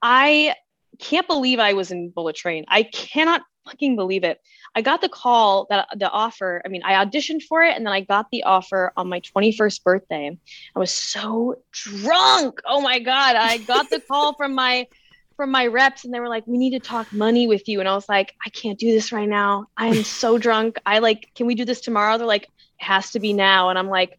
I 0.02 0.56
can't 1.00 1.28
believe 1.28 1.60
I 1.60 1.74
was 1.74 1.92
in 1.92 2.10
Bullet 2.10 2.36
Train. 2.36 2.66
I 2.68 2.84
cannot 2.84 3.42
fucking 3.66 3.96
believe 3.96 4.24
it. 4.24 4.40
I 4.76 4.82
got 4.82 5.02
the 5.02 5.10
call 5.10 5.68
that 5.70 5.88
the 5.96 6.10
offer. 6.10 6.62
I 6.66 6.68
mean, 6.68 6.84
I 6.84 7.04
auditioned 7.04 7.44
for 7.44 7.64
it 7.64 7.76
and 7.76 7.86
then 7.86 7.94
I 7.94 8.02
got 8.02 8.28
the 8.32 8.44
offer 8.44 8.94
on 8.96 9.10
my 9.10 9.22
21st 9.22 9.84
birthday. 9.84 10.38
I 10.76 10.80
was 10.80 10.92
so 10.92 11.56
drunk. 11.72 12.60
Oh 12.66 12.82
my 12.82 13.00
god, 13.00 13.36
I 13.36 13.58
got 13.58 13.90
the 13.90 14.02
call 14.02 14.36
from 14.36 14.54
my 14.54 14.88
from 15.36 15.52
my 15.52 15.68
reps 15.68 16.06
and 16.06 16.14
they 16.14 16.20
were 16.20 16.30
like, 16.30 16.48
"We 16.48 16.58
need 16.58 16.72
to 16.72 16.80
talk 16.80 17.12
money 17.12 17.48
with 17.48 17.68
you." 17.68 17.80
And 17.80 17.90
I 17.90 17.96
was 17.96 18.08
like, 18.08 18.34
"I 18.46 18.50
can't 18.50 18.80
do 18.80 18.92
this 18.92 19.12
right 19.12 19.28
now. 19.28 19.68
I 19.76 19.88
am 19.88 20.04
so 20.04 20.38
drunk. 20.46 20.78
I 20.86 21.00
like, 21.00 21.30
can 21.36 21.46
we 21.46 21.56
do 21.56 21.66
this 21.66 21.82
tomorrow?" 21.82 22.18
They're 22.18 22.28
like, 22.28 22.44
"It 22.44 22.86
has 22.86 23.12
to 23.12 23.20
be 23.20 23.34
now." 23.34 23.70
And 23.70 23.78
I'm 23.78 23.90
like, 23.90 24.18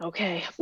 "Okay." 0.00 0.44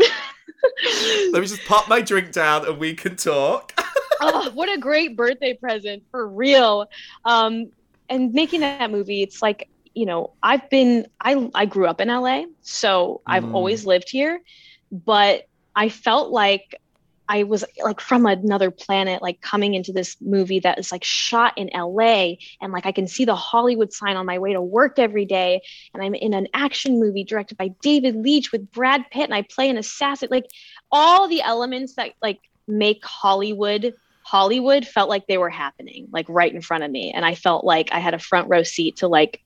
Let 1.33 1.40
me 1.40 1.46
just 1.46 1.64
pop 1.64 1.88
my 1.88 2.00
drink 2.00 2.33
down 2.33 2.66
and 2.66 2.79
we 2.79 2.94
can 2.94 3.16
talk. 3.16 3.72
oh, 4.20 4.50
what 4.55 4.72
a 4.72 4.79
great 4.79 5.16
birthday 5.16 5.55
present 5.55 6.02
for 6.11 6.26
real. 6.26 6.88
Um, 7.24 7.70
and 8.09 8.33
making 8.33 8.61
that 8.61 8.90
movie, 8.90 9.22
it's 9.22 9.42
like, 9.42 9.68
you 9.94 10.07
know, 10.07 10.33
I've 10.42 10.68
been, 10.70 11.07
I, 11.20 11.50
I 11.55 11.66
grew 11.66 11.87
up 11.87 12.00
in 12.00 12.09
LA, 12.09 12.44
so 12.62 13.20
I've 13.26 13.44
mm. 13.44 13.55
always 13.55 13.87
lived 13.87 14.09
here, 14.11 14.40
but 14.92 15.48
I 15.74 15.88
felt 15.88 16.31
like 16.31 16.81
I 17.29 17.42
was 17.42 17.64
like 17.83 18.00
from 18.00 18.26
another 18.26 18.70
planet, 18.70 19.20
like 19.20 19.40
coming 19.40 19.74
into 19.74 19.92
this 19.92 20.16
movie 20.20 20.61
that 20.61 20.79
is 20.79 20.92
like 20.92 21.02
shot 21.02 21.57
in 21.57 21.70
LA. 21.74 22.35
And 22.61 22.72
like 22.72 22.87
I 22.87 22.92
can 22.92 23.09
see 23.09 23.24
the 23.24 23.35
Hollywood 23.35 23.92
sign 23.92 24.16
on 24.16 24.26
my 24.26 24.38
way 24.38 24.52
to 24.52 24.62
work 24.62 24.98
every 24.98 25.24
day. 25.24 25.61
And 25.92 26.02
I'm 26.02 26.14
in 26.14 26.35
an 26.35 26.46
action 26.55 27.00
movie 27.00 27.24
directed 27.24 27.59
by 27.59 27.68
David 27.83 28.16
Leitch 28.16 28.52
with 28.52 28.70
Brad 28.70 29.05
Pitt, 29.11 29.24
and 29.24 29.35
I 29.35 29.42
play 29.42 29.68
an 29.68 29.76
assassin. 29.76 30.29
Like 30.31 30.46
all 30.92 31.29
the 31.29 31.42
elements 31.42 31.94
that 31.94 32.12
like 32.22 32.40
make 32.68 33.05
Hollywood 33.05 33.94
Hollywood 34.26 34.84
felt 34.84 35.08
like 35.08 35.28
they 35.28 35.38
were 35.38 35.48
happening 35.48 36.08
like 36.10 36.26
right 36.28 36.52
in 36.52 36.60
front 36.60 36.82
of 36.82 36.90
me 36.90 37.12
and 37.12 37.24
I 37.24 37.36
felt 37.36 37.64
like 37.64 37.92
I 37.92 38.00
had 38.00 38.12
a 38.12 38.18
front 38.18 38.48
row 38.48 38.64
seat 38.64 38.96
to 38.96 39.06
like 39.06 39.40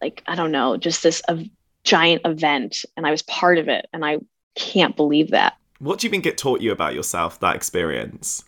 like 0.00 0.22
I 0.24 0.36
don't 0.36 0.52
know 0.52 0.76
just 0.76 1.02
this 1.02 1.20
a 1.26 1.44
giant 1.82 2.22
event 2.24 2.84
and 2.96 3.04
I 3.04 3.10
was 3.10 3.22
part 3.22 3.58
of 3.58 3.66
it 3.66 3.88
and 3.92 4.04
I 4.04 4.18
can't 4.54 4.94
believe 4.94 5.30
that. 5.32 5.56
What 5.80 5.98
do 5.98 6.06
you 6.06 6.12
think 6.12 6.26
it 6.26 6.38
taught 6.38 6.60
you 6.60 6.70
about 6.70 6.94
yourself 6.94 7.40
that 7.40 7.56
experience? 7.56 8.44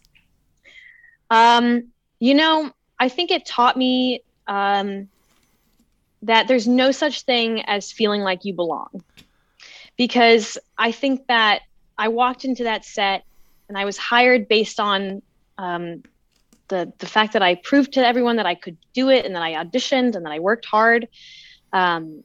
Um 1.30 1.88
you 2.20 2.34
know, 2.34 2.70
I 3.00 3.08
think 3.08 3.32
it 3.32 3.44
taught 3.44 3.76
me 3.76 4.22
um 4.46 5.08
that 6.22 6.46
there's 6.46 6.68
no 6.68 6.92
such 6.92 7.22
thing 7.22 7.62
as 7.62 7.90
feeling 7.90 8.20
like 8.20 8.44
you 8.44 8.54
belong. 8.54 9.02
Because 9.96 10.58
I 10.78 10.92
think 10.92 11.26
that 11.26 11.62
I 11.98 12.06
walked 12.06 12.44
into 12.44 12.62
that 12.62 12.84
set 12.84 13.24
and 13.68 13.76
I 13.76 13.84
was 13.84 13.98
hired 13.98 14.46
based 14.46 14.78
on 14.78 15.22
um, 15.61 16.03
the 16.68 16.92
the 16.99 17.07
fact 17.07 17.35
that 17.35 17.42
I 17.42 17.55
proved 17.57 17.92
to 17.94 18.07
everyone 18.07 18.37
that 18.37 18.46
I 18.46 18.55
could 18.55 18.77
do 18.92 19.11
it, 19.11 19.27
and 19.27 19.35
that 19.35 19.42
I 19.42 19.53
auditioned, 19.62 20.16
and 20.16 20.25
that 20.25 20.33
I 20.33 20.38
worked 20.38 20.64
hard. 20.64 21.09
Um, 21.73 22.25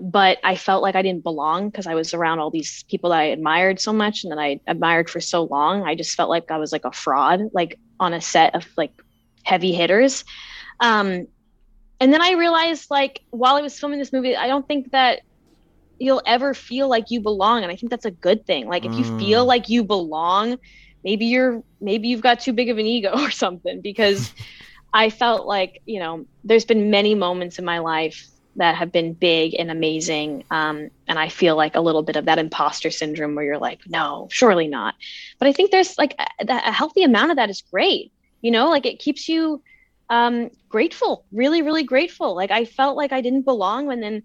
but 0.00 0.38
I 0.42 0.56
felt 0.56 0.82
like 0.82 0.96
I 0.96 1.02
didn't 1.02 1.22
belong 1.22 1.70
because 1.70 1.86
I 1.86 1.94
was 1.94 2.14
around 2.14 2.40
all 2.40 2.50
these 2.50 2.82
people 2.84 3.10
that 3.10 3.20
I 3.20 3.24
admired 3.36 3.78
so 3.80 3.92
much 3.92 4.24
and 4.24 4.32
that 4.32 4.40
I 4.40 4.60
admired 4.66 5.08
for 5.08 5.20
so 5.20 5.44
long. 5.44 5.84
I 5.84 5.94
just 5.94 6.16
felt 6.16 6.30
like 6.30 6.50
I 6.50 6.58
was 6.58 6.72
like 6.72 6.84
a 6.84 6.90
fraud, 6.90 7.50
like 7.52 7.78
on 8.00 8.12
a 8.12 8.20
set 8.20 8.56
of 8.56 8.66
like 8.76 8.92
heavy 9.44 9.72
hitters. 9.72 10.24
Um, 10.80 11.28
and 12.00 12.12
then 12.12 12.20
I 12.20 12.32
realized, 12.32 12.90
like, 12.90 13.22
while 13.30 13.54
I 13.54 13.62
was 13.62 13.78
filming 13.78 14.00
this 14.00 14.12
movie, 14.12 14.36
I 14.36 14.48
don't 14.48 14.66
think 14.66 14.90
that 14.90 15.20
you'll 16.00 16.22
ever 16.26 16.52
feel 16.54 16.88
like 16.88 17.10
you 17.10 17.20
belong. 17.20 17.62
And 17.62 17.70
I 17.70 17.76
think 17.76 17.90
that's 17.90 18.04
a 18.04 18.10
good 18.10 18.44
thing. 18.46 18.66
Like, 18.66 18.84
if 18.84 18.92
you 18.94 19.04
feel 19.18 19.44
mm. 19.44 19.46
like 19.46 19.68
you 19.68 19.84
belong, 19.84 20.58
maybe 21.04 21.26
you're 21.26 21.62
maybe 21.80 22.08
you've 22.08 22.22
got 22.22 22.40
too 22.40 22.52
big 22.52 22.70
of 22.70 22.78
an 22.78 22.86
ego 22.86 23.12
or 23.14 23.30
something 23.30 23.80
because 23.80 24.32
I 24.94 25.10
felt 25.10 25.46
like, 25.46 25.82
you 25.86 25.98
know, 25.98 26.24
there's 26.44 26.64
been 26.64 26.88
many 26.88 27.16
moments 27.16 27.58
in 27.58 27.64
my 27.64 27.80
life 27.80 28.28
that 28.56 28.76
have 28.76 28.92
been 28.92 29.12
big 29.12 29.56
and 29.58 29.68
amazing. 29.68 30.44
Um, 30.52 30.88
and 31.08 31.18
I 31.18 31.28
feel 31.28 31.56
like 31.56 31.74
a 31.74 31.80
little 31.80 32.04
bit 32.04 32.14
of 32.14 32.26
that 32.26 32.38
imposter 32.38 32.90
syndrome 32.90 33.34
where 33.34 33.44
you're 33.44 33.58
like, 33.58 33.80
no, 33.88 34.28
surely 34.30 34.68
not. 34.68 34.94
But 35.40 35.48
I 35.48 35.52
think 35.52 35.72
there's 35.72 35.98
like 35.98 36.14
a, 36.18 36.46
a 36.48 36.70
healthy 36.70 37.02
amount 37.02 37.32
of 37.32 37.36
that 37.36 37.50
is 37.50 37.62
great. 37.62 38.12
You 38.42 38.52
know, 38.52 38.70
like 38.70 38.86
it 38.86 39.00
keeps 39.00 39.28
you 39.28 39.60
um, 40.10 40.50
grateful, 40.68 41.24
really, 41.32 41.62
really 41.62 41.82
grateful. 41.82 42.36
Like 42.36 42.52
I 42.52 42.64
felt 42.64 42.96
like 42.96 43.12
I 43.12 43.20
didn't 43.20 43.42
belong. 43.42 43.90
And 43.90 44.00
then 44.00 44.22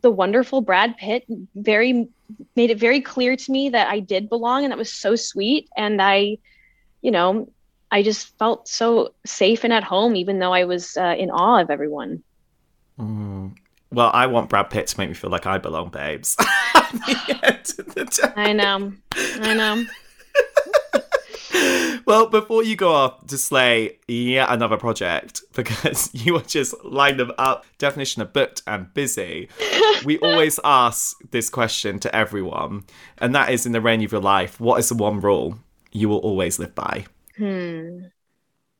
the 0.00 0.10
wonderful 0.10 0.60
Brad 0.60 0.96
Pitt 0.96 1.24
very 1.54 2.08
made 2.56 2.70
it 2.70 2.78
very 2.78 3.00
clear 3.00 3.36
to 3.36 3.52
me 3.52 3.68
that 3.70 3.88
I 3.88 4.00
did 4.00 4.28
belong 4.28 4.64
and 4.64 4.72
that 4.72 4.78
was 4.78 4.92
so 4.92 5.16
sweet 5.16 5.68
and 5.76 6.00
I 6.00 6.38
you 7.00 7.10
know 7.10 7.48
I 7.90 8.02
just 8.02 8.36
felt 8.38 8.68
so 8.68 9.12
safe 9.26 9.64
and 9.64 9.72
at 9.72 9.84
home 9.84 10.16
even 10.16 10.38
though 10.38 10.52
I 10.52 10.64
was 10.64 10.96
uh, 10.96 11.14
in 11.18 11.30
awe 11.30 11.60
of 11.60 11.70
everyone. 11.70 12.22
Mm. 12.98 13.56
Well, 13.92 14.10
I 14.14 14.26
want 14.26 14.48
Brad 14.48 14.70
Pitt 14.70 14.86
to 14.86 14.98
make 14.98 15.10
me 15.10 15.14
feel 15.14 15.28
like 15.28 15.46
I 15.46 15.58
belong, 15.58 15.90
babes. 15.90 16.34
I 18.34 18.54
know. 18.54 18.92
I 19.14 19.54
know. 19.54 19.84
Well, 22.06 22.26
before 22.26 22.62
you 22.62 22.76
go 22.76 22.92
off 22.92 23.26
to 23.26 23.38
slay 23.38 23.98
yet 24.08 24.50
another 24.50 24.76
project, 24.76 25.42
because 25.54 26.10
you 26.12 26.36
are 26.36 26.42
just 26.42 26.74
lined 26.84 27.20
them 27.20 27.32
up, 27.38 27.64
definition 27.78 28.22
of 28.22 28.32
booked 28.32 28.62
and 28.66 28.92
busy, 28.94 29.48
we 30.04 30.18
always 30.22 30.58
ask 30.64 31.16
this 31.30 31.50
question 31.50 31.98
to 32.00 32.14
everyone, 32.14 32.84
and 33.18 33.34
that 33.34 33.50
is 33.50 33.66
in 33.66 33.72
the 33.72 33.80
reign 33.80 34.02
of 34.04 34.12
your 34.12 34.20
life, 34.20 34.60
what 34.60 34.78
is 34.78 34.88
the 34.88 34.94
one 34.94 35.20
rule 35.20 35.58
you 35.92 36.08
will 36.08 36.18
always 36.18 36.58
live 36.58 36.74
by? 36.74 37.06
Hmm. 37.36 38.04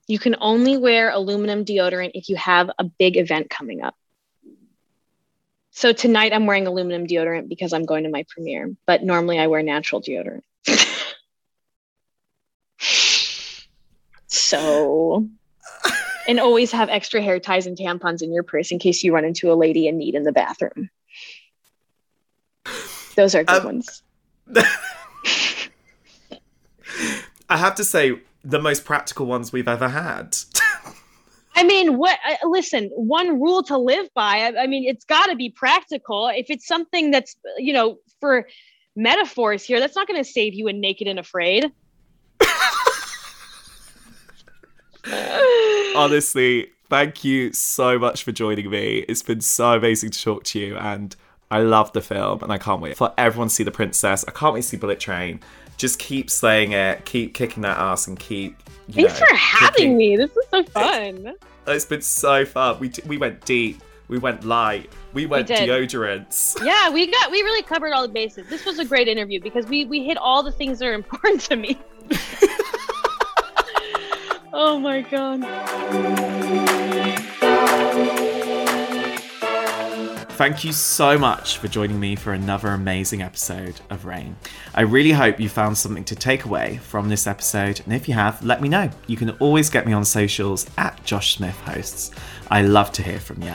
You 0.09 0.19
can 0.19 0.37
only 0.41 0.77
wear 0.77 1.11
aluminum 1.11 1.65
deodorant 1.65 2.13
if 2.15 2.29
you 2.29 2.37
have 2.37 2.71
a 2.79 2.85
big 2.85 3.17
event 3.17 3.49
coming 3.51 3.83
up. 3.83 3.95
So 5.71 5.93
tonight 5.93 6.35
I'm 6.35 6.45
wearing 6.45 6.67
aluminum 6.67 7.07
deodorant 7.07 7.49
because 7.49 7.73
I'm 7.73 7.87
going 7.87 8.05
to 8.05 8.11
my 8.11 8.27
premiere, 8.29 8.75
but 8.85 9.03
normally 9.03 9.39
I 9.39 9.47
wear 9.47 9.63
natural 9.63 10.03
deodorant. 10.03 10.43
So, 14.33 15.29
and 16.27 16.41
always 16.41 16.73
have 16.73 16.89
extra 16.89 17.21
hair 17.21 17.39
ties 17.39 17.67
and 17.67 17.77
tampons 17.77 18.23
in 18.23 18.33
your 18.33 18.43
purse 18.43 18.71
in 18.71 18.79
case 18.79 19.03
you 19.03 19.13
run 19.13 19.27
into 19.27 19.53
a 19.53 19.55
lady 19.55 19.87
in 19.89 19.99
need 19.99 20.15
in 20.15 20.23
the 20.23 20.33
bathroom. 20.33 20.89
Those 23.15 23.35
are 23.35 23.45
good 23.45 23.61
um, 23.61 23.65
ones. 23.67 24.03
I 27.51 27.59
have 27.59 27.75
to 27.75 27.85
say, 27.85 28.21
the 28.43 28.59
most 28.59 28.87
practical 28.87 29.27
ones 29.27 29.53
we've 29.53 29.69
ever 29.69 29.91
had. 29.91 30.35
I 31.55 31.65
mean, 31.65 31.99
what? 31.99 32.19
Uh, 32.27 32.49
listen, 32.49 32.89
one 32.95 33.39
rule 33.39 33.63
to 33.65 33.77
live 33.77 34.09
by. 34.15 34.39
I, 34.39 34.63
I 34.63 34.67
mean, 34.67 34.89
it's 34.89 35.05
got 35.05 35.27
to 35.27 35.37
be 35.37 35.51
practical. 35.51 36.29
If 36.29 36.47
it's 36.49 36.67
something 36.67 37.11
that's, 37.11 37.37
you 37.59 37.75
know, 37.75 37.99
for 38.19 38.49
metaphors 38.97 39.63
here, 39.63 39.79
that's 39.79 39.95
not 39.95 40.09
going 40.09 40.25
to 40.25 40.29
save 40.29 40.55
you 40.55 40.69
in 40.69 40.81
Naked 40.81 41.07
and 41.07 41.19
Afraid. 41.19 41.71
Honestly, 45.97 46.71
thank 46.89 47.25
you 47.25 47.53
so 47.53 47.99
much 47.99 48.23
for 48.23 48.33
joining 48.33 48.71
me. 48.71 48.99
It's 49.09 49.23
been 49.23 49.41
so 49.41 49.75
amazing 49.75 50.11
to 50.11 50.23
talk 50.23 50.45
to 50.45 50.59
you, 50.59 50.77
and 50.77 51.15
I 51.51 51.61
love 51.61 51.93
the 51.93 52.01
film, 52.01 52.43
and 52.43 52.53
I 52.53 52.59
can't 52.59 52.81
wait 52.81 52.97
for 52.97 53.13
everyone 53.19 53.49
to 53.49 53.55
see 53.55 53.65
The 53.65 53.71
Princess. 53.71 54.25
I 54.27 54.31
can't 54.31 54.55
wait 54.55 54.63
to 54.63 54.69
see 54.69 54.77
Bullet 54.77 55.01
Train. 55.01 55.41
Just 55.77 55.99
keep 55.99 56.31
slaying 56.31 56.73
it, 56.73 57.05
keep 57.05 57.35
kicking 57.35 57.63
that 57.63 57.79
ass, 57.79 58.07
and 58.07 58.19
keep. 58.19 58.57
Thanks 58.91 59.21
know, 59.21 59.27
for 59.27 59.35
having 59.35 59.75
kicking. 59.75 59.97
me. 59.97 60.17
This 60.17 60.37
is 60.37 60.47
so 60.51 60.63
fun. 60.65 61.35
It's, 61.67 61.85
been 61.85 62.03
so 62.03 62.45
fun. 62.45 62.79
We 62.79 62.93
we 63.07 63.19
went 63.19 63.45
deep. 63.45 63.83
We 64.09 64.19
went 64.19 64.45
light. 64.45 64.91
We 65.13 65.27
went 65.27 65.49
we 65.49 65.57
deodorants. 65.57 66.63
Yeah, 66.65 66.91
we 66.91 67.11
got 67.11 67.31
we 67.31 67.43
really 67.43 67.63
covered 67.63 67.93
all 67.93 68.03
the 68.03 68.13
bases. 68.13 68.49
This 68.49 68.65
was 68.65 68.79
a 68.79 68.85
great 68.85 69.09
interview 69.09 69.41
because 69.41 69.67
we 69.67 69.85
we 69.85 70.05
hit 70.05 70.17
all 70.19 70.43
the 70.43 70.53
things 70.53 70.79
that 70.79 70.89
are 70.89 70.95
important 70.95 71.41
to 71.43 71.57
me. 71.57 71.79
oh 74.53 74.79
my 74.79 75.01
god. 75.01 75.43
Thank 80.33 80.65
you 80.65 80.73
so 80.73 81.19
much 81.19 81.59
for 81.59 81.69
joining 81.69 82.01
me 82.01 82.17
for 82.17 82.33
another 82.33 82.69
amazing 82.69 83.23
episode 83.23 83.81
of 83.91 84.07
Reign. 84.07 84.35
I 84.75 84.81
really 84.81 85.13
hope 85.13 85.39
you 85.39 85.49
found 85.49 85.79
something 85.79 86.05
to 86.05 86.17
take 86.17 86.45
away 86.45 86.79
from 86.79 87.09
this 87.09 87.27
episode, 87.27 87.81
and 87.85 87.93
if 87.95 88.09
you 88.09 88.15
have, 88.15 88.43
let 88.43 88.61
me 88.61 88.69
know. 88.69 88.91
You 89.07 89.17
can 89.17 89.31
always 89.39 89.71
get 89.71 89.87
me 89.87 89.93
on 89.93 90.05
socials 90.05 90.67
at 90.77 91.05
Josh 91.05 91.37
Smith 91.37 91.55
Hosts. 91.61 92.11
I 92.51 92.63
love 92.63 92.91
to 92.93 93.03
hear 93.03 93.21
from 93.21 93.43
you. 93.43 93.55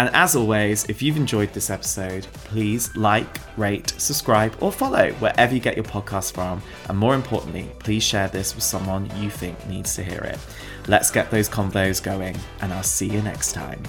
And 0.00 0.08
as 0.14 0.34
always, 0.34 0.88
if 0.88 1.02
you've 1.02 1.18
enjoyed 1.18 1.52
this 1.52 1.68
episode, 1.68 2.26
please 2.44 2.96
like, 2.96 3.38
rate, 3.58 3.92
subscribe, 3.98 4.56
or 4.62 4.72
follow 4.72 5.12
wherever 5.18 5.52
you 5.52 5.60
get 5.60 5.76
your 5.76 5.84
podcast 5.84 6.32
from. 6.32 6.62
And 6.88 6.96
more 6.96 7.14
importantly, 7.14 7.70
please 7.80 8.02
share 8.02 8.28
this 8.28 8.54
with 8.54 8.64
someone 8.64 9.10
you 9.18 9.28
think 9.28 9.66
needs 9.66 9.94
to 9.96 10.02
hear 10.02 10.20
it. 10.20 10.38
Let's 10.88 11.10
get 11.10 11.30
those 11.30 11.50
convos 11.50 12.02
going, 12.02 12.38
and 12.62 12.72
I'll 12.72 12.82
see 12.82 13.08
you 13.08 13.20
next 13.20 13.52
time. 13.52 13.82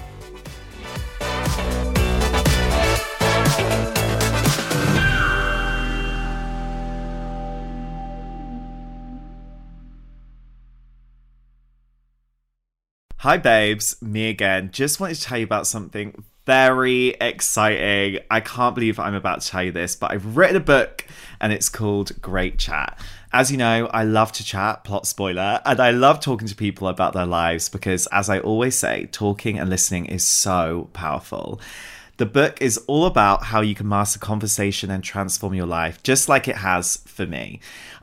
Hi, 13.21 13.37
babes. 13.37 14.01
Me 14.01 14.29
again. 14.29 14.71
Just 14.73 14.99
wanted 14.99 15.13
to 15.13 15.21
tell 15.21 15.37
you 15.37 15.43
about 15.43 15.67
something 15.67 16.23
very 16.47 17.09
exciting. 17.21 18.19
I 18.31 18.39
can't 18.39 18.73
believe 18.73 18.97
I'm 18.97 19.13
about 19.13 19.41
to 19.41 19.47
tell 19.47 19.61
you 19.61 19.71
this, 19.71 19.95
but 19.95 20.09
I've 20.09 20.35
written 20.35 20.55
a 20.55 20.59
book 20.59 21.05
and 21.39 21.53
it's 21.53 21.69
called 21.69 22.19
Great 22.19 22.57
Chat. 22.57 22.99
As 23.31 23.51
you 23.51 23.57
know, 23.57 23.85
I 23.93 24.05
love 24.05 24.31
to 24.31 24.43
chat, 24.43 24.83
plot 24.83 25.05
spoiler, 25.05 25.61
and 25.67 25.79
I 25.79 25.91
love 25.91 26.19
talking 26.19 26.47
to 26.47 26.55
people 26.55 26.87
about 26.87 27.13
their 27.13 27.27
lives 27.27 27.69
because, 27.69 28.07
as 28.07 28.27
I 28.27 28.39
always 28.39 28.75
say, 28.75 29.07
talking 29.11 29.59
and 29.59 29.69
listening 29.69 30.07
is 30.07 30.25
so 30.25 30.89
powerful. 30.93 31.61
The 32.17 32.25
book 32.25 32.59
is 32.59 32.79
all 32.87 33.05
about 33.05 33.43
how 33.43 33.61
you 33.61 33.75
can 33.75 33.87
master 33.87 34.17
conversation 34.17 34.89
and 34.89 35.03
transform 35.03 35.53
your 35.53 35.67
life, 35.67 36.01
just 36.01 36.27
like 36.27 36.47
it 36.47 36.57
has 36.57 36.97
for 37.05 37.27
me. 37.27 37.59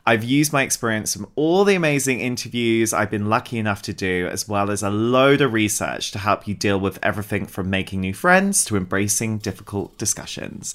I've 0.09 0.23
used 0.23 0.51
my 0.51 0.63
experience 0.63 1.13
from 1.13 1.27
all 1.35 1.63
the 1.65 1.75
amazing 1.75 2.19
interviews 2.19 2.93
I've 2.93 3.11
been 3.11 3.29
lucky 3.29 3.59
enough 3.59 3.83
to 3.83 3.93
do, 3.93 4.27
as 4.31 4.47
well 4.47 4.71
as 4.71 4.81
a 4.81 4.89
load 4.89 5.39
of 5.39 5.53
research 5.53 6.09
to 6.13 6.17
help 6.17 6.47
you 6.47 6.55
deal 6.55 6.79
with 6.79 6.97
everything 7.03 7.45
from 7.45 7.69
making 7.69 8.01
new 8.01 8.15
friends 8.15 8.65
to 8.65 8.75
embracing 8.75 9.37
difficult 9.37 9.99
discussions. 9.99 10.73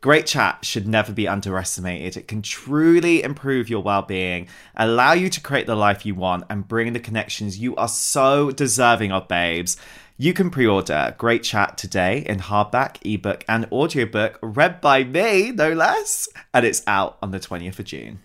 Great 0.00 0.26
chat 0.26 0.64
should 0.64 0.88
never 0.88 1.12
be 1.12 1.28
underestimated. 1.28 2.16
It 2.16 2.26
can 2.26 2.42
truly 2.42 3.22
improve 3.22 3.70
your 3.70 3.84
well 3.84 4.02
being, 4.02 4.48
allow 4.74 5.12
you 5.12 5.30
to 5.30 5.40
create 5.40 5.68
the 5.68 5.76
life 5.76 6.04
you 6.04 6.16
want, 6.16 6.46
and 6.50 6.66
bring 6.66 6.92
the 6.92 6.98
connections 6.98 7.60
you 7.60 7.76
are 7.76 7.86
so 7.86 8.50
deserving 8.50 9.12
of, 9.12 9.28
babes. 9.28 9.76
You 10.16 10.32
can 10.32 10.50
pre 10.50 10.66
order 10.66 11.14
Great 11.18 11.44
Chat 11.44 11.78
today 11.78 12.24
in 12.26 12.40
hardback, 12.40 12.96
ebook, 13.04 13.44
and 13.46 13.68
audiobook, 13.70 14.40
read 14.42 14.80
by 14.80 15.04
me, 15.04 15.52
no 15.52 15.72
less, 15.72 16.28
and 16.52 16.66
it's 16.66 16.82
out 16.88 17.16
on 17.22 17.30
the 17.30 17.38
20th 17.38 17.78
of 17.78 17.84
June. 17.84 18.18